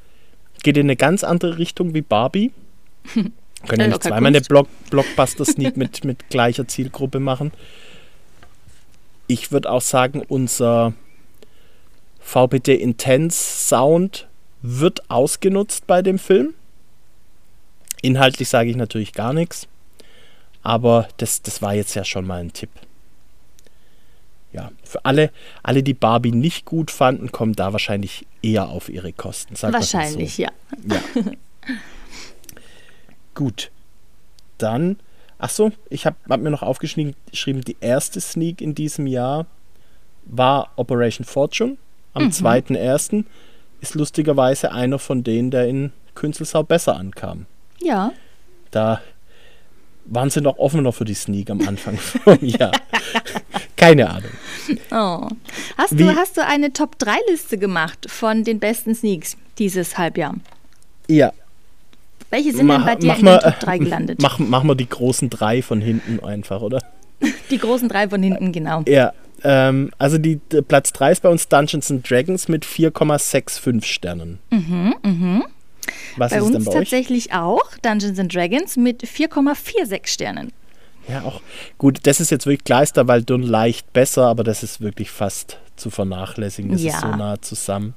geht 0.63 0.77
in 0.77 0.87
eine 0.87 0.97
ganz 0.97 1.25
andere 1.25 1.59
Richtung 1.59 1.95
wie 1.95 2.03
Barbie. 2.03 2.53
Können 3.15 3.33
ja 3.69 3.77
Ja, 3.81 3.87
nicht 3.89 4.03
zweimal 4.05 4.29
eine. 4.29 4.41
Block 4.41 4.69
Blockbuster-Sneak 4.91 5.77
mit, 5.77 6.05
mit 6.05 6.31
gleicher 6.31 6.69
Zielgruppe 6.69 7.19
machen. 7.21 7.53
Ich 9.27 9.51
würde 9.53 9.71
auch 9.71 9.83
sagen, 9.83 10.23
unser 10.29 10.95
VPD 12.21 12.75
Intense 12.77 13.37
Sound 13.39 14.28
wird 14.63 15.11
ausgenutzt 15.11 15.87
bei 15.87 16.03
dem 16.03 16.19
Film. 16.19 16.55
Inhaltlich 18.03 18.49
sage 18.49 18.71
ich 18.71 18.77
natürlich 18.77 19.13
gar 19.13 19.33
nichts. 19.33 19.69
Aber 20.63 21.09
das, 21.17 21.43
das 21.43 21.63
war 21.63 21.75
jetzt 21.75 21.95
ja 21.95 22.05
schon 22.05 22.27
mal 22.27 22.41
ein 22.41 22.53
Tipp. 22.53 22.71
Ja, 24.53 24.73
für 24.83 25.05
alle, 25.05 25.31
alle, 25.63 25.83
die 25.83 25.95
Barbie 25.95 26.33
nicht 26.33 26.65
gut 26.65 26.91
fanden, 26.91 27.31
kommen 27.33 27.53
da 27.53 27.73
wahrscheinlich 27.73 28.27
eher 28.43 28.69
auf 28.69 28.89
ihre 28.89 29.13
Kosten. 29.13 29.55
Wahrscheinlich, 29.61 30.37
so. 30.37 30.43
ja. 30.43 30.51
Ja. 30.87 31.03
Gut. 33.35 33.71
Dann, 34.57 34.99
ach 35.39 35.51
so, 35.51 35.71
ich 35.91 36.07
habe 36.07 36.17
hab 36.29 36.41
mir 36.41 36.51
noch 36.51 36.63
aufgeschrieben, 36.63 37.15
geschrieben, 37.31 37.61
die 37.61 37.77
erste 37.81 38.21
Sneak 38.21 38.61
in 38.61 38.75
diesem 38.75 39.07
Jahr 39.07 39.47
war 40.25 40.73
Operation 40.77 41.25
Fortune 41.25 41.77
am 42.15 42.25
Mhm. 42.25 42.31
2.1. 42.31 43.25
Ist 43.81 43.95
lustigerweise 43.95 44.73
einer 44.73 44.99
von 44.99 45.23
denen, 45.23 45.51
der 45.51 45.67
in 45.69 45.93
Künzelsau 46.15 46.63
besser 46.63 46.97
ankam. 46.97 47.47
Ja. 47.81 48.13
Da 48.71 49.01
waren 50.05 50.31
sie 50.31 50.41
noch 50.41 50.59
offener 50.59 50.93
für 50.93 51.05
die 51.05 51.15
Sneak 51.15 51.51
am 51.51 51.61
Anfang 51.67 51.97
vom 51.99 52.39
Jahr. 52.41 52.73
Keine 53.77 54.11
Ahnung. 54.11 54.31
Oh. 54.91 55.29
Hast, 55.77 55.97
Wie- 55.97 56.03
du, 56.03 56.17
hast 56.17 56.37
du 56.37 56.45
eine 56.45 56.73
Top-3-Liste 56.73 57.59
gemacht 57.59 58.07
von 58.11 58.43
den 58.43 58.59
besten 58.59 58.95
Sneaks 58.95 59.37
dieses 59.59 59.97
Halbjahr? 59.97 60.35
Ja, 61.07 61.33
Welche 62.31 62.53
sind 62.53 62.69
denn 62.69 62.85
bei 62.85 62.97
dir 62.97 63.15
in 63.15 63.25
mal, 63.25 63.39
den 63.39 63.51
Top 63.53 63.61
3 63.61 63.79
gelandet? 63.79 64.21
Mach, 64.21 64.39
mach 64.39 64.63
mal 64.65 64.75
die 64.75 64.89
großen 64.89 65.31
drei 65.31 65.63
von 65.63 65.81
hinten 65.81 66.21
einfach, 66.25 66.61
oder? 66.61 66.83
Die 67.51 67.59
großen 67.59 67.89
drei 67.89 68.09
von 68.09 68.23
hinten, 68.23 68.53
genau. 68.53 68.83
Ja, 68.87 69.13
ähm, 69.45 69.91
also 69.99 70.19
die, 70.19 70.37
der 70.51 70.63
Platz 70.63 70.93
3 70.93 71.13
ist 71.13 71.23
bei 71.23 71.29
uns 71.29 71.49
Dungeons 71.49 71.91
and 71.91 72.09
Dragons 72.09 72.49
mit 72.49 72.65
4,65 72.65 73.85
Sternen. 73.85 74.39
Was 76.17 76.31
Bei 76.31 76.37
ist 76.39 76.43
uns 76.43 76.53
denn 76.53 76.65
bei 76.65 76.71
euch? 76.73 76.77
tatsächlich 76.79 77.33
auch 77.33 77.63
Dungeons 77.83 78.19
and 78.19 78.35
Dragons 78.35 78.77
mit 78.77 79.03
4,46 79.05 80.07
Sternen. 80.07 80.53
Ja, 81.09 81.23
auch. 81.23 81.41
Gut, 81.79 82.01
das 82.03 82.21
ist 82.21 82.31
jetzt 82.31 82.45
wirklich 82.47 82.65
Kleister, 82.65 83.09
weil 83.09 83.23
Dun 83.23 83.43
leicht 83.43 83.93
besser, 83.95 84.27
aber 84.27 84.45
das 84.45 84.63
ist 84.63 84.81
wirklich 84.83 85.11
fast 85.11 85.59
zu 85.77 85.89
vernachlässigen. 85.91 86.71
Das 86.73 86.83
Ja. 86.83 86.93
ist 86.95 87.01
so 87.01 87.07
nah 87.09 87.41
zusammen. 87.41 87.95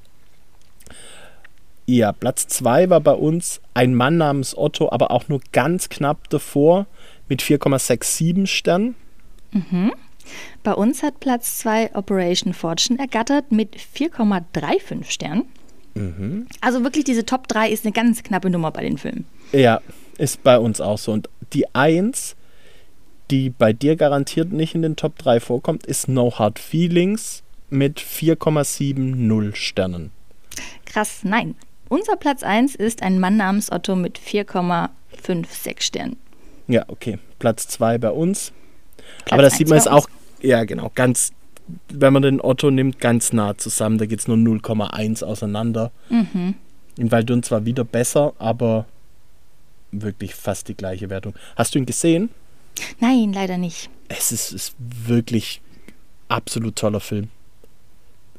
Ja, 1.84 2.12
Platz 2.12 2.46
2 2.46 2.88
war 2.90 3.00
bei 3.00 3.12
uns 3.12 3.60
ein 3.74 3.94
Mann 3.94 4.16
namens 4.16 4.56
Otto, 4.56 4.90
aber 4.90 5.10
auch 5.10 5.28
nur 5.28 5.40
ganz 5.52 5.88
knapp 5.88 6.30
davor 6.30 6.86
mit 7.28 7.42
4,67 7.42 8.46
Sternen. 8.46 8.94
Bei 10.62 10.72
uns 10.74 11.02
hat 11.02 11.20
Platz 11.20 11.58
2 11.58 11.94
Operation 11.94 12.54
Fortune 12.54 12.98
ergattert 12.98 13.52
mit 13.52 13.76
4,35 13.76 15.04
Sternen. 15.10 15.44
Mhm. 15.94 16.46
Also 16.60 16.84
wirklich 16.84 17.04
diese 17.04 17.26
Top 17.26 17.48
3 17.48 17.70
ist 17.70 17.84
eine 17.84 17.92
ganz 17.92 18.22
knappe 18.22 18.50
Nummer 18.50 18.70
bei 18.70 18.82
den 18.82 18.98
Filmen. 18.98 19.26
Ja, 19.52 19.80
ist 20.18 20.42
bei 20.42 20.58
uns 20.58 20.80
auch 20.80 20.98
so. 20.98 21.12
Und 21.12 21.28
die 21.52 21.74
1, 21.74 22.36
die 23.30 23.50
bei 23.50 23.72
dir 23.72 23.96
garantiert 23.96 24.52
nicht 24.52 24.74
in 24.74 24.82
den 24.82 24.96
Top 24.96 25.18
3 25.18 25.40
vorkommt, 25.40 25.86
ist 25.86 26.08
No 26.08 26.38
Hard 26.38 26.58
Feelings 26.58 27.42
mit 27.70 28.00
4,70 28.00 29.54
Sternen. 29.54 30.10
Krass, 30.84 31.20
nein. 31.22 31.54
Unser 31.88 32.16
Platz 32.16 32.42
1 32.42 32.74
ist 32.74 33.02
ein 33.02 33.18
Mann 33.18 33.36
namens 33.36 33.70
Otto 33.70 33.96
mit 33.96 34.18
4,56 34.18 35.80
Sternen. 35.82 36.16
Ja, 36.68 36.84
okay. 36.88 37.18
Platz 37.38 37.68
2 37.68 37.98
bei 37.98 38.10
uns. 38.10 38.52
Platz 39.24 39.32
Aber 39.32 39.42
das 39.42 39.54
sieht 39.56 39.68
man 39.68 39.78
jetzt 39.78 39.90
auch, 39.90 40.08
ja 40.40 40.64
genau, 40.64 40.90
ganz, 40.94 41.32
wenn 41.88 42.12
man 42.12 42.22
den 42.22 42.40
Otto 42.40 42.70
nimmt, 42.70 42.98
ganz 42.98 43.32
nah 43.32 43.56
zusammen. 43.56 43.98
Da 43.98 44.06
geht 44.06 44.20
es 44.20 44.28
nur 44.28 44.36
0,1 44.36 45.24
auseinander. 45.24 45.92
Mhm. 46.08 46.54
In 46.98 47.10
Waldun 47.10 47.42
zwar 47.42 47.64
wieder 47.64 47.84
besser, 47.84 48.34
aber 48.38 48.86
wirklich 49.92 50.34
fast 50.34 50.68
die 50.68 50.74
gleiche 50.74 51.10
Wertung. 51.10 51.34
Hast 51.56 51.74
du 51.74 51.78
ihn 51.78 51.86
gesehen? 51.86 52.30
Nein, 53.00 53.32
leider 53.32 53.58
nicht. 53.58 53.90
Es 54.08 54.32
ist, 54.32 54.52
ist 54.52 54.74
wirklich 54.78 55.60
absolut 56.28 56.76
toller 56.76 57.00
Film. 57.00 57.28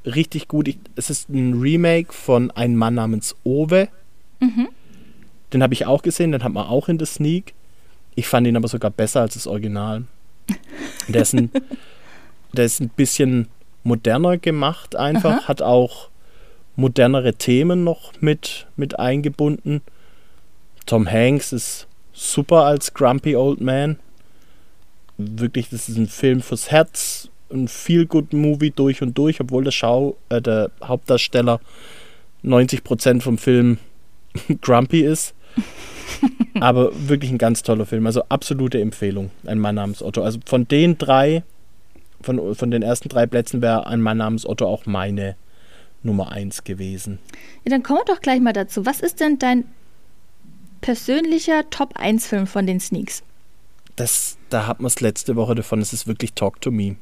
Richtig 0.06 0.48
gut. 0.48 0.68
Ich, 0.68 0.80
es 0.96 1.10
ist 1.10 1.30
ein 1.30 1.60
Remake 1.60 2.12
von 2.12 2.52
Ein 2.52 2.76
Mann 2.76 2.96
namens 2.96 3.36
Owe. 3.44 3.88
Mhm. 4.40 4.68
Den 5.54 5.64
habe 5.64 5.74
ich 5.74 5.86
auch 5.86 6.02
gesehen, 6.02 6.32
den 6.32 6.44
hat 6.44 6.52
man 6.52 6.68
auch 6.68 6.90
in 6.90 6.98
der 6.98 7.08
Sneak. 7.08 7.54
Ich 8.16 8.28
fand 8.28 8.48
ihn 8.48 8.58
aber 8.58 8.68
sogar 8.68 8.92
besser 8.92 9.22
als 9.22 9.36
das 9.36 9.48
Original. 9.48 10.04
Der 11.08 11.22
ist 11.22 11.34
ein, 11.34 11.52
der 12.54 12.66
ist 12.66 12.80
ein 12.82 12.90
bisschen 12.90 13.48
moderner 13.84 14.38
gemacht 14.38 14.96
einfach, 14.96 15.40
Aha. 15.40 15.48
hat 15.48 15.62
auch 15.62 16.10
modernere 16.76 17.34
Themen 17.34 17.84
noch 17.84 18.14
mit, 18.20 18.68
mit 18.76 19.00
eingebunden. 19.00 19.82
Tom 20.86 21.10
Hanks 21.10 21.54
ist 21.54 21.88
super 22.14 22.64
als 22.66 22.94
Grumpy 22.94 23.36
Old 23.36 23.62
Man. 23.62 24.00
Wirklich, 25.18 25.70
das 25.70 25.90
ist 25.90 25.98
ein 25.98 26.08
Film 26.08 26.42
fürs 26.42 26.72
Herz, 26.72 27.30
ein 27.52 27.68
Feel-Good-Movie 27.68 28.72
durch 28.72 29.02
und 29.02 29.18
durch, 29.18 29.40
obwohl 29.40 29.64
der, 29.64 29.72
Schau, 29.72 30.18
äh, 30.30 30.42
der 30.42 30.72
Hauptdarsteller 30.84 31.60
90% 32.44 33.22
vom 33.22 33.38
Film 33.38 33.78
grumpy 34.62 35.02
ist. 35.02 35.36
Aber 36.60 36.92
wirklich 37.08 37.32
ein 37.32 37.38
ganz 37.38 37.64
toller 37.64 37.86
Film. 37.86 38.06
Also 38.06 38.24
absolute 38.30 38.80
Empfehlung. 38.80 39.32
Ein 39.46 39.60
Mann 39.60 39.76
namens 39.76 40.02
Otto. 40.02 40.24
Also 40.24 40.40
von 40.46 40.68
den 40.68 40.98
drei, 40.98 41.44
von, 42.22 42.56
von 42.56 42.72
den 42.72 42.82
ersten 42.82 43.10
drei 43.10 43.26
Plätzen 43.26 43.62
wäre 43.62 43.88
ein 43.88 44.02
Mann 44.02 44.18
namens 44.18 44.46
Otto 44.46 44.66
auch 44.68 44.86
meine 44.86 45.36
Nummer 46.04 46.32
eins 46.32 46.64
gewesen. 46.64 47.20
Ja, 47.64 47.72
dann 47.72 47.84
kommen 47.84 48.00
wir 48.00 48.14
doch 48.14 48.22
gleich 48.22 48.40
mal 48.40 48.54
dazu. 48.54 48.86
Was 48.86 49.00
ist 49.00 49.20
denn 49.20 49.40
dein 49.40 49.66
persönlicher 50.82 51.70
Top-1-Film 51.70 52.46
von 52.46 52.68
den 52.68 52.80
Sneaks? 52.80 53.24
Das, 53.96 54.38
da 54.50 54.68
hat 54.68 54.80
man 54.80 54.88
es 54.88 55.00
letzte 55.00 55.36
Woche 55.36 55.56
davon. 55.56 55.82
Es 55.82 55.94
ist 55.94 56.08
wirklich 56.08 56.34
Talk 56.34 56.62
to 56.62 56.72
Me. 56.72 56.98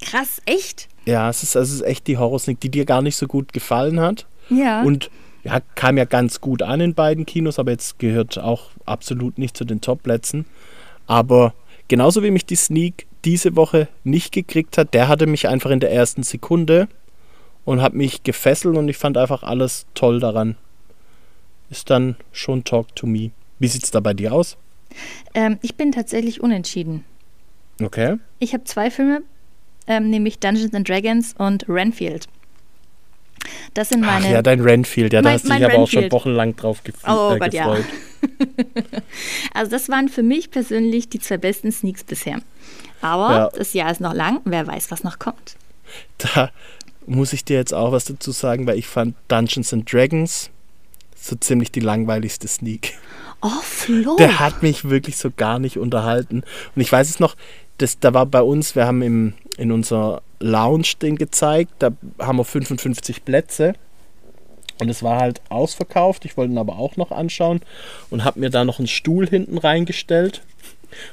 Krass, 0.00 0.40
echt? 0.46 0.88
Ja, 1.04 1.28
es 1.28 1.42
ist, 1.42 1.56
es 1.56 1.72
ist 1.72 1.82
echt 1.82 2.06
die 2.06 2.16
Horror-Sneak, 2.16 2.60
die 2.60 2.70
dir 2.70 2.84
gar 2.84 3.02
nicht 3.02 3.16
so 3.16 3.26
gut 3.26 3.52
gefallen 3.52 4.00
hat. 4.00 4.26
Ja. 4.48 4.82
Und 4.82 5.10
ja, 5.42 5.60
kam 5.74 5.96
ja 5.96 6.04
ganz 6.04 6.40
gut 6.40 6.62
an 6.62 6.80
in 6.80 6.94
beiden 6.94 7.26
Kinos, 7.26 7.58
aber 7.58 7.70
jetzt 7.70 7.98
gehört 7.98 8.38
auch 8.38 8.70
absolut 8.84 9.38
nicht 9.38 9.56
zu 9.56 9.64
den 9.64 9.80
Top-Plätzen. 9.80 10.46
Aber 11.06 11.54
genauso 11.88 12.22
wie 12.22 12.30
mich 12.30 12.46
die 12.46 12.56
Sneak 12.56 13.06
diese 13.24 13.56
Woche 13.56 13.88
nicht 14.04 14.32
gekriegt 14.32 14.78
hat, 14.78 14.94
der 14.94 15.08
hatte 15.08 15.26
mich 15.26 15.48
einfach 15.48 15.70
in 15.70 15.80
der 15.80 15.92
ersten 15.92 16.22
Sekunde 16.22 16.88
und 17.64 17.82
hat 17.82 17.94
mich 17.94 18.22
gefesselt 18.22 18.76
und 18.76 18.88
ich 18.88 18.96
fand 18.96 19.16
einfach 19.16 19.42
alles 19.42 19.86
toll 19.94 20.20
daran. 20.20 20.56
Ist 21.70 21.90
dann 21.90 22.16
schon 22.32 22.64
Talk 22.64 22.94
to 22.96 23.06
Me. 23.06 23.30
Wie 23.58 23.68
sieht's 23.68 23.90
da 23.90 24.00
bei 24.00 24.14
dir 24.14 24.32
aus? 24.32 24.56
ähm, 25.34 25.58
ich 25.62 25.76
bin 25.76 25.92
tatsächlich 25.92 26.40
unentschieden. 26.40 27.04
Okay. 27.82 28.16
Ich 28.38 28.52
habe 28.52 28.64
zwei 28.64 28.90
Filme, 28.90 29.22
ähm, 29.86 30.10
nämlich 30.10 30.38
Dungeons 30.38 30.74
and 30.74 30.88
Dragons 30.88 31.34
und 31.38 31.68
Renfield. 31.68 32.28
Das 33.74 33.88
sind 33.90 34.04
Ach 34.04 34.20
meine. 34.20 34.32
ja, 34.32 34.42
dein 34.42 34.60
Renfield, 34.60 35.12
ja, 35.12 35.22
da 35.22 35.28
Mein- 35.28 35.34
hast 35.34 35.48
du 35.48 35.52
dich 35.54 35.64
aber 35.64 35.78
auch 35.78 35.88
schon 35.88 36.10
wochenlang 36.12 36.56
drauf 36.56 36.82
gef 36.84 36.94
Oh 37.06 37.32
äh, 37.34 37.38
Gott, 37.38 37.54
ja. 37.54 37.66
gefreut. 37.74 37.84
also 39.54 39.70
das 39.70 39.88
waren 39.88 40.08
für 40.08 40.22
mich 40.22 40.50
persönlich 40.50 41.08
die 41.08 41.20
zwei 41.20 41.38
besten 41.38 41.72
Sneaks 41.72 42.04
bisher. 42.04 42.40
Aber 43.00 43.30
Ja. 43.30 43.50
das 43.56 43.72
Jahr 43.72 43.90
ist 43.90 44.00
noch 44.00 44.14
lang, 44.14 44.40
wer 44.44 44.66
weiß, 44.66 44.90
was 44.90 45.04
noch 45.04 45.18
kommt. 45.18 45.56
Da 46.18 46.50
muss 47.06 47.32
ich 47.32 47.44
dir 47.44 47.56
jetzt 47.56 47.72
auch 47.74 47.92
was 47.92 48.04
dazu 48.04 48.30
sagen, 48.30 48.66
weil 48.66 48.78
ich 48.78 48.86
fand 48.86 49.14
Dungeons 49.28 49.72
and 49.72 49.90
Dragons 49.90 50.50
so 51.16 51.36
ziemlich 51.36 51.72
die 51.72 51.80
langweiligste 51.80 52.46
Sneak. 52.48 52.94
Oh, 53.42 53.48
Flo. 53.62 54.16
Der 54.16 54.38
hat 54.38 54.62
mich 54.62 54.88
wirklich 54.90 55.16
so 55.16 55.30
gar 55.34 55.58
nicht 55.58 55.78
unterhalten. 55.78 56.42
Und 56.74 56.82
ich 56.82 56.92
weiß 56.92 57.08
es 57.08 57.20
noch, 57.20 57.36
das, 57.78 57.98
da 57.98 58.12
war 58.12 58.26
bei 58.26 58.42
uns, 58.42 58.74
wir 58.76 58.86
haben 58.86 59.00
im, 59.02 59.32
in 59.56 59.72
unserer 59.72 60.22
Lounge 60.40 60.94
den 61.00 61.16
gezeigt, 61.16 61.74
da 61.78 61.92
haben 62.18 62.38
wir 62.38 62.44
55 62.44 63.24
Plätze. 63.24 63.74
Und 64.80 64.88
es 64.88 65.02
war 65.02 65.20
halt 65.20 65.42
ausverkauft. 65.50 66.24
Ich 66.24 66.36
wollte 66.38 66.54
ihn 66.54 66.58
aber 66.58 66.78
auch 66.78 66.96
noch 66.96 67.10
anschauen 67.10 67.60
und 68.08 68.24
habe 68.24 68.40
mir 68.40 68.48
da 68.48 68.64
noch 68.64 68.78
einen 68.78 68.88
Stuhl 68.88 69.28
hinten 69.28 69.58
reingestellt. 69.58 70.42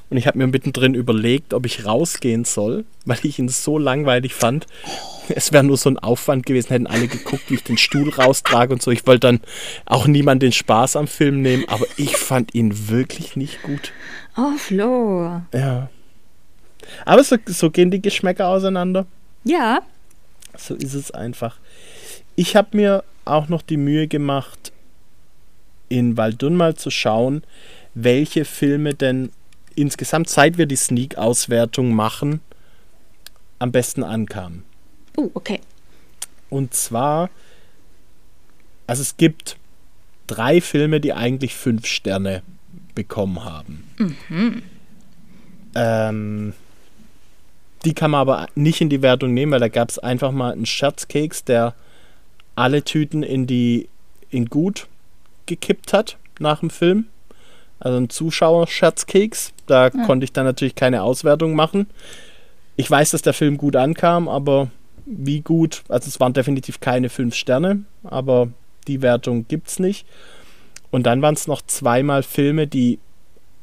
Und 0.09 0.17
ich 0.17 0.25
habe 0.25 0.37
mir 0.37 0.47
mittendrin 0.47 0.93
überlegt, 0.93 1.53
ob 1.53 1.65
ich 1.65 1.85
rausgehen 1.85 2.45
soll, 2.45 2.85
weil 3.05 3.19
ich 3.23 3.37
ihn 3.37 3.49
so 3.49 3.77
langweilig 3.77 4.33
fand. 4.33 4.65
Es 5.29 5.51
wäre 5.51 5.63
nur 5.63 5.77
so 5.77 5.89
ein 5.89 5.99
Aufwand 5.99 6.45
gewesen, 6.45 6.69
hätten 6.69 6.87
alle 6.87 7.07
geguckt, 7.07 7.49
wie 7.49 7.55
ich 7.55 7.63
den 7.63 7.77
Stuhl 7.77 8.09
raustrage 8.09 8.73
und 8.73 8.81
so. 8.81 8.91
Ich 8.91 9.05
wollte 9.05 9.27
dann 9.27 9.41
auch 9.85 10.07
niemand 10.07 10.41
den 10.41 10.53
Spaß 10.53 10.95
am 10.95 11.07
Film 11.07 11.41
nehmen, 11.41 11.65
aber 11.67 11.85
ich 11.97 12.17
fand 12.17 12.55
ihn 12.55 12.89
wirklich 12.89 13.35
nicht 13.35 13.61
gut. 13.61 13.91
Oh, 14.37 14.57
Flo. 14.57 15.41
Ja. 15.53 15.89
Aber 17.05 17.23
so, 17.23 17.35
so 17.45 17.69
gehen 17.69 17.91
die 17.91 18.01
Geschmäcker 18.01 18.47
auseinander. 18.47 19.05
Ja, 19.47 19.81
So 20.57 20.75
ist 20.75 20.93
es 20.93 21.11
einfach. 21.11 21.57
Ich 22.35 22.55
habe 22.55 22.75
mir 22.75 23.03
auch 23.25 23.47
noch 23.47 23.61
die 23.61 23.77
Mühe 23.77 24.07
gemacht, 24.07 24.71
in 25.89 26.17
Waldun 26.17 26.55
mal 26.55 26.75
zu 26.75 26.89
schauen, 26.89 27.43
welche 27.93 28.45
Filme 28.45 28.93
denn 28.93 29.31
insgesamt, 29.75 30.29
seit 30.29 30.57
wir 30.57 30.65
die 30.65 30.75
Sneak-Auswertung 30.75 31.93
machen, 31.93 32.41
am 33.59 33.71
besten 33.71 34.03
ankamen. 34.03 34.63
uh, 35.17 35.31
okay. 35.33 35.61
Und 36.49 36.73
zwar, 36.73 37.29
also 38.85 39.01
es 39.01 39.17
gibt 39.17 39.57
drei 40.27 40.61
Filme, 40.61 40.99
die 40.99 41.13
eigentlich 41.13 41.55
fünf 41.55 41.85
Sterne 41.85 42.43
bekommen 42.95 43.43
haben. 43.43 43.87
Ähm, 45.75 46.53
die 47.87 47.93
kann 47.93 48.11
man 48.11 48.19
aber 48.19 48.47
nicht 48.53 48.81
in 48.81 48.89
die 48.89 49.01
Wertung 49.01 49.33
nehmen, 49.33 49.53
weil 49.53 49.61
da 49.61 49.69
gab 49.69 49.89
es 49.89 49.97
einfach 49.97 50.33
mal 50.33 50.51
einen 50.51 50.65
Scherzkeks, 50.65 51.45
der 51.45 51.73
alle 52.53 52.83
Tüten 52.83 53.23
in 53.23 53.47
die 53.47 53.87
in 54.29 54.47
gut 54.47 54.87
gekippt 55.45 55.93
hat 55.93 56.17
nach 56.37 56.59
dem 56.59 56.69
Film. 56.69 57.05
Also 57.79 57.97
ein 57.97 58.09
Zuschauer-Scherzkeks. 58.09 59.53
Da 59.67 59.89
konnte 59.89 60.25
ich 60.25 60.33
dann 60.33 60.43
natürlich 60.43 60.75
keine 60.75 61.01
Auswertung 61.01 61.55
machen. 61.55 61.87
Ich 62.75 62.91
weiß, 62.91 63.11
dass 63.11 63.21
der 63.21 63.33
Film 63.33 63.57
gut 63.57 63.77
ankam, 63.77 64.27
aber 64.27 64.69
wie 65.05 65.39
gut, 65.39 65.83
also 65.87 66.09
es 66.09 66.19
waren 66.19 66.33
definitiv 66.33 66.81
keine 66.81 67.07
fünf 67.07 67.35
Sterne, 67.35 67.85
aber 68.03 68.49
die 68.89 69.01
Wertung 69.01 69.47
gibt 69.47 69.69
es 69.69 69.79
nicht. 69.79 70.05
Und 70.91 71.03
dann 71.03 71.21
waren 71.21 71.35
es 71.35 71.47
noch 71.47 71.61
zweimal 71.61 72.21
Filme, 72.21 72.67
die 72.67 72.99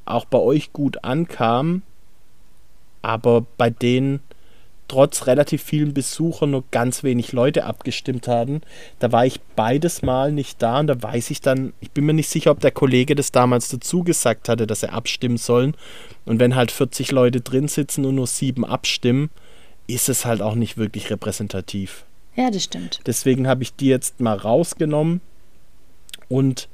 auch 0.07 0.25
bei 0.25 0.39
euch 0.39 0.73
gut 0.73 1.05
ankamen, 1.05 1.83
aber 3.05 3.45
bei 3.57 3.71
denen 3.71 4.21
trotz 4.89 5.27
relativ 5.27 5.63
vielen 5.63 5.95
Besuchern 5.95 6.51
nur 6.51 6.65
ganz 6.71 7.03
wenig 7.03 7.33
Leute 7.33 7.65
abgestimmt 7.65 8.29
haben. 8.29 8.61
Da 8.99 9.13
war 9.13 9.25
ich 9.25 9.41
beides 9.57 10.03
Mal 10.03 10.31
nicht 10.31 10.61
da 10.63 10.81
und 10.81 10.89
da 10.89 11.03
weiß 11.03 11.31
ich 11.31 11.41
dann, 11.41 11.73
ich 11.81 11.91
bin 11.91 12.05
mir 12.05 12.13
nicht 12.13 12.29
sicher, 12.29 12.51
ob 12.51 12.61
der 12.61 12.71
Kollege 12.71 13.15
das 13.15 13.33
damals 13.33 13.69
dazu 13.69 14.05
gesagt 14.05 14.49
hatte, 14.49 14.67
dass 14.67 14.83
er 14.83 14.93
abstimmen 14.93 15.39
sollen. 15.39 15.75
Und 16.27 16.39
wenn 16.39 16.55
halt 16.55 16.71
40 16.71 17.13
Leute 17.13 17.41
drin 17.41 17.69
sitzen 17.69 18.05
und 18.05 18.17
nur 18.17 18.27
sieben 18.27 18.65
abstimmen, 18.65 19.31
ist 19.87 20.09
es 20.09 20.25
halt 20.25 20.43
auch 20.43 20.55
nicht 20.55 20.77
wirklich 20.77 21.11
repräsentativ. 21.11 22.05
Ja, 22.37 22.51
das 22.51 22.65
stimmt. 22.65 23.01
Deswegen 23.07 23.47
habe 23.47 23.63
ich 23.63 23.75
die 23.75 23.87
jetzt 23.87 24.21
mal 24.21 24.37
rausgenommen 24.37 25.21
und 26.29 26.69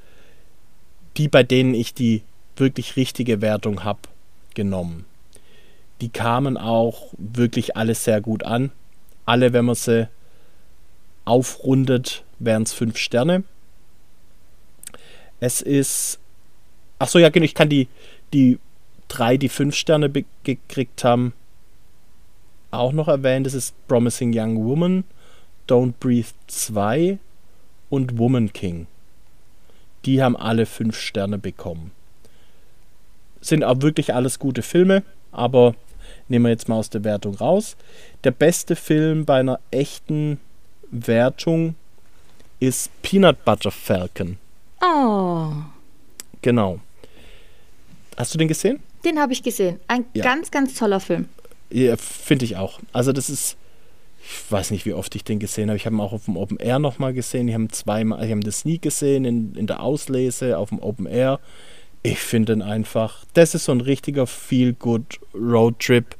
die, 1.17 1.29
bei 1.29 1.43
denen 1.43 1.75
ich 1.75 1.95
die 1.95 2.23
wirklich 2.57 2.97
richtige 2.97 3.41
Wertung 3.41 3.85
habe, 3.85 4.01
genommen. 4.55 5.05
Die 6.01 6.09
kamen 6.09 6.57
auch 6.57 7.09
wirklich 7.19 7.77
alle 7.77 7.95
sehr 7.95 8.21
gut 8.21 8.43
an. 8.43 8.71
Alle, 9.27 9.53
wenn 9.53 9.67
man 9.67 9.75
sie 9.75 10.09
aufrundet, 11.25 12.25
wären 12.39 12.63
es 12.63 12.73
fünf 12.73 12.97
Sterne. 12.97 13.45
Es 15.41 15.61
ist. 15.63 16.19
Achso, 16.99 17.19
ja, 17.19 17.31
genau, 17.31 17.45
ich 17.45 17.55
kann 17.55 17.69
die, 17.69 17.89
die 18.33 18.59
drei, 19.09 19.37
die 19.37 19.49
fünf 19.49 19.75
Sterne 19.75 20.11
gekriegt 20.45 21.05
haben, 21.05 21.33
auch 22.71 22.93
noch 22.93 23.09
erwähnen. 23.09 23.45
Das 23.45 23.55
ist 23.55 23.75
Promising 23.89 24.33
Young 24.35 24.65
Woman, 24.65 25.05
Don't 25.69 25.95
Breathe 25.99 26.29
2 26.47 27.19
und 27.89 28.19
Woman 28.19 28.53
King. 28.53 28.87
Die 30.05 30.23
haben 30.23 30.37
alle 30.37 30.67
fünf 30.67 30.99
Sterne 30.99 31.39
bekommen. 31.39 31.91
Sind 33.41 33.65
auch 33.65 33.81
wirklich 33.81 34.15
alles 34.15 34.39
gute 34.39 34.63
Filme, 34.63 35.03
aber 35.33 35.75
nehmen 36.31 36.47
wir 36.47 36.51
jetzt 36.51 36.69
mal 36.69 36.77
aus 36.77 36.89
der 36.91 37.05
Wertung 37.05 37.35
raus. 37.35 37.77
Der 38.25 38.31
beste 38.31 38.77
Film 38.77 39.25
bei 39.25 39.41
einer 39.41 39.61
echten 39.71 40.41
Wertung 40.91 41.75
ist 42.61 42.91
Peanut 43.03 43.45
Butter 43.45 43.71
Falcon. 43.71 44.39
Oh, 44.83 45.53
Genau. 46.43 46.81
Hast 48.17 48.35
du 48.35 48.39
den 48.39 48.49
gesehen? 48.49 48.81
den 49.05 49.19
habe 49.19 49.33
ich 49.33 49.43
gesehen. 49.43 49.81
Ein 49.89 50.05
Ja. 50.13 50.23
ganz, 50.25 50.51
ganz 50.51 50.75
toller 50.75 51.01
Film. 51.01 51.27
Ja, 51.71 51.97
finde 51.97 52.45
ich 52.45 52.57
auch. 52.57 52.81
Also 52.93 53.13
das 53.13 53.31
ist, 53.31 53.57
ich 54.23 54.53
weiß 54.53 54.73
nicht, 54.73 54.85
wie 54.85 54.93
oft 54.93 55.15
ich 55.15 55.25
den 55.25 55.39
gesehen 55.39 55.71
habe. 55.71 55.79
Ich 55.79 55.87
habe 55.87 55.97
ihn 55.97 56.01
auch 56.01 56.13
auf 56.13 56.27
dem 56.27 56.37
Open 56.37 56.59
Air 56.59 56.79
nochmal 56.79 57.15
gesehen. 57.15 57.49
Ich 57.49 57.55
habe 57.55 57.65
ihn 57.65 57.71
zweimal, 57.71 58.23
ich 58.25 58.31
habe 58.31 58.41
den 58.41 58.53
Sneak 58.53 58.83
gesehen 58.83 59.25
in, 59.25 59.55
in 59.55 59.67
der 59.67 59.81
Auslese 59.83 60.59
auf 60.59 60.69
dem 60.69 60.81
Open 60.81 61.07
Air. 61.07 61.41
Ich 62.03 62.19
finde 62.19 62.55
ihn 62.55 62.63
einfach, 62.63 63.25
das 63.35 63.55
ist 63.55 63.67
so 63.67 63.73
ein 63.73 63.81
richtiger 63.83 64.27
Feel-Good 64.27 65.21
Roadtrip. 65.35 66.17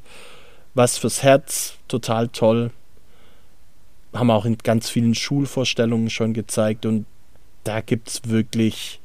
Was 0.73 0.97
fürs 0.97 1.23
Herz, 1.23 1.75
total 1.87 2.27
toll. 2.29 2.71
Haben 4.13 4.27
wir 4.27 4.35
auch 4.35 4.45
in 4.45 4.57
ganz 4.57 4.89
vielen 4.89 5.15
Schulvorstellungen 5.15 6.09
schon 6.09 6.33
gezeigt 6.33 6.85
und 6.85 7.05
da 7.63 7.81
gibt 7.81 8.09
es 8.09 8.21
wirklich, 8.25 8.99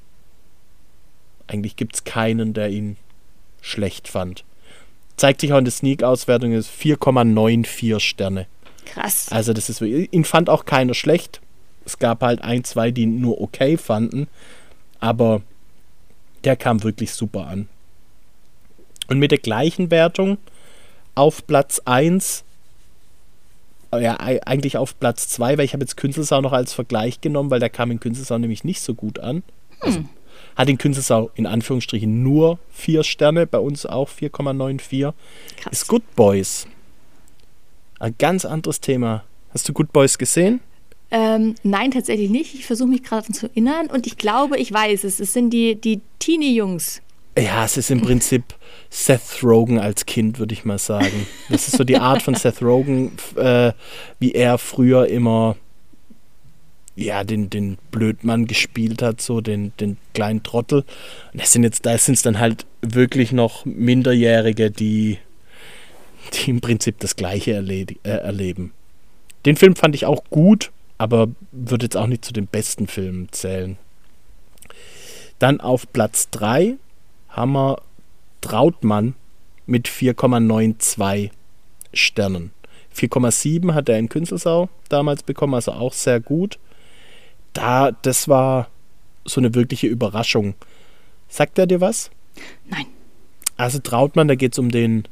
eigentlich 1.46 1.76
gibt 1.76 1.94
es 1.96 2.04
keinen, 2.04 2.54
der 2.54 2.70
ihn 2.70 2.96
schlecht 3.60 4.08
fand. 4.08 4.44
Zeigt 5.16 5.40
sich 5.40 5.52
auch 5.52 5.58
in 5.58 5.64
der 5.64 5.72
Sneak-Auswertung, 5.72 6.52
ist 6.52 6.70
4,94 6.70 8.00
Sterne. 8.00 8.46
Krass. 8.84 9.28
Also 9.30 9.52
das 9.52 9.68
ist 9.68 9.80
wirklich- 9.80 10.12
ihn 10.12 10.24
fand 10.24 10.50
auch 10.50 10.64
keiner 10.66 10.94
schlecht. 10.94 11.40
Es 11.84 11.98
gab 11.98 12.22
halt 12.22 12.42
ein, 12.42 12.64
zwei, 12.64 12.90
die 12.90 13.02
ihn 13.02 13.20
nur 13.20 13.40
okay 13.40 13.76
fanden, 13.76 14.28
aber 15.00 15.42
der 16.46 16.56
kam 16.56 16.82
wirklich 16.82 17.12
super 17.12 17.46
an. 17.46 17.68
Und 19.08 19.18
mit 19.18 19.30
der 19.30 19.38
gleichen 19.38 19.90
Wertung 19.90 20.38
auf 21.14 21.46
Platz 21.46 21.80
1, 21.84 22.44
äh, 23.92 24.02
ja, 24.02 24.18
ei- 24.20 24.42
eigentlich 24.46 24.76
auf 24.78 24.98
Platz 24.98 25.28
2, 25.28 25.58
weil 25.58 25.64
ich 25.64 25.72
habe 25.74 25.82
jetzt 25.84 25.96
Künzelsau 25.96 26.40
noch 26.40 26.52
als 26.52 26.72
Vergleich 26.72 27.20
genommen, 27.20 27.50
weil 27.50 27.60
der 27.60 27.70
kam 27.70 27.90
in 27.90 28.00
Künzelsau 28.00 28.38
nämlich 28.38 28.64
nicht 28.64 28.80
so 28.80 28.94
gut 28.94 29.18
an. 29.18 29.42
Also, 29.80 30.00
hat 30.56 30.68
in 30.68 30.78
Künzelsau 30.78 31.30
in 31.34 31.46
Anführungsstrichen 31.46 32.22
nur 32.22 32.58
4 32.72 33.04
Sterne, 33.04 33.46
bei 33.46 33.58
uns 33.58 33.84
auch 33.86 34.08
4,94 34.08 35.12
Krass. 35.58 35.72
ist 35.72 35.86
Good 35.88 36.16
Boys. 36.16 36.66
Ein 38.00 38.14
ganz 38.18 38.44
anderes 38.44 38.80
Thema. 38.80 39.24
Hast 39.52 39.68
du 39.68 39.72
Good 39.72 39.92
Boys 39.92 40.16
gesehen? 40.18 40.60
Ähm, 41.10 41.54
nein, 41.62 41.92
tatsächlich 41.92 42.30
nicht. 42.30 42.54
Ich 42.54 42.66
versuche 42.66 42.88
mich 42.88 43.02
gerade 43.02 43.32
zu 43.32 43.46
erinnern 43.48 43.86
und 43.86 44.06
ich 44.06 44.16
glaube, 44.16 44.58
ich 44.58 44.72
weiß 44.72 45.04
es. 45.04 45.20
Es 45.20 45.32
sind 45.32 45.50
die, 45.50 45.76
die 45.76 46.00
Teenie-Jungs. 46.18 47.00
Ja, 47.38 47.64
es 47.64 47.76
ist 47.76 47.90
im 47.90 48.00
Prinzip 48.00 48.42
Seth 48.88 49.42
Rogen 49.42 49.78
als 49.78 50.06
Kind, 50.06 50.38
würde 50.38 50.54
ich 50.54 50.64
mal 50.64 50.78
sagen. 50.78 51.26
Das 51.50 51.68
ist 51.68 51.76
so 51.76 51.84
die 51.84 51.98
Art 51.98 52.22
von 52.22 52.34
Seth 52.34 52.62
Rogen, 52.62 53.12
äh, 53.36 53.72
wie 54.18 54.32
er 54.32 54.56
früher 54.58 55.06
immer 55.06 55.56
ja, 56.96 57.24
den, 57.24 57.50
den 57.50 57.76
Blödmann 57.90 58.46
gespielt 58.46 59.02
hat, 59.02 59.20
so 59.20 59.42
den, 59.42 59.72
den 59.78 59.98
kleinen 60.14 60.42
Trottel. 60.42 60.84
Und 61.32 61.42
das 61.42 61.52
sind 61.52 61.62
jetzt, 61.62 61.84
da 61.84 61.96
sind 61.98 62.14
es 62.14 62.22
dann 62.22 62.38
halt 62.38 62.64
wirklich 62.80 63.32
noch 63.32 63.66
Minderjährige, 63.66 64.70
die, 64.70 65.18
die 66.32 66.50
im 66.50 66.62
Prinzip 66.62 66.98
das 67.00 67.14
Gleiche 67.16 67.52
erledi- 67.52 67.98
äh, 68.02 68.12
erleben. 68.12 68.72
Den 69.44 69.56
Film 69.56 69.76
fand 69.76 69.94
ich 69.94 70.06
auch 70.06 70.24
gut, 70.30 70.72
aber 70.98 71.28
würde 71.52 71.86
jetzt 71.86 71.96
auch 71.96 72.06
nicht 72.06 72.24
zu 72.24 72.32
den 72.32 72.46
besten 72.46 72.86
Filmen 72.86 73.28
zählen. 73.32 73.76
Dann 75.38 75.60
auf 75.60 75.92
Platz 75.92 76.30
3 76.30 76.76
haben 77.28 77.52
wir 77.52 77.82
Trautmann 78.40 79.14
mit 79.66 79.88
4,92 79.88 81.30
Sternen. 81.92 82.52
4,7 82.94 83.74
hat 83.74 83.88
er 83.88 83.98
in 83.98 84.08
Künzelsau 84.08 84.68
damals 84.88 85.22
bekommen, 85.22 85.54
also 85.54 85.72
auch 85.72 85.92
sehr 85.92 86.20
gut. 86.20 86.58
Da, 87.52 87.90
das 87.90 88.28
war 88.28 88.68
so 89.24 89.40
eine 89.40 89.54
wirkliche 89.54 89.86
Überraschung. 89.86 90.54
Sagt 91.28 91.58
er 91.58 91.66
dir 91.66 91.80
was? 91.80 92.10
Nein. 92.68 92.86
Also 93.56 93.78
Trautmann, 93.78 94.28
da 94.28 94.34
geht 94.34 94.52
es 94.52 94.58
um 94.58 94.70
den 94.70 95.08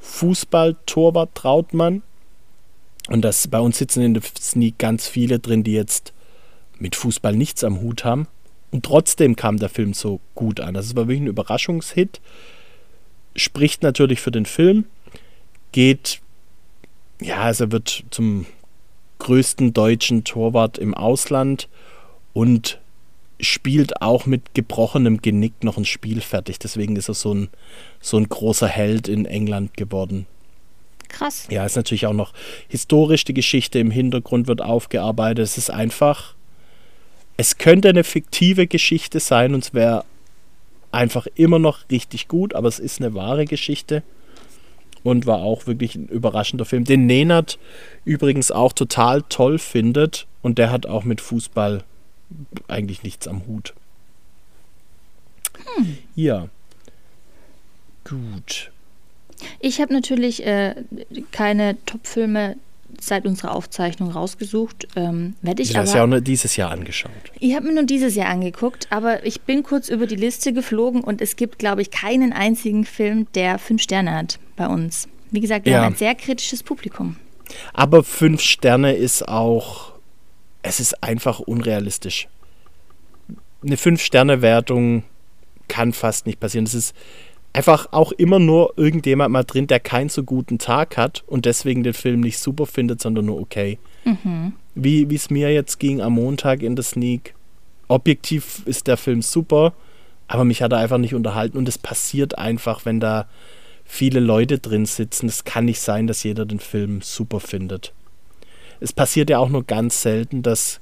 Fußball-Torwart 0.00 1.34
Trautmann. 1.34 2.02
Und 3.08 3.22
das 3.22 3.48
bei 3.48 3.58
uns 3.58 3.78
sitzen 3.78 4.02
in 4.02 4.14
der 4.14 4.22
Sneak 4.38 4.78
ganz 4.78 5.08
viele 5.08 5.38
drin, 5.38 5.64
die 5.64 5.72
jetzt 5.72 6.12
mit 6.78 6.94
Fußball 6.94 7.34
nichts 7.34 7.64
am 7.64 7.80
Hut 7.80 8.04
haben. 8.04 8.28
Und 8.70 8.84
trotzdem 8.84 9.34
kam 9.34 9.56
der 9.56 9.70
Film 9.70 9.94
so 9.94 10.20
gut 10.34 10.60
an. 10.60 10.74
Das 10.74 10.94
war 10.94 11.08
wirklich 11.08 11.22
ein 11.22 11.26
Überraschungshit. 11.26 12.20
Spricht 13.34 13.82
natürlich 13.82 14.20
für 14.20 14.30
den 14.30 14.46
Film. 14.46 14.84
Geht, 15.72 16.20
ja, 17.20 17.38
also 17.38 17.64
er 17.64 17.72
wird 17.72 18.04
zum 18.10 18.46
größten 19.18 19.72
deutschen 19.72 20.24
Torwart 20.24 20.78
im 20.78 20.94
Ausland 20.94 21.68
und 22.34 22.78
spielt 23.40 24.02
auch 24.02 24.26
mit 24.26 24.54
gebrochenem 24.54 25.22
Genick 25.22 25.64
noch 25.64 25.78
ein 25.78 25.84
Spiel 25.84 26.20
fertig. 26.20 26.58
Deswegen 26.58 26.96
ist 26.96 27.08
er 27.08 27.14
so 27.14 27.34
ein, 27.34 27.48
so 28.00 28.16
ein 28.16 28.28
großer 28.28 28.68
Held 28.68 29.08
in 29.08 29.24
England 29.24 29.76
geworden. 29.76 30.26
Krass. 31.08 31.46
Ja, 31.50 31.64
ist 31.64 31.76
natürlich 31.76 32.06
auch 32.06 32.12
noch 32.12 32.32
historisch, 32.68 33.24
die 33.24 33.34
Geschichte 33.34 33.78
im 33.78 33.90
Hintergrund 33.90 34.46
wird 34.46 34.62
aufgearbeitet. 34.62 35.44
Es 35.44 35.58
ist 35.58 35.70
einfach, 35.70 36.34
es 37.36 37.58
könnte 37.58 37.88
eine 37.88 38.04
fiktive 38.04 38.66
Geschichte 38.66 39.20
sein 39.20 39.54
und 39.54 39.64
es 39.64 39.74
wäre 39.74 40.04
einfach 40.92 41.26
immer 41.34 41.58
noch 41.58 41.90
richtig 41.90 42.28
gut, 42.28 42.54
aber 42.54 42.68
es 42.68 42.78
ist 42.78 43.00
eine 43.00 43.14
wahre 43.14 43.44
Geschichte 43.44 44.02
und 45.02 45.26
war 45.26 45.38
auch 45.38 45.66
wirklich 45.66 45.94
ein 45.94 46.08
überraschender 46.08 46.64
Film, 46.64 46.84
den 46.84 47.06
Nenad 47.06 47.58
übrigens 48.04 48.50
auch 48.50 48.72
total 48.72 49.22
toll 49.28 49.58
findet 49.58 50.26
und 50.42 50.58
der 50.58 50.70
hat 50.70 50.86
auch 50.86 51.04
mit 51.04 51.20
Fußball 51.20 51.84
eigentlich 52.68 53.02
nichts 53.02 53.28
am 53.28 53.46
Hut. 53.46 53.74
Ja. 56.14 56.48
Gut. 58.04 58.70
Ich 59.60 59.80
habe 59.80 59.92
natürlich 59.92 60.44
äh, 60.46 60.74
keine 61.32 61.76
Top-Filme 61.86 62.56
seit 63.00 63.26
unserer 63.26 63.54
Aufzeichnung 63.54 64.10
rausgesucht. 64.10 64.88
Ähm, 64.96 65.34
Werde 65.42 65.62
ich 65.62 65.70
Ich 65.70 65.76
habe 65.76 65.88
aber. 65.88 65.96
ja 65.98 66.02
auch 66.04 66.08
nur 66.08 66.20
dieses 66.20 66.56
Jahr 66.56 66.70
angeschaut. 66.70 67.12
Ich 67.38 67.54
habe 67.54 67.66
mir 67.68 67.74
nur 67.74 67.84
dieses 67.84 68.14
Jahr 68.16 68.28
angeguckt, 68.28 68.88
aber 68.90 69.24
ich 69.24 69.42
bin 69.42 69.62
kurz 69.62 69.88
über 69.88 70.06
die 70.06 70.16
Liste 70.16 70.52
geflogen 70.52 71.02
und 71.02 71.20
es 71.20 71.36
gibt, 71.36 71.58
glaube 71.58 71.82
ich, 71.82 71.90
keinen 71.90 72.32
einzigen 72.32 72.84
Film, 72.84 73.26
der 73.34 73.58
fünf 73.58 73.82
Sterne 73.82 74.14
hat 74.14 74.38
bei 74.56 74.66
uns. 74.66 75.06
Wie 75.30 75.40
gesagt, 75.40 75.66
wir 75.66 75.72
Ja. 75.74 75.84
haben 75.84 75.92
ein 75.92 75.96
sehr 75.98 76.14
kritisches 76.14 76.62
Publikum. 76.62 77.16
Aber 77.72 78.02
fünf 78.02 78.40
Sterne 78.40 78.94
ist 78.94 79.28
auch, 79.28 79.92
es 80.62 80.80
ist 80.80 81.02
einfach 81.02 81.38
unrealistisch. 81.40 82.26
Eine 83.64 83.76
Fünf-Sterne-Wertung 83.76 85.04
kann 85.68 85.92
fast 85.92 86.26
nicht 86.26 86.40
passieren. 86.40 86.64
Es 86.64 86.74
ist 86.74 86.94
einfach 87.58 87.88
auch 87.90 88.12
immer 88.12 88.38
nur 88.38 88.74
irgendjemand 88.76 89.32
mal 89.32 89.42
drin, 89.42 89.66
der 89.66 89.80
keinen 89.80 90.08
so 90.08 90.22
guten 90.22 90.60
Tag 90.60 90.96
hat 90.96 91.24
und 91.26 91.44
deswegen 91.44 91.82
den 91.82 91.92
Film 91.92 92.20
nicht 92.20 92.38
super 92.38 92.66
findet, 92.66 93.02
sondern 93.02 93.26
nur 93.26 93.40
okay. 93.40 93.80
Wie 94.76 95.10
wie 95.10 95.14
es 95.16 95.28
mir 95.28 95.52
jetzt 95.52 95.80
ging 95.80 96.00
am 96.00 96.12
Montag 96.12 96.62
in 96.62 96.76
der 96.76 96.84
Sneak. 96.84 97.34
Objektiv 97.88 98.62
ist 98.64 98.86
der 98.86 98.96
Film 98.96 99.22
super, 99.22 99.74
aber 100.28 100.44
mich 100.44 100.62
hat 100.62 100.72
er 100.72 100.78
einfach 100.78 100.98
nicht 100.98 101.14
unterhalten 101.14 101.58
und 101.58 101.68
es 101.68 101.78
passiert 101.78 102.38
einfach, 102.38 102.84
wenn 102.84 103.00
da 103.00 103.26
viele 103.84 104.20
Leute 104.20 104.60
drin 104.60 104.86
sitzen. 104.86 105.26
Es 105.26 105.42
kann 105.42 105.64
nicht 105.64 105.80
sein, 105.80 106.06
dass 106.06 106.22
jeder 106.22 106.46
den 106.46 106.60
Film 106.60 107.00
super 107.00 107.40
findet. 107.40 107.92
Es 108.78 108.92
passiert 108.92 109.30
ja 109.30 109.38
auch 109.38 109.48
nur 109.48 109.64
ganz 109.64 110.02
selten, 110.02 110.42
dass 110.42 110.80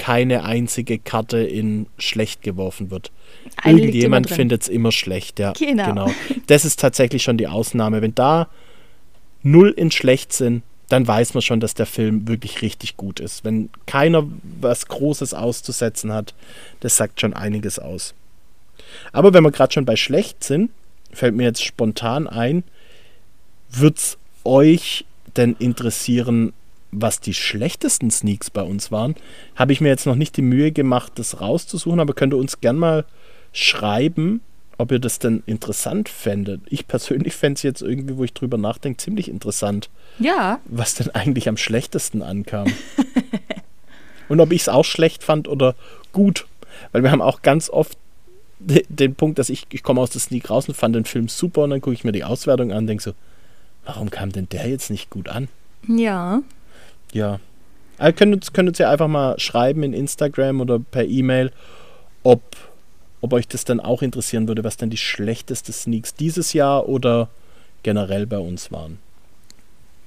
keine 0.00 0.44
einzige 0.44 0.98
Karte 0.98 1.40
in 1.40 1.86
schlecht 1.98 2.40
geworfen 2.40 2.90
wird. 2.90 3.12
Eine 3.56 3.80
Irgendjemand 3.80 4.30
findet 4.30 4.62
es 4.62 4.68
immer 4.68 4.92
schlecht, 4.92 5.38
ja. 5.38 5.52
Genau. 5.52 6.10
Das 6.46 6.64
ist 6.64 6.80
tatsächlich 6.80 7.22
schon 7.22 7.36
die 7.36 7.48
Ausnahme. 7.48 8.00
Wenn 8.00 8.14
da 8.14 8.48
null 9.42 9.68
in 9.68 9.90
schlecht 9.90 10.32
sind, 10.32 10.62
dann 10.88 11.06
weiß 11.06 11.34
man 11.34 11.42
schon, 11.42 11.60
dass 11.60 11.74
der 11.74 11.84
Film 11.84 12.26
wirklich 12.26 12.62
richtig 12.62 12.96
gut 12.96 13.20
ist. 13.20 13.44
Wenn 13.44 13.68
keiner 13.84 14.26
was 14.58 14.86
Großes 14.88 15.34
auszusetzen 15.34 16.14
hat, 16.14 16.34
das 16.80 16.96
sagt 16.96 17.20
schon 17.20 17.34
einiges 17.34 17.78
aus. 17.78 18.14
Aber 19.12 19.34
wenn 19.34 19.44
wir 19.44 19.50
gerade 19.50 19.74
schon 19.74 19.84
bei 19.84 19.96
schlecht 19.96 20.42
sind, 20.42 20.70
fällt 21.12 21.34
mir 21.34 21.44
jetzt 21.44 21.62
spontan 21.62 22.26
ein, 22.26 22.64
wird 23.68 23.98
es 23.98 24.18
euch 24.44 25.04
denn 25.36 25.56
interessieren, 25.58 26.54
was 26.92 27.20
die 27.20 27.34
schlechtesten 27.34 28.10
Sneaks 28.10 28.50
bei 28.50 28.62
uns 28.62 28.90
waren? 28.90 29.14
Habe 29.56 29.72
ich 29.72 29.80
mir 29.80 29.88
jetzt 29.88 30.06
noch 30.06 30.16
nicht 30.16 30.36
die 30.36 30.42
Mühe 30.42 30.72
gemacht, 30.72 31.12
das 31.16 31.40
rauszusuchen, 31.40 32.00
aber 32.00 32.14
könnt 32.14 32.32
ihr 32.34 32.38
uns 32.38 32.60
gern 32.60 32.76
mal 32.76 33.04
schreiben, 33.52 34.40
ob 34.78 34.90
ihr 34.92 34.98
das 34.98 35.18
denn 35.18 35.42
interessant 35.46 36.08
fändet. 36.08 36.62
Ich 36.68 36.88
persönlich 36.88 37.34
fände 37.34 37.58
es 37.58 37.62
jetzt 37.62 37.82
irgendwie, 37.82 38.16
wo 38.16 38.24
ich 38.24 38.32
drüber 38.32 38.56
nachdenke, 38.56 38.96
ziemlich 38.96 39.28
interessant, 39.28 39.90
Ja, 40.18 40.58
was 40.64 40.94
denn 40.94 41.10
eigentlich 41.10 41.48
am 41.48 41.56
schlechtesten 41.58 42.22
ankam. 42.22 42.66
Und 44.28 44.40
ob 44.40 44.52
ich 44.52 44.62
es 44.62 44.68
auch 44.68 44.84
schlecht 44.84 45.24
fand 45.24 45.48
oder 45.48 45.74
gut. 46.12 46.46
Weil 46.92 47.02
wir 47.02 47.10
haben 47.10 47.20
auch 47.22 47.42
ganz 47.42 47.68
oft 47.68 47.98
de- 48.60 48.86
den 48.88 49.14
Punkt, 49.14 49.38
dass 49.38 49.50
ich, 49.50 49.66
ich 49.70 49.82
komme 49.82 50.00
aus 50.00 50.10
der 50.10 50.20
Sneak 50.20 50.50
raus 50.50 50.68
und 50.68 50.74
fand 50.76 50.94
den 50.94 51.04
Film 51.04 51.28
super 51.28 51.62
und 51.64 51.70
dann 51.70 51.80
gucke 51.80 51.94
ich 51.94 52.04
mir 52.04 52.12
die 52.12 52.24
Auswertung 52.24 52.70
an 52.70 52.78
und 52.78 52.86
denke 52.86 53.02
so, 53.02 53.12
warum 53.84 54.10
kam 54.10 54.30
denn 54.30 54.48
der 54.50 54.68
jetzt 54.68 54.90
nicht 54.90 55.10
gut 55.10 55.28
an? 55.28 55.48
Ja. 55.88 56.42
Ja. 57.12 57.40
Also 57.98 58.16
könnt, 58.16 58.34
uns, 58.34 58.52
könnt 58.52 58.68
uns 58.68 58.78
ja 58.78 58.90
einfach 58.90 59.08
mal 59.08 59.38
schreiben 59.38 59.82
in 59.82 59.92
Instagram 59.92 60.60
oder 60.60 60.78
per 60.78 61.04
E-Mail, 61.04 61.52
ob, 62.22 62.42
ob 63.20 63.32
euch 63.32 63.46
das 63.46 63.64
dann 63.64 63.80
auch 63.80 64.02
interessieren 64.02 64.48
würde, 64.48 64.64
was 64.64 64.76
dann 64.76 64.90
die 64.90 64.96
schlechteste 64.96 65.72
Sneaks 65.72 66.14
dieses 66.14 66.52
Jahr 66.52 66.88
oder 66.88 67.28
generell 67.82 68.26
bei 68.26 68.38
uns 68.38 68.72
waren. 68.72 68.98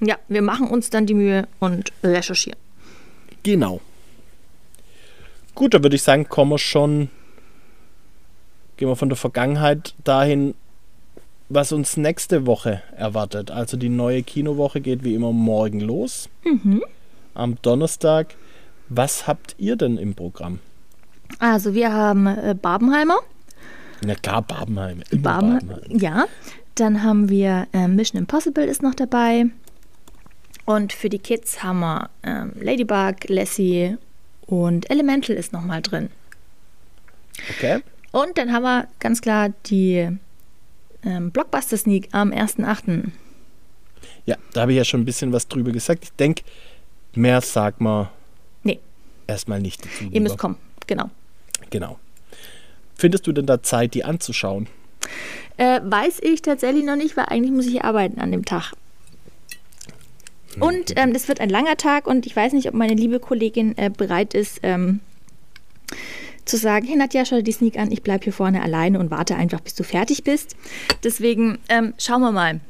Ja, 0.00 0.18
wir 0.28 0.42
machen 0.42 0.68
uns 0.68 0.90
dann 0.90 1.06
die 1.06 1.14
Mühe 1.14 1.46
und 1.60 1.92
recherchieren. 2.02 2.58
Genau. 3.42 3.80
Gut, 5.54 5.74
da 5.74 5.82
würde 5.82 5.94
ich 5.94 6.02
sagen, 6.02 6.28
kommen 6.28 6.50
wir 6.50 6.58
schon, 6.58 7.10
gehen 8.76 8.88
wir 8.88 8.96
von 8.96 9.08
der 9.08 9.16
Vergangenheit 9.16 9.94
dahin, 10.02 10.54
was 11.48 11.72
uns 11.72 11.96
nächste 11.96 12.46
Woche 12.46 12.82
erwartet. 12.96 13.50
Also 13.50 13.76
die 13.76 13.88
neue 13.88 14.22
Kinowoche 14.22 14.80
geht 14.80 15.04
wie 15.04 15.14
immer 15.14 15.32
morgen 15.32 15.80
los. 15.80 16.28
Am 17.34 17.56
Donnerstag. 17.62 18.34
Was 18.88 19.26
habt 19.26 19.54
ihr 19.58 19.76
denn 19.76 19.98
im 19.98 20.14
Programm? 20.14 20.60
Also 21.38 21.74
wir 21.74 21.92
haben 21.92 22.26
äh, 22.26 22.54
Barbenheimer. 22.60 23.18
Na 24.04 24.14
klar, 24.14 24.42
Babenheim. 24.42 25.02
Barben, 25.12 25.58
Babenheim. 25.66 25.98
ja. 25.98 26.26
Dann 26.74 27.04
haben 27.04 27.28
wir 27.28 27.68
äh, 27.72 27.86
Mission 27.86 28.18
Impossible 28.20 28.64
ist 28.64 28.82
noch 28.82 28.94
dabei. 28.94 29.46
Und 30.64 30.92
für 30.92 31.08
die 31.08 31.18
Kids 31.18 31.62
haben 31.62 31.80
wir 31.80 32.10
ähm, 32.22 32.52
Ladybug, 32.60 33.28
Lassie 33.28 33.96
und 34.46 34.90
Elemental 34.90 35.36
ist 35.36 35.52
noch 35.52 35.62
mal 35.62 35.82
drin. 35.82 36.10
Okay. 37.50 37.80
Und 38.12 38.38
dann 38.38 38.52
haben 38.52 38.62
wir 38.62 38.88
ganz 38.98 39.20
klar 39.20 39.50
die 39.66 40.08
ähm, 41.04 41.30
Blockbuster 41.30 41.76
Sneak 41.76 42.08
am 42.12 42.30
1.8. 42.30 43.10
Ja, 44.26 44.36
da 44.52 44.62
habe 44.62 44.72
ich 44.72 44.78
ja 44.78 44.84
schon 44.84 45.02
ein 45.02 45.04
bisschen 45.04 45.32
was 45.32 45.48
drüber 45.48 45.70
gesagt. 45.70 46.04
Ich 46.04 46.12
denke, 46.12 46.42
mehr 47.16 47.40
sagt 47.40 47.80
man 47.80 48.08
Nee, 48.62 48.80
erstmal 49.26 49.60
nicht 49.60 49.84
dazu. 49.84 50.04
ihr 50.04 50.10
lieber. 50.10 50.20
müsst 50.22 50.38
kommen. 50.38 50.56
Genau. 50.86 51.10
Genau. 51.70 51.98
Findest 52.96 53.26
du 53.26 53.32
denn 53.32 53.46
da 53.46 53.62
Zeit, 53.62 53.94
die 53.94 54.04
anzuschauen? 54.04 54.68
Äh, 55.56 55.80
weiß 55.84 56.20
ich 56.22 56.42
tatsächlich 56.42 56.84
noch 56.84 56.96
nicht, 56.96 57.16
weil 57.16 57.26
eigentlich 57.26 57.52
muss 57.52 57.66
ich 57.66 57.82
arbeiten 57.84 58.20
an 58.20 58.30
dem 58.32 58.44
Tag. 58.44 58.72
Und 60.60 60.92
ähm, 60.96 61.12
das 61.12 61.26
wird 61.26 61.40
ein 61.40 61.50
langer 61.50 61.76
Tag 61.76 62.06
und 62.06 62.26
ich 62.26 62.36
weiß 62.36 62.52
nicht, 62.52 62.68
ob 62.68 62.74
meine 62.74 62.94
liebe 62.94 63.18
Kollegin 63.18 63.76
äh, 63.76 63.90
bereit 63.90 64.34
ist, 64.34 64.60
ähm, 64.62 65.00
zu 66.44 66.56
sagen, 66.56 66.86
hey 66.86 66.94
Nadja, 66.96 67.24
schau 67.24 67.36
dir 67.36 67.42
die 67.42 67.52
Sneak 67.52 67.76
an, 67.76 67.90
ich 67.90 68.02
bleibe 68.02 68.22
hier 68.24 68.32
vorne 68.32 68.62
alleine 68.62 69.00
und 69.00 69.10
warte 69.10 69.34
einfach, 69.34 69.60
bis 69.60 69.74
du 69.74 69.82
fertig 69.82 70.22
bist. 70.22 70.54
Deswegen 71.02 71.58
ähm, 71.68 71.94
schauen 71.98 72.20
wir 72.20 72.30
mal. 72.32 72.60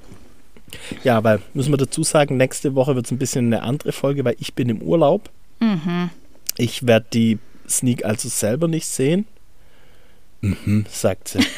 Ja, 1.02 1.22
weil 1.24 1.40
müssen 1.54 1.72
wir 1.72 1.76
dazu 1.76 2.02
sagen, 2.02 2.36
nächste 2.36 2.74
Woche 2.74 2.94
wird 2.96 3.06
es 3.06 3.12
ein 3.12 3.18
bisschen 3.18 3.46
eine 3.46 3.62
andere 3.62 3.92
Folge, 3.92 4.24
weil 4.24 4.36
ich 4.38 4.54
bin 4.54 4.68
im 4.68 4.80
Urlaub. 4.82 5.30
Ich 6.56 6.86
werde 6.86 7.06
die 7.12 7.38
Sneak 7.68 8.04
also 8.04 8.28
selber 8.28 8.68
nicht 8.68 8.86
sehen. 8.86 9.26
Mhm, 10.40 10.84
sagt 10.90 11.28
sie. 11.28 11.38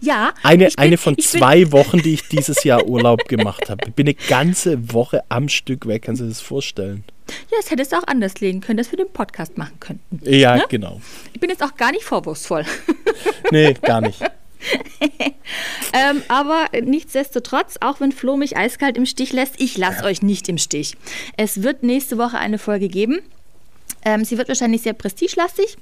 Ja, 0.00 0.32
Eine, 0.42 0.68
bin- 0.68 0.78
eine 0.78 0.96
von 0.96 1.18
zwei 1.18 1.70
Wochen, 1.70 1.98
die 2.00 2.14
ich 2.14 2.26
dieses 2.28 2.64
Jahr 2.64 2.86
Urlaub 2.86 3.28
gemacht 3.28 3.68
habe. 3.68 3.88
Ich 3.88 3.92
bin 3.92 4.06
eine 4.06 4.14
ganze 4.14 4.94
Woche 4.94 5.22
am 5.28 5.50
Stück 5.50 5.86
weg, 5.86 6.04
kannst 6.04 6.20
du 6.20 6.24
dir 6.24 6.30
das 6.30 6.40
vorstellen? 6.40 7.04
Ja, 7.50 7.58
das 7.60 7.70
hättest 7.70 7.92
du 7.92 7.96
auch 7.96 8.06
anders 8.06 8.40
legen 8.40 8.62
können, 8.62 8.78
dass 8.78 8.90
wir 8.90 8.96
den 8.96 9.12
Podcast 9.12 9.58
machen 9.58 9.74
könnten. 9.78 10.18
Ja, 10.24 10.56
Ne? 10.56 10.64
genau. 10.70 11.02
Ich 11.34 11.40
bin 11.40 11.50
jetzt 11.50 11.62
auch 11.62 11.76
gar 11.76 11.92
nicht 11.92 12.04
vorwurfsvoll. 12.04 12.64
Nee, 13.50 13.74
gar 13.74 14.00
nicht. 14.00 14.20
Ähm, 15.92 16.22
aber 16.28 16.66
nichtsdestotrotz, 16.84 17.76
auch 17.80 18.00
wenn 18.00 18.12
Flo 18.12 18.36
mich 18.36 18.56
eiskalt 18.56 18.96
im 18.96 19.06
Stich 19.06 19.32
lässt, 19.32 19.60
ich 19.60 19.76
lasse 19.76 20.04
euch 20.04 20.22
nicht 20.22 20.48
im 20.48 20.56
Stich. 20.58 20.96
Es 21.36 21.62
wird 21.62 21.82
nächste 21.82 22.16
Woche 22.18 22.38
eine 22.38 22.58
Folge 22.58 22.88
geben. 22.88 23.18
Ähm, 24.04 24.24
sie 24.24 24.38
wird 24.38 24.48
wahrscheinlich 24.48 24.82
sehr 24.82 24.92
prestigelastig. 24.92 25.76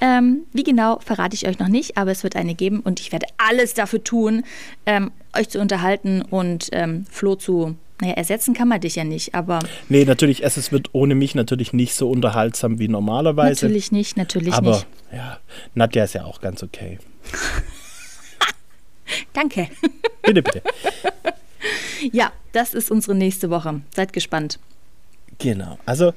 Ähm, 0.00 0.44
wie 0.52 0.64
genau, 0.64 0.98
verrate 1.00 1.34
ich 1.34 1.46
euch 1.46 1.58
noch 1.58 1.68
nicht, 1.68 1.96
aber 1.96 2.10
es 2.10 2.24
wird 2.24 2.36
eine 2.36 2.54
geben 2.54 2.80
und 2.80 3.00
ich 3.00 3.12
werde 3.12 3.26
alles 3.36 3.74
dafür 3.74 4.02
tun, 4.02 4.44
ähm, 4.86 5.12
euch 5.36 5.50
zu 5.50 5.60
unterhalten 5.60 6.22
und 6.22 6.68
ähm, 6.72 7.06
Flo 7.10 7.36
zu, 7.36 7.76
naja, 8.00 8.14
ersetzen 8.14 8.54
kann 8.54 8.66
man 8.68 8.80
dich 8.80 8.96
ja 8.96 9.04
nicht, 9.04 9.34
aber 9.34 9.60
Nee, 9.88 10.04
natürlich, 10.04 10.42
es 10.42 10.72
wird 10.72 10.88
ohne 10.92 11.14
mich 11.14 11.34
natürlich 11.36 11.72
nicht 11.72 11.94
so 11.94 12.10
unterhaltsam 12.10 12.78
wie 12.80 12.88
normalerweise. 12.88 13.66
natürlich 13.66 13.92
nicht, 13.92 14.16
natürlich 14.16 14.54
aber 14.54 14.70
nicht. 14.70 14.86
ja, 15.12 15.38
Nadja 15.74 16.04
ist 16.04 16.14
ja 16.14 16.24
auch 16.24 16.40
ganz 16.40 16.62
okay. 16.62 16.98
Danke. 19.32 19.68
Bitte, 20.22 20.42
bitte. 20.42 20.62
Ja, 22.12 22.32
das 22.52 22.74
ist 22.74 22.90
unsere 22.90 23.14
nächste 23.14 23.50
Woche. 23.50 23.80
Seid 23.94 24.12
gespannt. 24.12 24.58
Genau. 25.38 25.78
Also, 25.86 26.12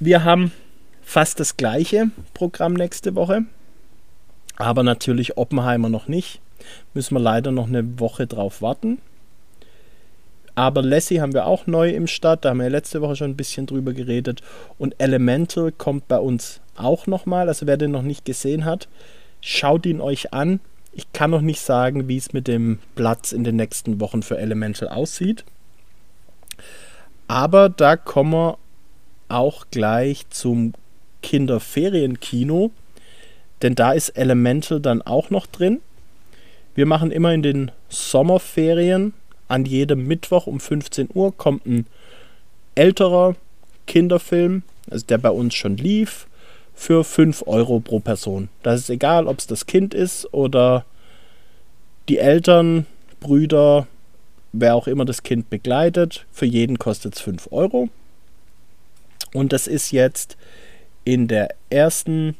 wir 0.00 0.24
haben 0.24 0.52
fast 1.02 1.40
das 1.40 1.56
gleiche 1.56 2.10
Programm 2.32 2.74
nächste 2.74 3.14
Woche. 3.14 3.44
Aber 4.56 4.82
natürlich 4.82 5.36
Oppenheimer 5.36 5.88
noch 5.88 6.08
nicht. 6.08 6.40
Müssen 6.94 7.14
wir 7.14 7.20
leider 7.20 7.50
noch 7.50 7.66
eine 7.68 7.98
Woche 8.00 8.26
drauf 8.26 8.62
warten. 8.62 8.98
Aber 10.54 10.82
Lassie 10.82 11.20
haben 11.20 11.34
wir 11.34 11.46
auch 11.46 11.66
neu 11.66 11.90
im 11.90 12.06
Start. 12.06 12.44
Da 12.44 12.50
haben 12.50 12.58
wir 12.58 12.64
ja 12.64 12.70
letzte 12.70 13.00
Woche 13.02 13.16
schon 13.16 13.32
ein 13.32 13.36
bisschen 13.36 13.66
drüber 13.66 13.92
geredet. 13.92 14.42
Und 14.78 14.94
Elemental 14.98 15.72
kommt 15.72 16.06
bei 16.06 16.18
uns 16.18 16.60
auch 16.76 17.06
nochmal. 17.06 17.48
Also 17.48 17.66
wer 17.66 17.76
den 17.76 17.90
noch 17.90 18.02
nicht 18.02 18.24
gesehen 18.24 18.64
hat, 18.64 18.88
schaut 19.40 19.84
ihn 19.86 20.00
euch 20.00 20.32
an. 20.32 20.60
Ich 20.96 21.12
kann 21.12 21.30
noch 21.30 21.40
nicht 21.40 21.60
sagen, 21.60 22.06
wie 22.06 22.16
es 22.16 22.32
mit 22.32 22.46
dem 22.46 22.78
Platz 22.94 23.32
in 23.32 23.42
den 23.42 23.56
nächsten 23.56 24.00
Wochen 24.00 24.22
für 24.22 24.38
Elemental 24.38 24.88
aussieht. 24.88 25.44
Aber 27.26 27.68
da 27.68 27.96
kommen 27.96 28.32
wir 28.32 28.58
auch 29.28 29.66
gleich 29.70 30.28
zum 30.30 30.74
Kinderferienkino, 31.22 32.70
denn 33.62 33.74
da 33.74 33.92
ist 33.92 34.10
Elemental 34.10 34.80
dann 34.80 35.02
auch 35.02 35.30
noch 35.30 35.46
drin. 35.46 35.80
Wir 36.74 36.86
machen 36.86 37.10
immer 37.10 37.32
in 37.32 37.42
den 37.42 37.70
Sommerferien 37.88 39.14
an 39.48 39.64
jedem 39.64 40.06
Mittwoch 40.06 40.46
um 40.46 40.60
15 40.60 41.08
Uhr 41.12 41.36
kommt 41.36 41.66
ein 41.66 41.86
älterer 42.74 43.36
Kinderfilm, 43.86 44.62
also 44.90 45.06
der 45.06 45.18
bei 45.18 45.30
uns 45.30 45.54
schon 45.54 45.76
lief, 45.76 46.26
für 46.74 47.04
5 47.04 47.44
Euro 47.46 47.80
pro 47.80 48.00
Person. 48.00 48.48
Das 48.62 48.80
ist 48.80 48.90
egal, 48.90 49.26
ob 49.26 49.38
es 49.38 49.46
das 49.46 49.66
Kind 49.66 49.94
ist 49.94 50.32
oder 50.34 50.84
die 52.08 52.18
Eltern, 52.18 52.86
Brüder, 53.20 53.86
wer 54.52 54.74
auch 54.74 54.86
immer 54.86 55.04
das 55.04 55.22
Kind 55.22 55.50
begleitet. 55.50 56.26
Für 56.32 56.46
jeden 56.46 56.78
kostet 56.78 57.14
es 57.16 57.20
5 57.22 57.48
Euro. 57.50 57.88
Und 59.32 59.52
das 59.52 59.66
ist 59.66 59.90
jetzt 59.90 60.36
in 61.04 61.26
der 61.28 61.48
ersten, 61.70 62.36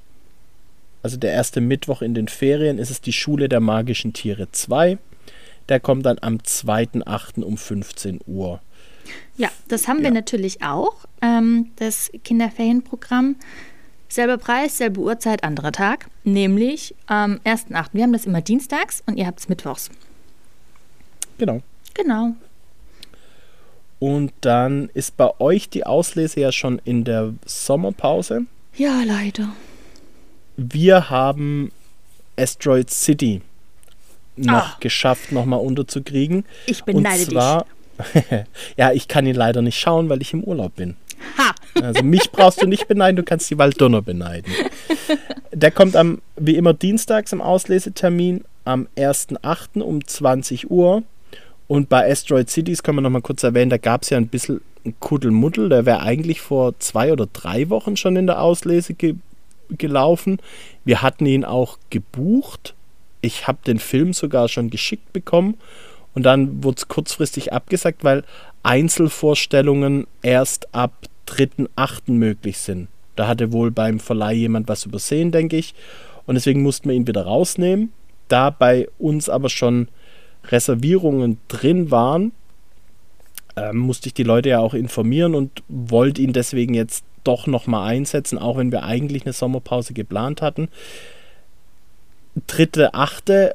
also 1.03 1.17
der 1.17 1.33
erste 1.33 1.61
Mittwoch 1.61 2.03
in 2.03 2.15
den 2.15 2.29
Ferien, 2.29 2.79
ist 2.79 2.91
es 2.91 3.01
die 3.01 3.13
Schule 3.13 3.49
der 3.49 3.61
magischen 3.61 4.13
Tiere 4.13 4.49
2. 4.51 4.99
Der 5.69 5.81
kommt 5.81 6.05
dann 6.07 6.19
am 6.21 6.37
2.8. 6.39 7.43
um 7.43 7.57
15 7.57 8.21
Uhr. 8.27 8.61
Ja, 9.37 9.49
das 9.69 9.89
haben 9.89 9.99
wir 9.99 10.05
Ja. 10.09 10.11
natürlich 10.15 10.63
auch. 10.63 10.95
Ähm, 11.23 11.71
das 11.77 12.11
Kinderferienprogramm. 12.23 13.37
Selber 14.09 14.39
Preis, 14.39 14.79
selbe 14.79 15.01
Uhrzeit, 15.01 15.43
anderer 15.45 15.73
Tag. 15.73 16.07
Nämlich 16.25 16.95
am 17.07 17.41
1.8. 17.45 17.87
Wir 17.93 18.03
haben 18.05 18.13
das 18.13 18.27
immer 18.27 18.41
dienstags 18.43 19.03
und 19.07 19.17
ihr 19.17 19.27
habt 19.27 19.41
es 19.41 19.49
mittwochs. 19.49 19.91
Genau. 21.39 21.63
Genau. 21.95 22.35
Und 23.99 24.33
dann 24.43 24.91
ist 24.95 25.17
bei 25.17 25.31
euch 25.41 25.69
die 25.69 25.87
Auslese 25.87 26.41
ja 26.41 26.53
schon 26.53 26.81
in 26.85 27.05
der 27.05 27.33
Sommerpause. 27.47 28.43
Ja, 28.77 29.03
leider. 29.05 29.49
Wir 30.57 31.11
haben 31.11 31.73
Asteroid 32.37 32.91
City 32.91 33.41
noch 34.37 34.75
Ah. 34.75 34.77
geschafft, 34.81 35.33
nochmal 35.33 35.61
unterzukriegen. 35.61 36.45
Ich 36.67 36.85
beneide 36.85 37.25
Und 37.25 37.31
zwar, 37.31 37.67
ja, 38.77 38.93
ich 38.93 39.09
kann 39.09 39.27
ihn 39.27 39.35
leider 39.35 39.63
nicht 39.63 39.79
schauen, 39.79 40.09
weil 40.09 40.23
ich 40.23 40.33
im 40.33 40.45
Urlaub 40.45 40.77
bin. 40.77 40.97
Ha! 41.39 41.55
Also 41.83 42.03
mich 42.03 42.31
brauchst 42.31 42.63
du 42.63 42.67
nicht 42.67 42.89
beneiden, 42.89 43.17
du 43.17 43.23
kannst 43.23 43.51
die 43.51 43.59
Waldonner 43.59 44.03
beneiden. 44.03 44.53
Der 45.53 45.71
kommt 45.71 45.97
am, 45.97 46.21
wie 46.37 46.57
immer, 46.57 46.75
dienstags 46.75 47.33
im 47.33 47.41
Auslesetermin 47.41 48.45
am 48.65 48.89
1.8. 48.97 49.81
um 49.81 50.07
20 50.07 50.71
Uhr. 50.71 51.03
Und 51.67 51.89
bei 51.89 52.11
Asteroid 52.11 52.51
Cities 52.51 52.83
können 52.83 52.99
wir 52.99 53.03
noch 53.03 53.11
mal 53.11 53.23
kurz 53.23 53.43
erwähnen, 53.43 53.71
da 53.71 53.79
gab 53.79 54.03
es 54.03 54.11
ja 54.11 54.19
ein 54.19 54.29
bisschen 54.29 54.61
ein 54.85 54.95
Kuddelmuddel. 55.01 55.69
Der 55.69 55.87
wäre 55.87 56.01
eigentlich 56.01 56.41
vor 56.41 56.79
zwei 56.79 57.13
oder 57.13 57.27
drei 57.33 57.71
Wochen 57.71 57.97
schon 57.97 58.17
in 58.17 58.27
der 58.27 58.41
Auslese 58.41 58.95
ge 58.95 59.17
gelaufen. 59.71 60.41
Wir 60.85 61.01
hatten 61.01 61.25
ihn 61.25 61.45
auch 61.45 61.79
gebucht. 61.89 62.75
Ich 63.23 63.49
habe 63.49 63.59
den 63.67 63.79
Film 63.79 64.13
sogar 64.13 64.49
schon 64.49 64.69
geschickt 64.69 65.13
bekommen. 65.15 65.57
Und 66.15 66.25
dann 66.25 66.63
wurde 66.63 66.77
es 66.79 66.89
kurzfristig 66.89 67.53
abgesagt, 67.53 68.05
weil 68.05 68.25
Einzelvorstellungen 68.63 70.07
erst 70.23 70.73
ab 70.75 70.93
3.8. 71.29 72.13
möglich 72.13 72.59
sind. 72.59 72.89
Da 73.17 73.29
hatte 73.29 73.53
wohl 73.53 73.71
beim 73.71 74.01
Verleih 74.01 74.35
jemand 74.35 74.69
was 74.69 74.87
übersehen, 74.87 75.31
denke 75.31 75.57
ich. 75.57 75.75
Und 76.27 76.35
deswegen 76.37 76.63
mussten 76.63 76.89
wir 76.89 76.97
ihn 76.97 77.07
wieder 77.07 77.25
rausnehmen. 77.25 77.93
Da 78.29 78.51
bei 78.51 78.89
uns 78.99 79.29
aber 79.29 79.49
schon 79.49 79.89
Reservierungen 80.45 81.39
drin 81.49 81.91
waren, 81.91 82.33
ähm, 83.57 83.79
musste 83.79 84.09
ich 84.09 84.15
die 84.15 84.23
Leute 84.23 84.49
ja 84.51 84.59
auch 84.59 84.75
informieren 84.75 85.35
und 85.35 85.63
wollte 85.69 86.23
ihn 86.23 86.33
deswegen 86.33 86.75
jetzt 86.75 87.05
doch 87.23 87.47
nochmal 87.47 87.89
einsetzen, 87.89 88.39
auch 88.39 88.57
wenn 88.57 88.73
wir 88.73 88.83
eigentlich 88.83 89.25
eine 89.25 89.33
Sommerpause 89.33 89.95
geplant 89.95 90.43
hatten. 90.43 90.69
Dritte, 92.47 92.95
achte 92.95 93.55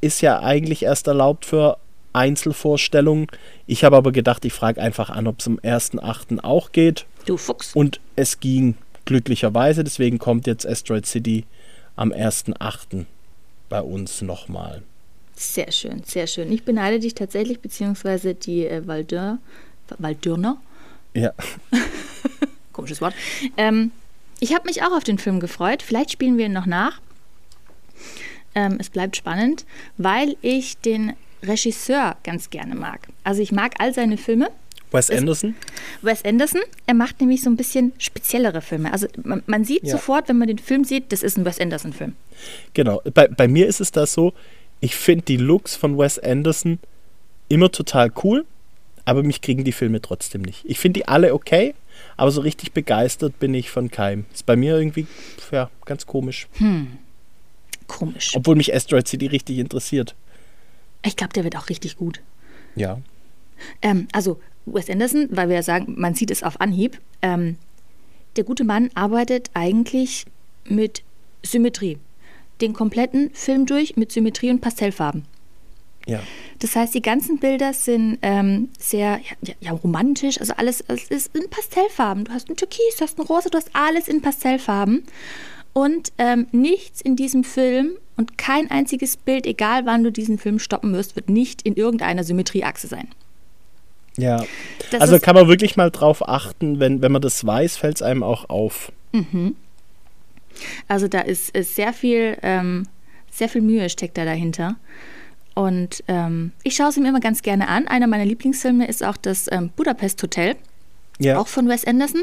ist 0.00 0.20
ja 0.20 0.40
eigentlich 0.40 0.84
erst 0.84 1.06
erlaubt 1.08 1.44
für 1.44 1.78
Einzelvorstellungen. 2.18 3.28
Ich 3.66 3.84
habe 3.84 3.96
aber 3.96 4.12
gedacht, 4.12 4.44
ich 4.44 4.52
frage 4.52 4.82
einfach 4.82 5.08
an, 5.08 5.26
ob 5.26 5.40
es 5.40 5.46
am 5.46 5.58
1.8. 5.58 6.40
auch 6.42 6.72
geht. 6.72 7.06
Du 7.24 7.36
Fuchs. 7.36 7.74
Und 7.74 8.00
es 8.16 8.40
ging 8.40 8.74
glücklicherweise, 9.04 9.84
deswegen 9.84 10.18
kommt 10.18 10.46
jetzt 10.46 10.66
Asteroid 10.66 11.06
City 11.06 11.46
am 11.96 12.12
1.8. 12.12 13.06
bei 13.68 13.80
uns 13.80 14.20
nochmal. 14.22 14.82
Sehr 15.34 15.70
schön, 15.70 16.02
sehr 16.04 16.26
schön. 16.26 16.50
Ich 16.50 16.64
beneide 16.64 16.98
dich 16.98 17.14
tatsächlich, 17.14 17.60
beziehungsweise 17.60 18.34
die 18.34 18.66
äh. 18.66 18.82
Ja. 21.14 21.32
Komisches 22.72 23.00
Wort. 23.00 23.14
Ähm, 23.56 23.92
ich 24.40 24.54
habe 24.54 24.66
mich 24.66 24.82
auch 24.82 24.92
auf 24.92 25.04
den 25.04 25.18
Film 25.18 25.40
gefreut. 25.40 25.82
Vielleicht 25.82 26.10
spielen 26.10 26.38
wir 26.38 26.46
ihn 26.46 26.52
noch 26.52 26.66
nach. 26.66 27.00
Ähm, 28.54 28.76
es 28.80 28.90
bleibt 28.90 29.16
spannend, 29.16 29.64
weil 29.96 30.36
ich 30.42 30.78
den 30.78 31.14
Regisseur 31.42 32.16
ganz 32.24 32.50
gerne 32.50 32.74
mag. 32.74 33.08
Also 33.24 33.42
ich 33.42 33.52
mag 33.52 33.74
all 33.78 33.94
seine 33.94 34.16
Filme. 34.16 34.50
Wes 34.90 35.10
Anderson? 35.10 35.54
Wes 36.02 36.24
Anderson, 36.24 36.62
er 36.86 36.94
macht 36.94 37.20
nämlich 37.20 37.42
so 37.42 37.50
ein 37.50 37.56
bisschen 37.56 37.92
speziellere 37.98 38.62
Filme. 38.62 38.92
Also 38.92 39.06
man, 39.22 39.42
man 39.46 39.64
sieht 39.64 39.84
ja. 39.84 39.92
sofort, 39.92 40.28
wenn 40.28 40.38
man 40.38 40.48
den 40.48 40.58
Film 40.58 40.84
sieht, 40.84 41.12
das 41.12 41.22
ist 41.22 41.36
ein 41.36 41.44
Wes 41.44 41.60
Anderson-Film. 41.60 42.14
Genau. 42.72 43.02
Bei, 43.12 43.28
bei 43.28 43.48
mir 43.48 43.66
ist 43.66 43.80
es 43.80 43.92
da 43.92 44.06
so, 44.06 44.32
ich 44.80 44.96
finde 44.96 45.24
die 45.26 45.36
Looks 45.36 45.76
von 45.76 45.98
Wes 45.98 46.18
Anderson 46.18 46.78
immer 47.48 47.70
total 47.70 48.10
cool, 48.22 48.46
aber 49.04 49.22
mich 49.22 49.40
kriegen 49.40 49.64
die 49.64 49.72
Filme 49.72 50.00
trotzdem 50.00 50.42
nicht. 50.42 50.64
Ich 50.64 50.78
finde 50.78 51.00
die 51.00 51.08
alle 51.08 51.34
okay, 51.34 51.74
aber 52.16 52.30
so 52.30 52.40
richtig 52.40 52.72
begeistert 52.72 53.38
bin 53.38 53.54
ich 53.54 53.70
von 53.70 53.90
keinem. 53.90 54.24
Ist 54.32 54.46
bei 54.46 54.56
mir 54.56 54.78
irgendwie 54.78 55.06
ja, 55.50 55.70
ganz 55.84 56.06
komisch. 56.06 56.48
Hm. 56.54 56.98
Komisch. 57.86 58.32
Obwohl 58.34 58.56
mich 58.56 58.74
Asteroid 58.74 59.08
City 59.08 59.26
richtig 59.26 59.58
interessiert. 59.58 60.14
Ich 61.04 61.16
glaube, 61.16 61.32
der 61.32 61.44
wird 61.44 61.56
auch 61.56 61.68
richtig 61.68 61.96
gut. 61.96 62.20
Ja. 62.74 63.00
Ähm, 63.82 64.08
also 64.12 64.40
Wes 64.66 64.90
Anderson, 64.90 65.28
weil 65.30 65.48
wir 65.48 65.56
ja 65.56 65.62
sagen, 65.62 65.94
man 65.96 66.14
sieht 66.14 66.30
es 66.30 66.42
auf 66.42 66.60
Anhieb. 66.60 67.00
Ähm, 67.22 67.56
der 68.36 68.44
gute 68.44 68.64
Mann 68.64 68.90
arbeitet 68.94 69.50
eigentlich 69.54 70.26
mit 70.64 71.02
Symmetrie. 71.44 71.98
Den 72.60 72.72
kompletten 72.72 73.30
Film 73.32 73.66
durch 73.66 73.96
mit 73.96 74.12
Symmetrie 74.12 74.50
und 74.50 74.60
Pastellfarben. 74.60 75.24
Ja. 76.06 76.20
Das 76.60 76.74
heißt, 76.74 76.94
die 76.94 77.02
ganzen 77.02 77.38
Bilder 77.38 77.74
sind 77.74 78.18
ähm, 78.22 78.70
sehr 78.78 79.20
ja, 79.42 79.54
ja, 79.60 79.72
romantisch, 79.72 80.40
also 80.40 80.54
alles, 80.56 80.88
alles 80.88 81.04
ist 81.10 81.36
in 81.36 81.48
Pastellfarben. 81.50 82.24
Du 82.24 82.32
hast 82.32 82.48
ein 82.48 82.56
Türkis, 82.56 82.96
du 82.96 83.04
hast 83.04 83.18
ein 83.18 83.26
Rosa, 83.26 83.50
du 83.50 83.58
hast 83.58 83.70
alles 83.74 84.08
in 84.08 84.22
Pastellfarben. 84.22 85.04
Und 85.72 86.12
ähm, 86.18 86.46
nichts 86.50 87.00
in 87.00 87.14
diesem 87.16 87.44
Film 87.44 87.92
und 88.16 88.36
kein 88.36 88.70
einziges 88.70 89.16
Bild, 89.16 89.46
egal 89.46 89.86
wann 89.86 90.02
du 90.02 90.10
diesen 90.10 90.38
Film 90.38 90.58
stoppen 90.58 90.92
wirst, 90.92 91.14
wird 91.14 91.28
nicht 91.28 91.62
in 91.62 91.74
irgendeiner 91.74 92.24
Symmetrieachse 92.24 92.88
sein. 92.88 93.08
Ja, 94.16 94.44
das 94.90 95.00
also 95.00 95.20
kann 95.20 95.36
man 95.36 95.46
wirklich 95.46 95.76
mal 95.76 95.92
drauf 95.92 96.28
achten, 96.28 96.80
wenn, 96.80 97.00
wenn 97.02 97.12
man 97.12 97.22
das 97.22 97.46
weiß, 97.46 97.76
fällt 97.76 97.96
es 97.96 98.02
einem 98.02 98.24
auch 98.24 98.50
auf. 98.50 98.90
Mhm. 99.12 99.54
Also 100.88 101.06
da 101.06 101.20
ist, 101.20 101.50
ist 101.50 101.76
sehr 101.76 101.92
viel, 101.92 102.36
ähm, 102.42 102.88
sehr 103.30 103.48
viel 103.48 103.62
Mühe 103.62 103.88
steckt 103.88 104.18
da 104.18 104.24
dahinter. 104.24 104.76
Und 105.54 106.02
ähm, 106.08 106.52
ich 106.62 106.74
schaue 106.76 106.88
es 106.88 106.96
ihm 106.96 107.04
immer 107.04 107.20
ganz 107.20 107.42
gerne 107.42 107.68
an. 107.68 107.86
Einer 107.86 108.06
meiner 108.08 108.24
Lieblingsfilme 108.24 108.86
ist 108.86 109.04
auch 109.04 109.16
das 109.16 109.46
ähm, 109.50 109.70
Budapest 109.76 110.22
Hotel, 110.22 110.56
ja. 111.18 111.38
auch 111.38 111.48
von 111.48 111.68
Wes 111.68 111.84
Anderson. 111.84 112.22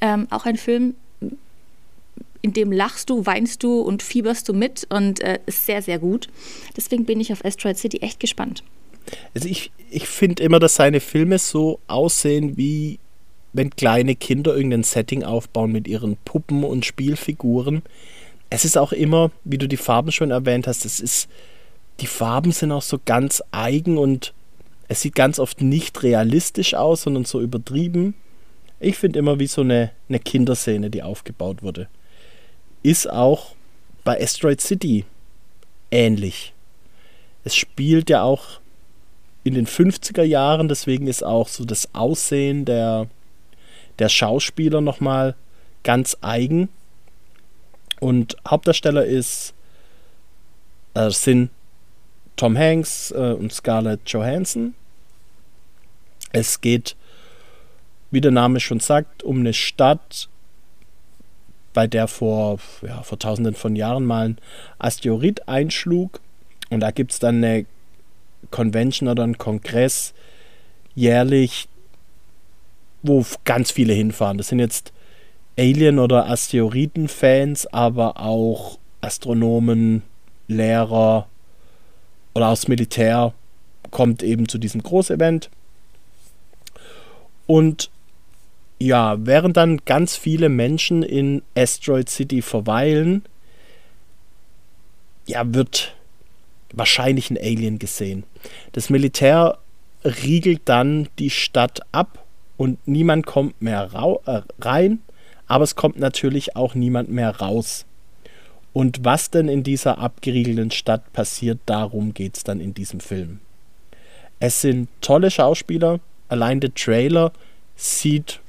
Ähm, 0.00 0.26
auch 0.30 0.46
ein 0.46 0.56
Film, 0.56 0.94
in 2.42 2.52
dem 2.52 2.72
lachst 2.72 3.10
du, 3.10 3.26
weinst 3.26 3.62
du 3.62 3.80
und 3.80 4.02
fieberst 4.02 4.48
du 4.48 4.52
mit 4.52 4.86
und 4.90 5.20
äh, 5.20 5.38
ist 5.46 5.66
sehr, 5.66 5.82
sehr 5.82 5.98
gut. 5.98 6.28
Deswegen 6.76 7.04
bin 7.04 7.20
ich 7.20 7.32
auf 7.32 7.44
Asteroid 7.44 7.78
City 7.78 7.98
echt 7.98 8.20
gespannt. 8.20 8.62
Also 9.34 9.48
ich, 9.48 9.70
ich 9.90 10.06
finde 10.06 10.42
immer, 10.42 10.58
dass 10.58 10.74
seine 10.74 11.00
Filme 11.00 11.38
so 11.38 11.80
aussehen, 11.86 12.56
wie 12.56 12.98
wenn 13.52 13.70
kleine 13.70 14.16
Kinder 14.16 14.54
irgendein 14.54 14.82
Setting 14.82 15.24
aufbauen 15.24 15.72
mit 15.72 15.88
ihren 15.88 16.16
Puppen 16.24 16.62
und 16.64 16.84
Spielfiguren. 16.84 17.82
Es 18.50 18.64
ist 18.64 18.76
auch 18.76 18.92
immer, 18.92 19.30
wie 19.44 19.58
du 19.58 19.66
die 19.66 19.78
Farben 19.78 20.12
schon 20.12 20.30
erwähnt 20.30 20.66
hast, 20.66 20.84
es 20.84 21.00
ist, 21.00 21.28
die 22.00 22.06
Farben 22.06 22.52
sind 22.52 22.70
auch 22.70 22.82
so 22.82 22.98
ganz 23.04 23.42
eigen 23.52 23.96
und 23.96 24.34
es 24.88 25.00
sieht 25.00 25.14
ganz 25.14 25.38
oft 25.38 25.62
nicht 25.62 26.02
realistisch 26.02 26.74
aus, 26.74 27.02
sondern 27.02 27.24
so 27.24 27.40
übertrieben. 27.40 28.14
Ich 28.78 28.98
finde 28.98 29.18
immer 29.18 29.38
wie 29.38 29.46
so 29.46 29.62
eine, 29.62 29.90
eine 30.08 30.20
Kinderszene, 30.20 30.90
die 30.90 31.02
aufgebaut 31.02 31.62
wurde 31.62 31.88
ist 32.82 33.10
auch 33.10 33.54
bei 34.04 34.20
Asteroid 34.20 34.60
City 34.60 35.04
ähnlich. 35.90 36.52
Es 37.44 37.56
spielt 37.56 38.10
ja 38.10 38.22
auch 38.22 38.60
in 39.44 39.54
den 39.54 39.66
50er 39.66 40.24
Jahren, 40.24 40.68
deswegen 40.68 41.06
ist 41.06 41.22
auch 41.22 41.48
so 41.48 41.64
das 41.64 41.94
Aussehen 41.94 42.64
der, 42.64 43.06
der 43.98 44.08
Schauspieler 44.08 44.80
nochmal 44.80 45.36
ganz 45.84 46.16
eigen. 46.20 46.68
Und 48.00 48.36
Hauptdarsteller 48.46 49.04
ist, 49.04 49.54
äh, 50.94 51.10
sind 51.10 51.50
Tom 52.34 52.58
Hanks 52.58 53.12
äh, 53.12 53.34
und 53.38 53.52
Scarlett 53.52 54.00
Johansson. 54.06 54.74
Es 56.32 56.60
geht, 56.60 56.96
wie 58.10 58.20
der 58.20 58.32
Name 58.32 58.60
schon 58.60 58.80
sagt, 58.80 59.22
um 59.22 59.38
eine 59.38 59.54
Stadt 59.54 60.28
bei 61.76 61.86
der 61.86 62.08
vor, 62.08 62.58
ja, 62.80 63.02
vor 63.02 63.18
tausenden 63.18 63.54
von 63.54 63.76
Jahren 63.76 64.06
mal 64.06 64.30
ein 64.30 64.38
Asteroid 64.78 65.46
einschlug. 65.46 66.20
Und 66.70 66.80
da 66.80 66.90
gibt 66.90 67.12
es 67.12 67.18
dann 67.18 67.44
eine 67.44 67.66
Convention 68.50 69.10
oder 69.10 69.24
einen 69.24 69.36
Kongress 69.36 70.14
jährlich, 70.94 71.68
wo 73.02 73.22
ganz 73.44 73.72
viele 73.72 73.92
hinfahren. 73.92 74.38
Das 74.38 74.48
sind 74.48 74.58
jetzt 74.58 74.94
Alien- 75.58 75.98
oder 75.98 76.30
Asteroiden-Fans, 76.30 77.66
aber 77.66 78.20
auch 78.20 78.78
Astronomen, 79.02 80.02
Lehrer 80.48 81.28
oder 82.34 82.48
aus 82.48 82.68
Militär 82.68 83.34
kommt 83.90 84.22
eben 84.22 84.48
zu 84.48 84.56
diesem 84.56 84.82
Großevent. 84.82 85.50
Und 87.46 87.90
ja, 88.78 89.16
während 89.24 89.56
dann 89.56 89.78
ganz 89.84 90.16
viele 90.16 90.48
Menschen 90.48 91.02
in 91.02 91.42
Asteroid 91.56 92.08
City 92.08 92.42
verweilen, 92.42 93.24
ja, 95.26 95.42
wird 95.54 95.94
wahrscheinlich 96.72 97.30
ein 97.30 97.38
Alien 97.38 97.78
gesehen. 97.78 98.24
Das 98.72 98.90
Militär 98.90 99.58
riegelt 100.04 100.62
dann 100.66 101.08
die 101.18 101.30
Stadt 101.30 101.80
ab 101.92 102.24
und 102.56 102.78
niemand 102.86 103.26
kommt 103.26 103.60
mehr 103.60 103.90
äh, 104.26 104.42
rein, 104.60 105.00
aber 105.46 105.64
es 105.64 105.74
kommt 105.74 105.98
natürlich 105.98 106.56
auch 106.56 106.74
niemand 106.74 107.10
mehr 107.10 107.36
raus. 107.36 107.86
Und 108.72 109.04
was 109.04 109.30
denn 109.30 109.48
in 109.48 109.62
dieser 109.62 109.98
abgeriegelten 109.98 110.70
Stadt 110.70 111.12
passiert, 111.14 111.58
darum 111.64 112.12
geht 112.12 112.36
es 112.36 112.44
dann 112.44 112.60
in 112.60 112.74
diesem 112.74 113.00
Film. 113.00 113.40
Es 114.38 114.60
sind 114.60 114.88
tolle 115.00 115.30
Schauspieler, 115.30 115.98
allein 116.28 116.60
der 116.60 116.74
Trailer 116.74 117.32
sieht 117.74 118.40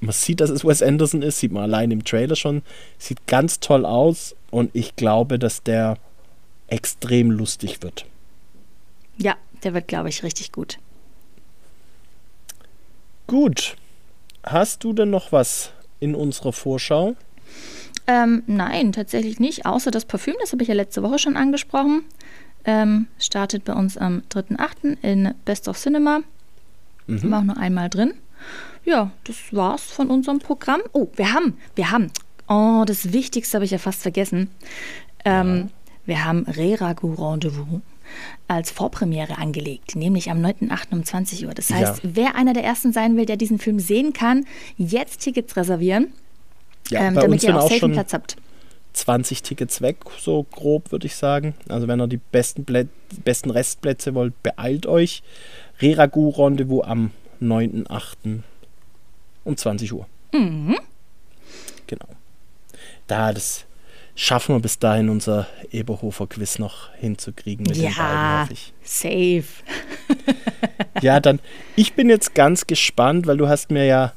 man 0.00 0.12
sieht, 0.12 0.40
dass 0.40 0.50
es 0.50 0.64
Wes 0.64 0.82
Anderson 0.82 1.22
ist, 1.22 1.38
sieht 1.38 1.52
man 1.52 1.62
allein 1.62 1.90
im 1.90 2.04
Trailer 2.04 2.36
schon. 2.36 2.62
Sieht 2.98 3.26
ganz 3.26 3.60
toll 3.60 3.84
aus 3.84 4.34
und 4.50 4.70
ich 4.74 4.96
glaube, 4.96 5.38
dass 5.38 5.62
der 5.62 5.98
extrem 6.68 7.30
lustig 7.30 7.82
wird. 7.82 8.06
Ja, 9.18 9.36
der 9.62 9.74
wird, 9.74 9.88
glaube 9.88 10.08
ich, 10.08 10.22
richtig 10.22 10.52
gut. 10.52 10.78
Gut. 13.26 13.76
Hast 14.42 14.84
du 14.84 14.94
denn 14.94 15.10
noch 15.10 15.32
was 15.32 15.72
in 16.00 16.14
unserer 16.14 16.52
Vorschau? 16.52 17.14
Ähm, 18.06 18.42
nein, 18.46 18.92
tatsächlich 18.92 19.38
nicht, 19.38 19.66
außer 19.66 19.90
das 19.90 20.06
Parfüm, 20.06 20.34
das 20.40 20.52
habe 20.52 20.62
ich 20.62 20.68
ja 20.68 20.74
letzte 20.74 21.02
Woche 21.02 21.18
schon 21.18 21.36
angesprochen. 21.36 22.04
Ähm, 22.64 23.06
startet 23.18 23.64
bei 23.64 23.74
uns 23.74 23.98
am 23.98 24.22
3.8. 24.30 24.96
in 25.02 25.34
Best 25.44 25.68
of 25.68 25.78
Cinema. 25.78 26.20
Mhm. 27.06 27.30
War 27.30 27.40
auch 27.40 27.44
nur 27.44 27.58
einmal 27.58 27.90
drin 27.90 28.14
ja, 28.84 29.10
das 29.24 29.36
war's 29.52 29.84
von 29.84 30.08
unserem 30.08 30.38
Programm. 30.38 30.80
Oh, 30.92 31.08
wir 31.16 31.32
haben, 31.32 31.58
wir 31.74 31.90
haben, 31.90 32.10
oh, 32.48 32.84
das 32.86 33.12
Wichtigste 33.12 33.56
habe 33.56 33.64
ich 33.64 33.70
ja 33.70 33.78
fast 33.78 34.02
vergessen. 34.02 34.50
Ähm. 35.24 35.70
Wir 36.06 36.24
haben 36.24 36.44
Reragu 36.46 37.14
Rendezvous 37.14 37.82
als 38.48 38.72
Vorpremiere 38.72 39.38
angelegt, 39.38 39.94
nämlich 39.94 40.30
am 40.30 40.44
9.8. 40.44 40.92
um 40.92 41.04
20 41.04 41.46
Uhr. 41.46 41.54
Das 41.54 41.70
heißt, 41.70 42.02
ja. 42.02 42.10
wer 42.14 42.34
einer 42.34 42.52
der 42.52 42.64
Ersten 42.64 42.92
sein 42.92 43.16
will, 43.16 43.26
der 43.26 43.36
diesen 43.36 43.60
Film 43.60 43.78
sehen 43.78 44.12
kann, 44.12 44.44
jetzt 44.76 45.20
Tickets 45.20 45.56
reservieren, 45.56 46.12
ja, 46.88 47.06
ähm, 47.06 47.14
damit 47.14 47.44
ihr 47.44 47.56
auch 47.56 47.70
safe 47.70 47.84
einen 47.84 47.94
Platz 47.94 48.12
habt. 48.12 48.36
20 48.92 49.42
Tickets 49.44 49.80
weg, 49.82 49.98
so 50.18 50.44
grob 50.50 50.90
würde 50.90 51.06
ich 51.06 51.14
sagen. 51.14 51.54
Also 51.68 51.86
wenn 51.86 52.00
ihr 52.00 52.08
die 52.08 52.16
besten, 52.16 52.64
Plä 52.64 52.88
besten 53.24 53.50
Restplätze 53.50 54.14
wollt, 54.14 54.42
beeilt 54.42 54.86
euch. 54.86 55.22
Reragu 55.80 56.30
Rendezvous 56.30 56.82
am 56.82 57.12
9.8. 57.40 58.40
um 59.44 59.56
20 59.56 59.92
Uhr. 59.92 60.06
Mhm. 60.32 60.76
Genau. 61.86 62.06
Da, 63.06 63.32
das 63.32 63.64
schaffen 64.14 64.54
wir 64.54 64.60
bis 64.60 64.78
dahin, 64.78 65.08
unser 65.08 65.46
Eberhofer-Quiz 65.72 66.58
noch 66.58 66.92
hinzukriegen 66.94 67.64
mit 67.66 67.76
den 67.76 67.82
beiden, 67.84 67.96
Ja, 67.96 68.42
hoffe 68.42 68.52
ich. 68.52 68.72
safe. 68.82 69.44
Ja, 71.02 71.18
dann, 71.20 71.38
ich 71.76 71.94
bin 71.94 72.10
jetzt 72.10 72.34
ganz 72.34 72.66
gespannt, 72.66 73.26
weil 73.26 73.38
du 73.38 73.48
hast 73.48 73.70
mir 73.70 73.86
ja 73.86 74.12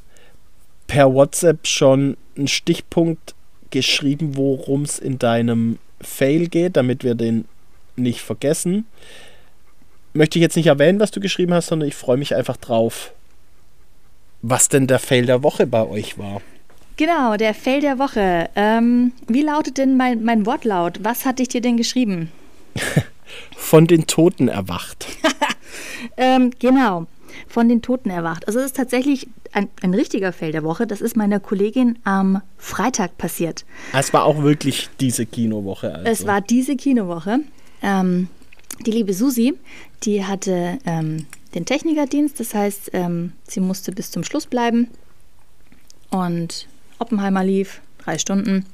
per 0.87 1.13
WhatsApp 1.13 1.65
schon 1.65 2.17
einen 2.35 2.47
Stichpunkt 2.49 3.35
geschrieben, 3.69 4.35
worum 4.35 4.81
es 4.81 4.99
in 4.99 5.17
deinem 5.17 5.79
Fail 6.01 6.47
geht, 6.47 6.75
damit 6.75 7.03
wir 7.05 7.15
den 7.15 7.45
nicht 7.95 8.21
vergessen. 8.21 8.85
Möchte 10.13 10.37
ich 10.37 10.41
jetzt 10.43 10.57
nicht 10.57 10.67
erwähnen, 10.67 10.99
was 10.99 11.11
du 11.11 11.21
geschrieben 11.21 11.53
hast, 11.53 11.67
sondern 11.67 11.87
ich 11.87 11.95
freue 11.95 12.17
mich 12.17 12.35
einfach 12.35 12.57
drauf, 12.57 13.13
was 14.43 14.69
denn 14.69 14.85
der 14.85 14.99
Fail 14.99 15.25
der 15.25 15.41
Woche 15.41 15.65
bei 15.65 15.87
euch 15.87 16.19
war. 16.19 16.41
Genau, 16.97 17.37
der 17.37 17.55
Fail 17.55 17.81
der 17.81 17.97
Woche. 17.97 18.49
Ähm, 18.55 19.13
wie 19.27 19.41
lautet 19.41 19.79
denn 19.79 19.97
mein, 19.97 20.23
mein 20.23 20.45
Wortlaut? 20.45 20.99
Was 21.01 21.25
hatte 21.25 21.41
ich 21.41 21.49
dir 21.49 21.61
denn 21.61 21.77
geschrieben? 21.77 22.31
Von 23.57 23.87
den 23.87 24.05
Toten 24.05 24.47
erwacht. 24.47 25.07
Ähm, 26.17 26.51
genau, 26.59 27.07
von 27.47 27.69
den 27.69 27.81
Toten 27.81 28.09
erwacht. 28.09 28.47
Also 28.47 28.59
es 28.59 28.67
ist 28.67 28.75
tatsächlich 28.75 29.27
ein, 29.53 29.69
ein 29.81 29.93
richtiger 29.93 30.33
Fail 30.33 30.51
der 30.51 30.63
Woche. 30.63 30.85
Das 30.85 31.01
ist 31.01 31.15
meiner 31.15 31.39
Kollegin 31.39 31.97
am 32.03 32.41
Freitag 32.57 33.17
passiert. 33.17 33.65
Es 33.93 34.13
war 34.13 34.25
auch 34.25 34.43
wirklich 34.43 34.89
diese 34.99 35.25
Kinowoche. 35.25 35.95
Also. 35.95 36.11
Es 36.11 36.27
war 36.27 36.41
diese 36.41 36.75
Kinowoche. 36.75 37.39
Ähm, 37.81 38.27
die 38.85 38.91
liebe 38.91 39.13
Susi, 39.13 39.53
die 40.03 40.25
hatte 40.25 40.77
ähm, 40.85 41.25
den 41.55 41.65
Technikerdienst, 41.65 42.39
das 42.39 42.53
heißt, 42.53 42.91
ähm, 42.93 43.33
sie 43.47 43.59
musste 43.59 43.91
bis 43.91 44.11
zum 44.11 44.23
Schluss 44.23 44.47
bleiben. 44.47 44.89
Und 46.09 46.67
Oppenheimer 46.99 47.43
lief, 47.43 47.81
drei 47.97 48.17
Stunden. 48.17 48.65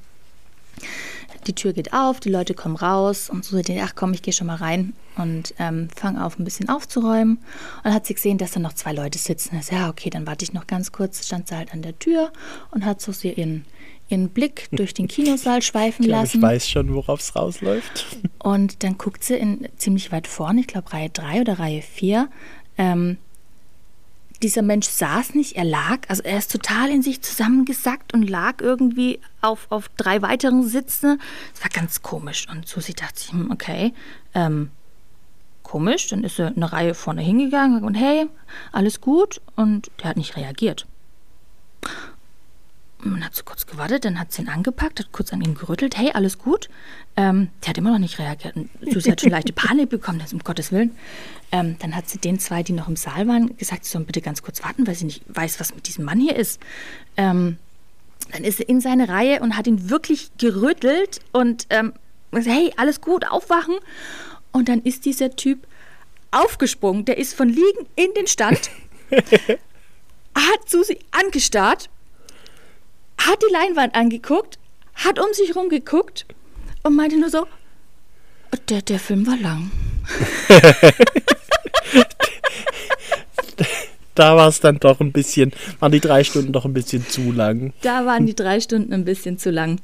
Die 1.48 1.54
Tür 1.54 1.74
geht 1.74 1.94
auf, 1.94 2.20
die 2.20 2.30
Leute 2.30 2.54
kommen 2.54 2.76
raus 2.76 3.30
und 3.30 3.46
Susi 3.46 3.64
denkt, 3.64 3.84
ach 3.86 3.96
komm, 3.96 4.14
ich 4.14 4.22
gehe 4.22 4.34
schon 4.34 4.48
mal 4.48 4.58
rein 4.58 4.94
und 5.16 5.54
ähm, 5.58 5.88
fange 5.96 6.24
auf, 6.24 6.38
ein 6.38 6.44
bisschen 6.44 6.70
aufzuräumen. 6.70 7.38
Und 7.38 7.86
dann 7.86 7.94
hat 7.94 8.06
sie 8.06 8.14
gesehen, 8.14 8.38
dass 8.38 8.52
da 8.52 8.60
noch 8.60 8.74
zwei 8.74 8.94
Leute 8.94 9.18
sitzen. 9.18 9.60
So, 9.62 9.74
ja, 9.74 9.90
okay, 9.90 10.10
dann 10.10 10.28
warte 10.28 10.44
ich 10.44 10.54
noch 10.54 10.68
ganz 10.68 10.92
kurz. 10.92 11.26
Stand 11.26 11.48
sie 11.48 11.56
halt 11.56 11.74
an 11.74 11.82
der 11.82 11.98
Tür 11.98 12.32
und 12.72 12.86
hat 12.86 13.02
so 13.02 13.12
sie 13.14 13.32
ihren, 13.32 13.66
ihren 14.10 14.30
Blick 14.30 14.68
durch 14.72 14.94
den 14.94 15.08
Kinosaal 15.08 15.62
schweifen 15.62 16.04
ich 16.04 16.10
glaube, 16.10 16.24
lassen. 16.24 16.38
ich 16.38 16.44
weiß 16.44 16.70
schon, 16.70 16.94
worauf 16.94 17.22
es 17.22 17.36
rausläuft. 17.36 18.18
Und 18.40 18.84
dann 18.84 18.98
guckt 18.98 19.24
sie 19.24 19.36
in, 19.36 19.68
ziemlich 19.78 20.12
weit 20.12 20.28
vorne, 20.28 20.60
ich 20.62 20.68
glaube 20.68 20.92
Reihe 20.92 21.10
3 21.10 21.42
oder 21.42 21.60
Reihe 21.60 21.82
4. 21.82 22.30
Ähm, 22.80 23.18
dieser 24.42 24.62
Mensch 24.62 24.88
saß 24.88 25.36
nicht, 25.36 25.58
er 25.58 25.66
lag, 25.66 26.00
also 26.08 26.24
er 26.24 26.38
ist 26.38 26.52
total 26.52 26.90
in 26.90 27.02
sich 27.02 27.22
zusammengesackt 27.22 28.14
und 28.14 28.30
lag 28.30 28.62
irgendwie 28.62 29.20
auf, 29.42 29.68
auf 29.70 29.90
drei 29.98 30.22
weiteren 30.22 30.66
Sitzen. 30.66 31.22
Es 31.54 31.62
war 31.62 31.70
ganz 31.70 32.02
komisch. 32.02 32.48
Und 32.50 32.68
Susi 32.68 32.94
dachte 32.94 33.20
sich, 33.20 33.32
hm, 33.34 33.52
okay, 33.52 33.94
ähm, 34.34 34.72
komisch. 35.62 36.08
Dann 36.08 36.24
ist 36.24 36.40
er 36.40 36.48
eine 36.48 36.72
Reihe 36.72 36.94
vorne 36.94 37.22
hingegangen 37.22 37.84
und 37.84 37.96
hey, 37.96 38.28
alles 38.72 39.02
gut. 39.02 39.42
Und 39.58 39.92
der 40.02 40.12
hat 40.12 40.18
nicht 40.18 40.38
reagiert. 40.38 40.88
Und 43.04 43.12
dann 43.12 43.26
hat 43.26 43.36
sie 43.36 43.44
kurz 43.44 43.66
gewartet, 43.66 44.04
dann 44.04 44.20
hat 44.20 44.32
sie 44.32 44.42
ihn 44.42 44.50
angepackt, 44.50 45.00
hat 45.00 45.12
kurz 45.12 45.32
an 45.32 45.42
ihn 45.42 45.56
gerüttelt. 45.56 45.98
Hey, 45.98 46.12
alles 46.14 46.38
gut? 46.38 46.70
Ähm, 47.16 47.50
der 47.62 47.70
hat 47.70 47.78
immer 47.78 47.92
noch 47.92 48.00
nicht 48.00 48.20
reagiert. 48.20 48.56
Und 48.56 48.70
Susi 48.90 49.10
hat 49.10 49.22
schon 49.22 49.32
leichte 49.32 49.54
Panik 49.54 49.90
bekommen, 49.90 50.20
das 50.20 50.34
um 50.34 50.40
Gottes 50.40 50.72
Willen. 50.72 50.92
Ähm, 51.52 51.78
dann 51.80 51.96
hat 51.96 52.10
sie 52.10 52.20
den 52.20 52.40
zwei, 52.40 52.64
die 52.64 52.74
noch 52.74 52.88
im 52.88 52.96
Saal 52.96 53.28
waren, 53.28 53.58
gesagt, 53.58 53.86
sie 53.86 53.92
sollen 53.92 54.06
bitte 54.06 54.22
ganz 54.22 54.44
kurz 54.44 54.64
warten, 54.64 54.86
weil 54.86 54.96
sie 54.96 55.06
nicht 55.06 55.24
weiß, 55.28 55.60
was 55.60 55.74
mit 55.74 55.88
diesem 55.88 56.06
Mann 56.06 56.20
hier 56.20 56.36
ist. 56.36 56.60
Ähm, 57.18 57.58
dann 58.32 58.44
ist 58.44 58.58
sie 58.58 58.64
in 58.64 58.82
seine 58.82 59.10
Reihe 59.10 59.42
und 59.42 59.58
hat 59.58 59.66
ihn 59.66 59.90
wirklich 59.90 60.30
gerüttelt 60.38 61.20
und 61.32 61.66
ähm, 61.72 61.94
gesagt, 62.32 62.56
hey, 62.56 62.72
alles 62.78 63.02
gut, 63.02 63.26
aufwachen. 63.28 63.76
Und 64.52 64.70
dann 64.70 64.82
ist 64.84 65.06
dieser 65.06 65.36
Typ 65.36 65.66
aufgesprungen, 66.32 67.06
der 67.06 67.18
ist 67.18 67.34
von 67.34 67.50
liegen 67.50 67.88
in 67.96 68.14
den 68.14 68.28
Stand, 68.28 68.70
hat 69.10 70.70
Susi 70.70 71.00
angestarrt 71.12 71.90
hat 73.20 73.42
die 73.42 73.52
Leinwand 73.52 73.96
angeguckt, 73.96 74.58
hat 74.96 75.20
um 75.20 75.34
sich 75.34 75.56
rum 75.56 75.70
geguckt 75.70 76.26
und 76.84 76.96
meinte 76.96 77.20
nur 77.20 77.30
so, 77.30 77.46
der, 78.70 78.82
der 78.82 79.00
Film 79.00 79.28
war 79.28 79.38
lang. 79.38 79.72
Da 84.20 84.36
war 84.36 84.48
es 84.50 84.60
dann 84.60 84.80
doch 84.80 85.00
ein 85.00 85.12
bisschen, 85.12 85.52
waren 85.80 85.92
die 85.92 86.00
drei 86.02 86.24
Stunden 86.24 86.52
doch 86.52 86.66
ein 86.66 86.74
bisschen 86.74 87.08
zu 87.08 87.32
lang. 87.32 87.74
Da 87.82 88.06
waren 88.06 88.26
die 88.26 88.36
drei 88.36 88.60
Stunden 88.60 88.94
ein 88.94 89.06
bisschen 89.06 89.38
zu 89.38 89.50
lang. 89.50 89.80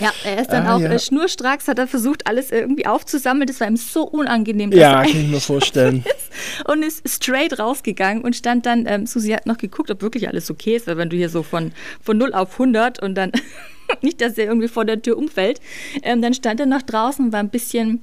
Ja, 0.00 0.10
er 0.24 0.40
ist 0.40 0.50
dann 0.52 0.66
Ah, 0.66 0.76
auch 0.76 0.80
ja. 0.80 0.90
äh, 0.92 0.98
schnurstracks, 0.98 1.68
hat 1.68 1.78
er 1.78 1.86
versucht, 1.86 2.26
alles 2.26 2.50
irgendwie 2.50 2.86
aufzusammeln. 2.86 3.46
Das 3.46 3.60
war 3.60 3.66
ihm 3.68 3.76
so 3.76 4.04
unangenehm. 4.04 4.70
dass 4.70 4.80
Ja, 4.80 5.02
er 5.02 5.10
kann 5.10 5.20
ich 5.20 5.28
mir 5.28 5.40
vorstellen. 5.40 6.04
und 6.66 6.82
ist 6.82 7.06
straight 7.08 7.58
rausgegangen 7.58 8.22
und 8.22 8.36
stand 8.36 8.64
dann, 8.64 8.86
ähm, 8.86 9.06
Susi 9.06 9.30
hat 9.32 9.46
noch 9.46 9.58
geguckt, 9.58 9.90
ob 9.90 10.00
wirklich 10.00 10.28
alles 10.28 10.50
okay 10.50 10.76
ist, 10.76 10.86
weil 10.86 10.96
wenn 10.96 11.10
du 11.10 11.16
hier 11.16 11.28
so 11.28 11.42
von, 11.42 11.72
von 12.00 12.16
0 12.16 12.32
auf 12.32 12.52
100 12.52 13.02
und 13.02 13.14
dann 13.16 13.32
nicht, 14.02 14.20
dass 14.20 14.38
er 14.38 14.44
irgendwie 14.46 14.68
vor 14.68 14.84
der 14.84 15.02
Tür 15.02 15.18
umfällt, 15.18 15.60
ähm, 16.02 16.22
dann 16.22 16.32
stand 16.34 16.60
er 16.60 16.66
noch 16.66 16.82
draußen 16.82 17.26
und 17.26 17.32
war 17.32 17.40
ein 17.40 17.50
bisschen 17.50 18.00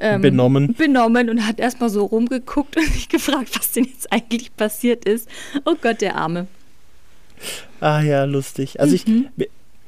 ähm, 0.00 0.20
Benommen. 0.20 0.74
benommen 0.74 1.30
und 1.30 1.46
hat 1.46 1.58
erstmal 1.58 1.90
so 1.90 2.04
rumgeguckt 2.04 2.76
und 2.76 2.84
sich 2.92 3.08
gefragt, 3.08 3.50
was 3.58 3.72
denn 3.72 3.84
jetzt 3.84 4.12
eigentlich 4.12 4.54
passiert 4.56 5.04
ist. 5.04 5.28
Oh 5.64 5.76
Gott, 5.80 6.00
der 6.00 6.16
Arme. 6.16 6.46
Ah 7.80 8.00
ja, 8.02 8.24
lustig. 8.24 8.80
Also 8.80 8.94
ich, 8.94 9.06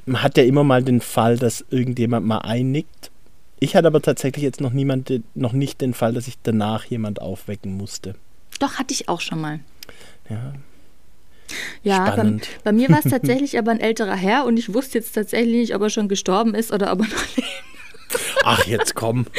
man 0.07 0.23
hat 0.23 0.37
ja 0.37 0.45
immer 0.45 0.65
mal 0.65 0.83
den 0.83 1.01
Fall, 1.01 1.37
dass 1.39 1.65
irgendjemand 1.71 2.27
mal 2.27 2.39
einnickt. 2.39 3.11
Ich 3.61 3.77
hatte 3.77 3.87
aber 3.87 4.03
tatsächlich 4.03 4.43
jetzt 4.43 4.61
noch 4.61 4.73
niemand, 4.73 5.13
noch 5.35 5.53
nicht 5.53 5.81
den 5.81 5.95
Fall, 5.95 6.15
dass 6.15 6.27
ich 6.27 6.35
danach 6.43 6.85
jemand 6.87 7.21
aufwecken 7.21 7.77
musste. 7.77 8.15
Doch, 8.59 8.79
hatte 8.79 8.93
ich 8.95 9.09
auch 9.09 9.21
schon 9.21 9.41
mal. 9.41 9.61
Ja. 10.29 10.53
Ja, 11.83 12.17
bei, 12.17 12.39
bei 12.65 12.73
mir 12.73 12.89
war 12.89 13.01
es 13.05 13.05
tatsächlich 13.11 13.59
aber 13.59 13.71
ein 13.71 13.81
älterer 13.81 14.17
Herr 14.17 14.47
und 14.47 14.59
ich 14.59 14.73
wusste 14.73 14.99
jetzt 14.99 15.13
tatsächlich 15.13 15.55
nicht, 15.55 15.75
ob 15.75 15.83
er 15.83 15.91
schon 15.91 16.09
gestorben 16.09 16.55
ist 16.55 16.73
oder 16.73 16.93
ob 16.93 17.01
er 17.01 17.09
noch 17.09 17.37
lebt. 17.37 17.49
Ach, 18.45 18.67
jetzt 18.67 18.95
komm. 18.95 19.27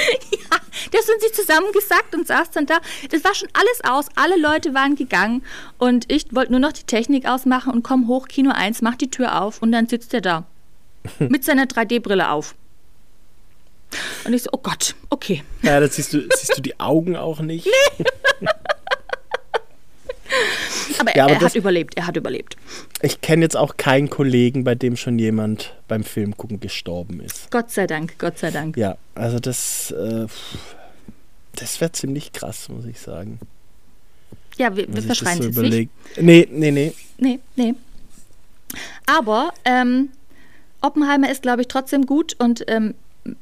Der 0.91 1.01
sind 1.01 1.21
sich 1.21 1.33
zusammengesackt 1.33 2.13
und 2.15 2.27
saß 2.27 2.51
dann 2.51 2.65
da. 2.65 2.79
Das 3.11 3.23
war 3.23 3.33
schon 3.35 3.49
alles 3.53 3.81
aus. 3.89 4.05
Alle 4.15 4.37
Leute 4.39 4.73
waren 4.73 4.95
gegangen 4.95 5.43
und 5.77 6.11
ich 6.11 6.25
wollte 6.33 6.51
nur 6.51 6.59
noch 6.59 6.73
die 6.73 6.83
Technik 6.83 7.27
ausmachen 7.27 7.71
und 7.73 7.83
komm 7.83 8.07
hoch, 8.07 8.27
Kino 8.27 8.51
1, 8.51 8.81
mach 8.81 8.95
die 8.95 9.09
Tür 9.11 9.41
auf 9.41 9.61
und 9.61 9.71
dann 9.71 9.87
sitzt 9.87 10.13
er 10.13 10.21
da. 10.21 10.45
mit 11.19 11.43
seiner 11.43 11.65
3D-Brille 11.65 12.29
auf. 12.31 12.55
Und 14.25 14.33
ich 14.33 14.41
so, 14.43 14.49
oh 14.53 14.57
Gott, 14.57 14.95
okay. 15.09 15.43
Ja, 15.61 15.79
da 15.79 15.87
siehst 15.87 16.13
du, 16.13 16.21
siehst 16.33 16.57
du 16.57 16.61
die 16.61 16.79
Augen 16.79 17.15
auch 17.15 17.39
nicht. 17.41 17.67
Aber, 20.99 21.15
Ja, 21.15 21.25
aber 21.25 21.33
er 21.33 21.39
das- 21.39 21.49
hat 21.51 21.55
überlebt, 21.55 21.95
er 21.97 22.07
hat 22.07 22.17
überlebt. 22.17 22.57
Ich 23.05 23.19
kenne 23.19 23.43
jetzt 23.43 23.57
auch 23.57 23.75
keinen 23.75 24.09
Kollegen, 24.09 24.63
bei 24.63 24.75
dem 24.75 24.95
schon 24.95 25.19
jemand 25.19 25.75
beim 25.89 26.05
Filmgucken 26.05 26.61
gestorben 26.61 27.19
ist. 27.19 27.51
Gott 27.51 27.69
sei 27.69 27.85
Dank, 27.85 28.17
Gott 28.17 28.37
sei 28.39 28.49
Dank. 28.49 28.77
Ja, 28.77 28.97
also 29.13 29.39
das, 29.39 29.91
äh, 29.91 30.25
das 31.57 31.81
wäre 31.81 31.91
ziemlich 31.91 32.31
krass, 32.31 32.69
muss 32.69 32.85
ich 32.85 33.01
sagen. 33.01 33.39
Ja, 34.57 34.77
wir, 34.77 34.87
wir 34.87 34.95
das 34.95 35.05
verschreien 35.05 35.39
es 35.43 35.55
nicht. 35.57 35.89
Nee, 36.17 36.47
nee, 36.49 36.71
nee. 36.71 36.93
Nee, 37.17 37.39
nee. 37.57 37.73
Aber 39.05 39.53
ähm, 39.65 40.09
Oppenheimer 40.79 41.29
ist, 41.29 41.41
glaube 41.41 41.61
ich, 41.61 41.67
trotzdem 41.67 42.05
gut 42.05 42.35
und 42.39 42.63
ähm, 42.69 42.93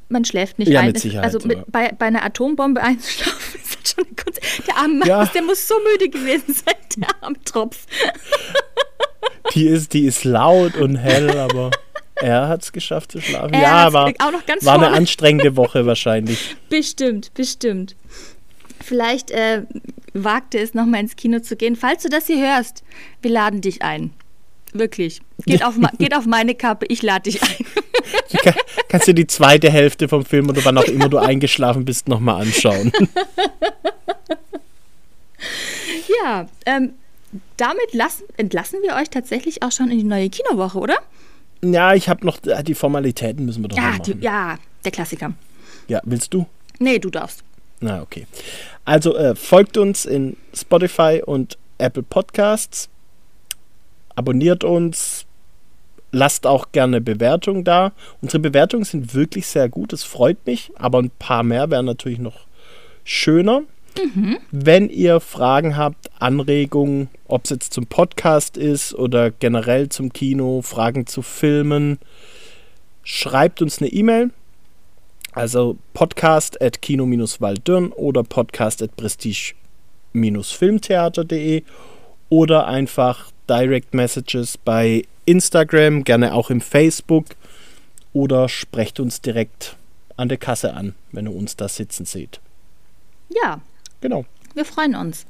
man 0.09 0.25
schläft 0.25 0.57
nicht 0.57 0.69
Ja, 0.71 0.79
ein. 0.79 0.87
mit 0.87 0.99
Sicherheit, 0.99 1.23
also 1.23 1.47
mit, 1.47 1.59
ja. 1.59 1.63
bei, 1.67 1.91
bei 1.91 2.07
einer 2.07 2.25
Atombombe 2.25 2.81
einzuschlafen 2.83 3.61
ist 3.61 3.75
halt 3.75 3.87
schon 3.87 4.05
eine 4.05 4.15
Kunst. 4.15 4.39
Der 4.67 4.77
arme 4.77 4.95
Mann, 4.95 5.07
Ja. 5.07 5.25
der 5.27 5.43
muss 5.43 5.67
so 5.67 5.75
müde 5.91 6.09
gewesen 6.09 6.51
sein, 6.51 6.75
der 6.97 7.09
arme 7.23 7.37
Tropf. 7.45 7.85
Die 9.51 9.67
ist, 9.67 9.93
die 9.93 10.05
ist 10.05 10.23
laut 10.23 10.75
und 10.77 10.95
hell, 10.95 11.37
aber 11.37 11.71
er 12.15 12.47
hat 12.47 12.63
es 12.63 12.71
geschafft 12.71 13.11
zu 13.11 13.21
schlafen. 13.21 13.53
Er 13.53 13.61
ja, 13.61 13.93
war, 13.93 14.07
auch 14.19 14.31
noch 14.31 14.45
ganz 14.45 14.63
war 14.65 14.75
eine 14.75 14.89
anstrengende 14.91 15.55
Woche 15.55 15.85
wahrscheinlich. 15.85 16.55
Bestimmt, 16.69 17.33
bestimmt. 17.33 17.95
Vielleicht 18.83 19.31
äh, 19.31 19.63
wagt 20.13 20.55
er 20.55 20.63
es, 20.63 20.73
nochmal 20.73 21.01
ins 21.01 21.15
Kino 21.15 21.39
zu 21.39 21.55
gehen. 21.55 21.75
Falls 21.75 22.03
du 22.03 22.09
das 22.09 22.27
hier 22.27 22.39
hörst, 22.39 22.83
wir 23.21 23.31
laden 23.31 23.61
dich 23.61 23.81
ein. 23.81 24.11
Wirklich. 24.73 25.21
Geht 25.45 25.63
auf, 25.65 25.75
geht 25.99 26.15
auf 26.15 26.25
meine 26.25 26.55
Kappe, 26.55 26.85
ich 26.87 27.01
lade 27.01 27.29
dich 27.29 27.41
ein. 27.43 27.65
Ka- 28.43 28.55
Kannst 28.87 29.07
du 29.07 29.13
die 29.13 29.27
zweite 29.27 29.69
Hälfte 29.69 30.07
vom 30.07 30.25
Film 30.25 30.49
oder 30.49 30.63
wann 30.65 30.77
auch 30.77 30.83
immer 30.85 31.09
du 31.09 31.17
eingeschlafen 31.19 31.85
bist, 31.85 32.07
nochmal 32.07 32.41
anschauen. 32.41 32.91
Ja, 36.23 36.47
ähm, 36.65 36.93
damit 37.57 37.93
lassen, 37.93 38.23
entlassen 38.37 38.79
wir 38.83 38.95
euch 38.95 39.09
tatsächlich 39.09 39.63
auch 39.63 39.71
schon 39.71 39.89
in 39.91 39.97
die 39.99 40.03
neue 40.03 40.29
Kinowoche, 40.29 40.77
oder? 40.79 40.95
Ja, 41.63 41.93
ich 41.93 42.09
habe 42.09 42.25
noch, 42.25 42.39
die 42.39 42.73
Formalitäten 42.75 43.45
müssen 43.45 43.63
wir 43.63 43.69
doch 43.69 43.77
Ja, 43.77 43.91
noch 43.91 43.99
die, 43.99 44.11
machen. 44.11 44.23
ja, 44.23 44.57
der 44.83 44.91
Klassiker. 44.91 45.33
ja, 45.87 46.01
willst 46.03 46.33
du? 46.33 46.47
Nee, 46.79 46.99
du 46.99 47.09
darfst. 47.09 47.43
Na, 47.79 48.01
okay. 48.01 48.25
Also 48.85 49.15
äh, 49.15 49.35
folgt 49.35 49.77
uns 49.77 50.05
in 50.05 50.37
Spotify 50.53 51.21
und 51.25 51.57
Apple 51.77 52.03
Podcasts. 52.03 52.89
Abonniert 54.15 54.63
uns. 54.63 55.25
Lasst 56.11 56.45
auch 56.45 56.71
gerne 56.73 56.99
Bewertungen 56.99 57.63
da. 57.63 57.93
Unsere 58.21 58.39
Bewertungen 58.39 58.83
sind 58.83 59.13
wirklich 59.13 59.47
sehr 59.47 59.69
gut. 59.69 59.93
Es 59.93 60.03
freut 60.03 60.45
mich. 60.45 60.71
Aber 60.75 60.99
ein 61.01 61.09
paar 61.19 61.43
mehr 61.43 61.69
wären 61.71 61.85
natürlich 61.85 62.19
noch 62.19 62.45
schöner. 63.03 63.61
Mhm. 63.97 64.37
Wenn 64.51 64.89
ihr 64.89 65.19
Fragen 65.19 65.75
habt, 65.77 66.09
Anregungen, 66.19 67.09
ob 67.27 67.45
es 67.45 67.51
jetzt 67.51 67.73
zum 67.73 67.87
Podcast 67.87 68.57
ist 68.57 68.93
oder 68.93 69.31
generell 69.31 69.89
zum 69.89 70.13
Kino, 70.13 70.61
Fragen 70.61 71.07
zu 71.07 71.21
Filmen, 71.21 71.99
schreibt 73.03 73.61
uns 73.61 73.79
eine 73.79 73.89
E-Mail. 73.89 74.29
Also 75.33 75.77
podcast 75.93 76.61
at 76.61 76.81
kino-waldürn 76.81 77.93
oder 77.93 78.21
podcast 78.23 78.81
at 78.81 78.97
prestige-filmtheater.de 78.97 81.63
oder 82.27 82.67
einfach 82.67 83.31
Direct 83.49 83.93
Messages 83.93 84.57
bei 84.57 85.05
Instagram, 85.25 86.03
gerne 86.03 86.33
auch 86.33 86.49
im 86.49 86.59
Facebook 86.59 87.27
oder 88.11 88.49
sprecht 88.49 88.99
uns 88.99 89.21
direkt 89.21 89.77
an 90.17 90.27
der 90.27 90.37
Kasse 90.37 90.73
an, 90.73 90.95
wenn 91.13 91.27
ihr 91.27 91.35
uns 91.35 91.55
da 91.55 91.69
sitzen 91.69 92.03
seht. 92.05 92.41
Ja. 93.29 93.61
Genau. 94.01 94.25
Wir 94.53 94.65
freuen 94.65 94.95
uns. 94.95 95.25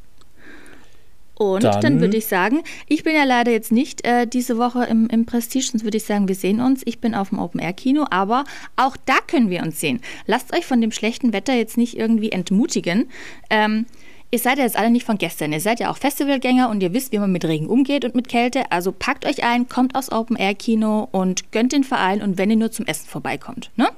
Und 1.41 1.63
dann, 1.63 1.81
dann, 1.81 1.99
würde 2.01 2.17
ich 2.17 2.27
sagen, 2.27 2.61
ich 2.87 3.03
bin 3.03 3.15
ja 3.15 3.23
leider 3.23 3.51
jetzt 3.51 3.71
nicht 3.71 4.05
äh, 4.05 4.27
diese 4.27 4.59
Woche 4.59 4.83
im, 4.85 5.07
im 5.07 5.25
Prestige, 5.25 5.65
sonst 5.65 5.83
würde 5.83 5.97
ich 5.97 6.03
sagen, 6.03 6.27
wir 6.27 6.35
sehen 6.35 6.61
uns. 6.61 6.83
Ich 6.85 6.99
bin 6.99 7.15
auf 7.15 7.29
dem 7.29 7.39
Open-Air-Kino, 7.39 8.05
aber 8.11 8.43
auch 8.75 8.95
da 9.05 9.15
können 9.25 9.49
wir 9.49 9.63
uns 9.63 9.79
sehen. 9.79 10.01
Lasst 10.27 10.53
euch 10.55 10.67
von 10.67 10.81
dem 10.81 10.91
schlechten 10.91 11.33
Wetter 11.33 11.55
jetzt 11.55 11.77
nicht 11.77 11.97
irgendwie 11.97 12.31
entmutigen. 12.31 13.09
Ähm, 13.49 13.87
ihr 14.29 14.37
seid 14.37 14.59
ja 14.59 14.65
jetzt 14.65 14.77
alle 14.77 14.91
nicht 14.91 15.05
von 15.05 15.17
gestern. 15.17 15.51
Ihr 15.51 15.61
seid 15.61 15.79
ja 15.79 15.89
auch 15.89 15.97
Festivalgänger 15.97 16.69
und 16.69 16.83
ihr 16.83 16.93
wisst, 16.93 17.11
wie 17.11 17.17
man 17.17 17.31
mit 17.31 17.43
Regen 17.45 17.65
umgeht 17.65 18.05
und 18.05 18.13
mit 18.13 18.29
Kälte. 18.29 18.71
Also 18.71 18.91
packt 18.91 19.25
euch 19.25 19.43
ein, 19.43 19.67
kommt 19.67 19.95
aufs 19.95 20.11
Open-Air-Kino 20.11 21.09
und 21.11 21.51
gönnt 21.51 21.71
den 21.71 21.83
Verein 21.83 22.21
und 22.21 22.37
wenn 22.37 22.51
ihr 22.51 22.55
nur 22.55 22.71
zum 22.71 22.85
Essen 22.85 23.07
vorbeikommt. 23.07 23.71
Ne? 23.77 23.89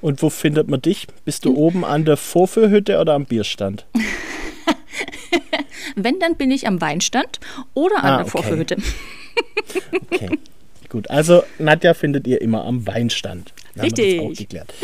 Und 0.00 0.22
wo 0.22 0.30
findet 0.30 0.68
man 0.68 0.82
dich? 0.82 1.06
Bist 1.24 1.44
du 1.44 1.56
oben 1.56 1.84
an 1.84 2.04
der 2.04 2.16
Vorführhütte 2.16 2.98
oder 2.98 3.14
am 3.14 3.24
Bierstand? 3.24 3.86
Wenn, 5.96 6.18
dann 6.20 6.36
bin 6.36 6.50
ich 6.50 6.66
am 6.66 6.80
Weinstand 6.80 7.40
oder 7.74 7.96
an 7.98 8.04
ah, 8.04 8.16
der 8.16 8.26
okay. 8.26 8.30
Vorführhütte. 8.30 8.76
okay. 10.10 10.30
Gut, 10.88 11.10
also 11.10 11.42
Nadja 11.58 11.94
findet 11.94 12.26
ihr 12.26 12.40
immer 12.40 12.64
am 12.64 12.86
Weinstand. 12.86 13.52
Dann 13.74 13.84
Richtig. 13.84 14.18
Haben 14.18 14.28
wir 14.28 14.28
das 14.28 14.32
auch 14.32 14.38
geklärt. 14.38 14.74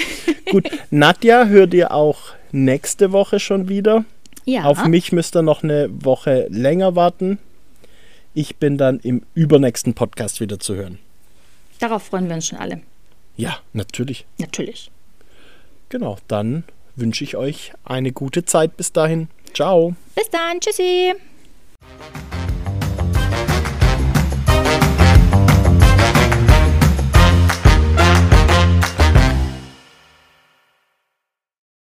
Gut, 0.51 0.71
Nadja 0.91 1.47
hört 1.47 1.75
ihr 1.75 1.93
auch 1.93 2.33
nächste 2.51 3.13
Woche 3.13 3.41
schon 3.41 3.69
wieder. 3.69 4.05
Ja. 4.45 4.65
Auf 4.65 4.87
mich 4.87 5.13
müsst 5.13 5.37
ihr 5.37 5.43
noch 5.43 5.63
eine 5.63 5.89
Woche 5.91 6.47
länger 6.51 6.97
warten. 6.97 7.39
Ich 8.35 8.57
bin 8.57 8.79
dann 8.79 8.99
im 9.01 9.23
übernächsten 9.35 9.95
Podcast 9.95 10.41
wieder 10.41 10.59
zu 10.59 10.75
hören. 10.75 10.99
Darauf 11.79 12.05
freuen 12.05 12.29
wir 12.29 12.35
uns 12.35 12.47
schon 12.47 12.59
alle. 12.59 12.81
Ja, 13.37 13.59
natürlich. 13.73 14.27
Natürlich. 14.39 14.91
Genau, 15.93 16.16
dann 16.27 16.64
wünsche 16.97 17.23
ich 17.23 17.36
euch 17.36 17.74
eine 17.85 18.12
gute 18.12 18.47
Zeit 18.47 18.78
bis 18.78 18.94
dahin. 18.94 19.28
Ciao. 19.52 19.94
Bis 20.14 20.31
dann. 20.31 20.59
Tschüssi. 20.59 21.12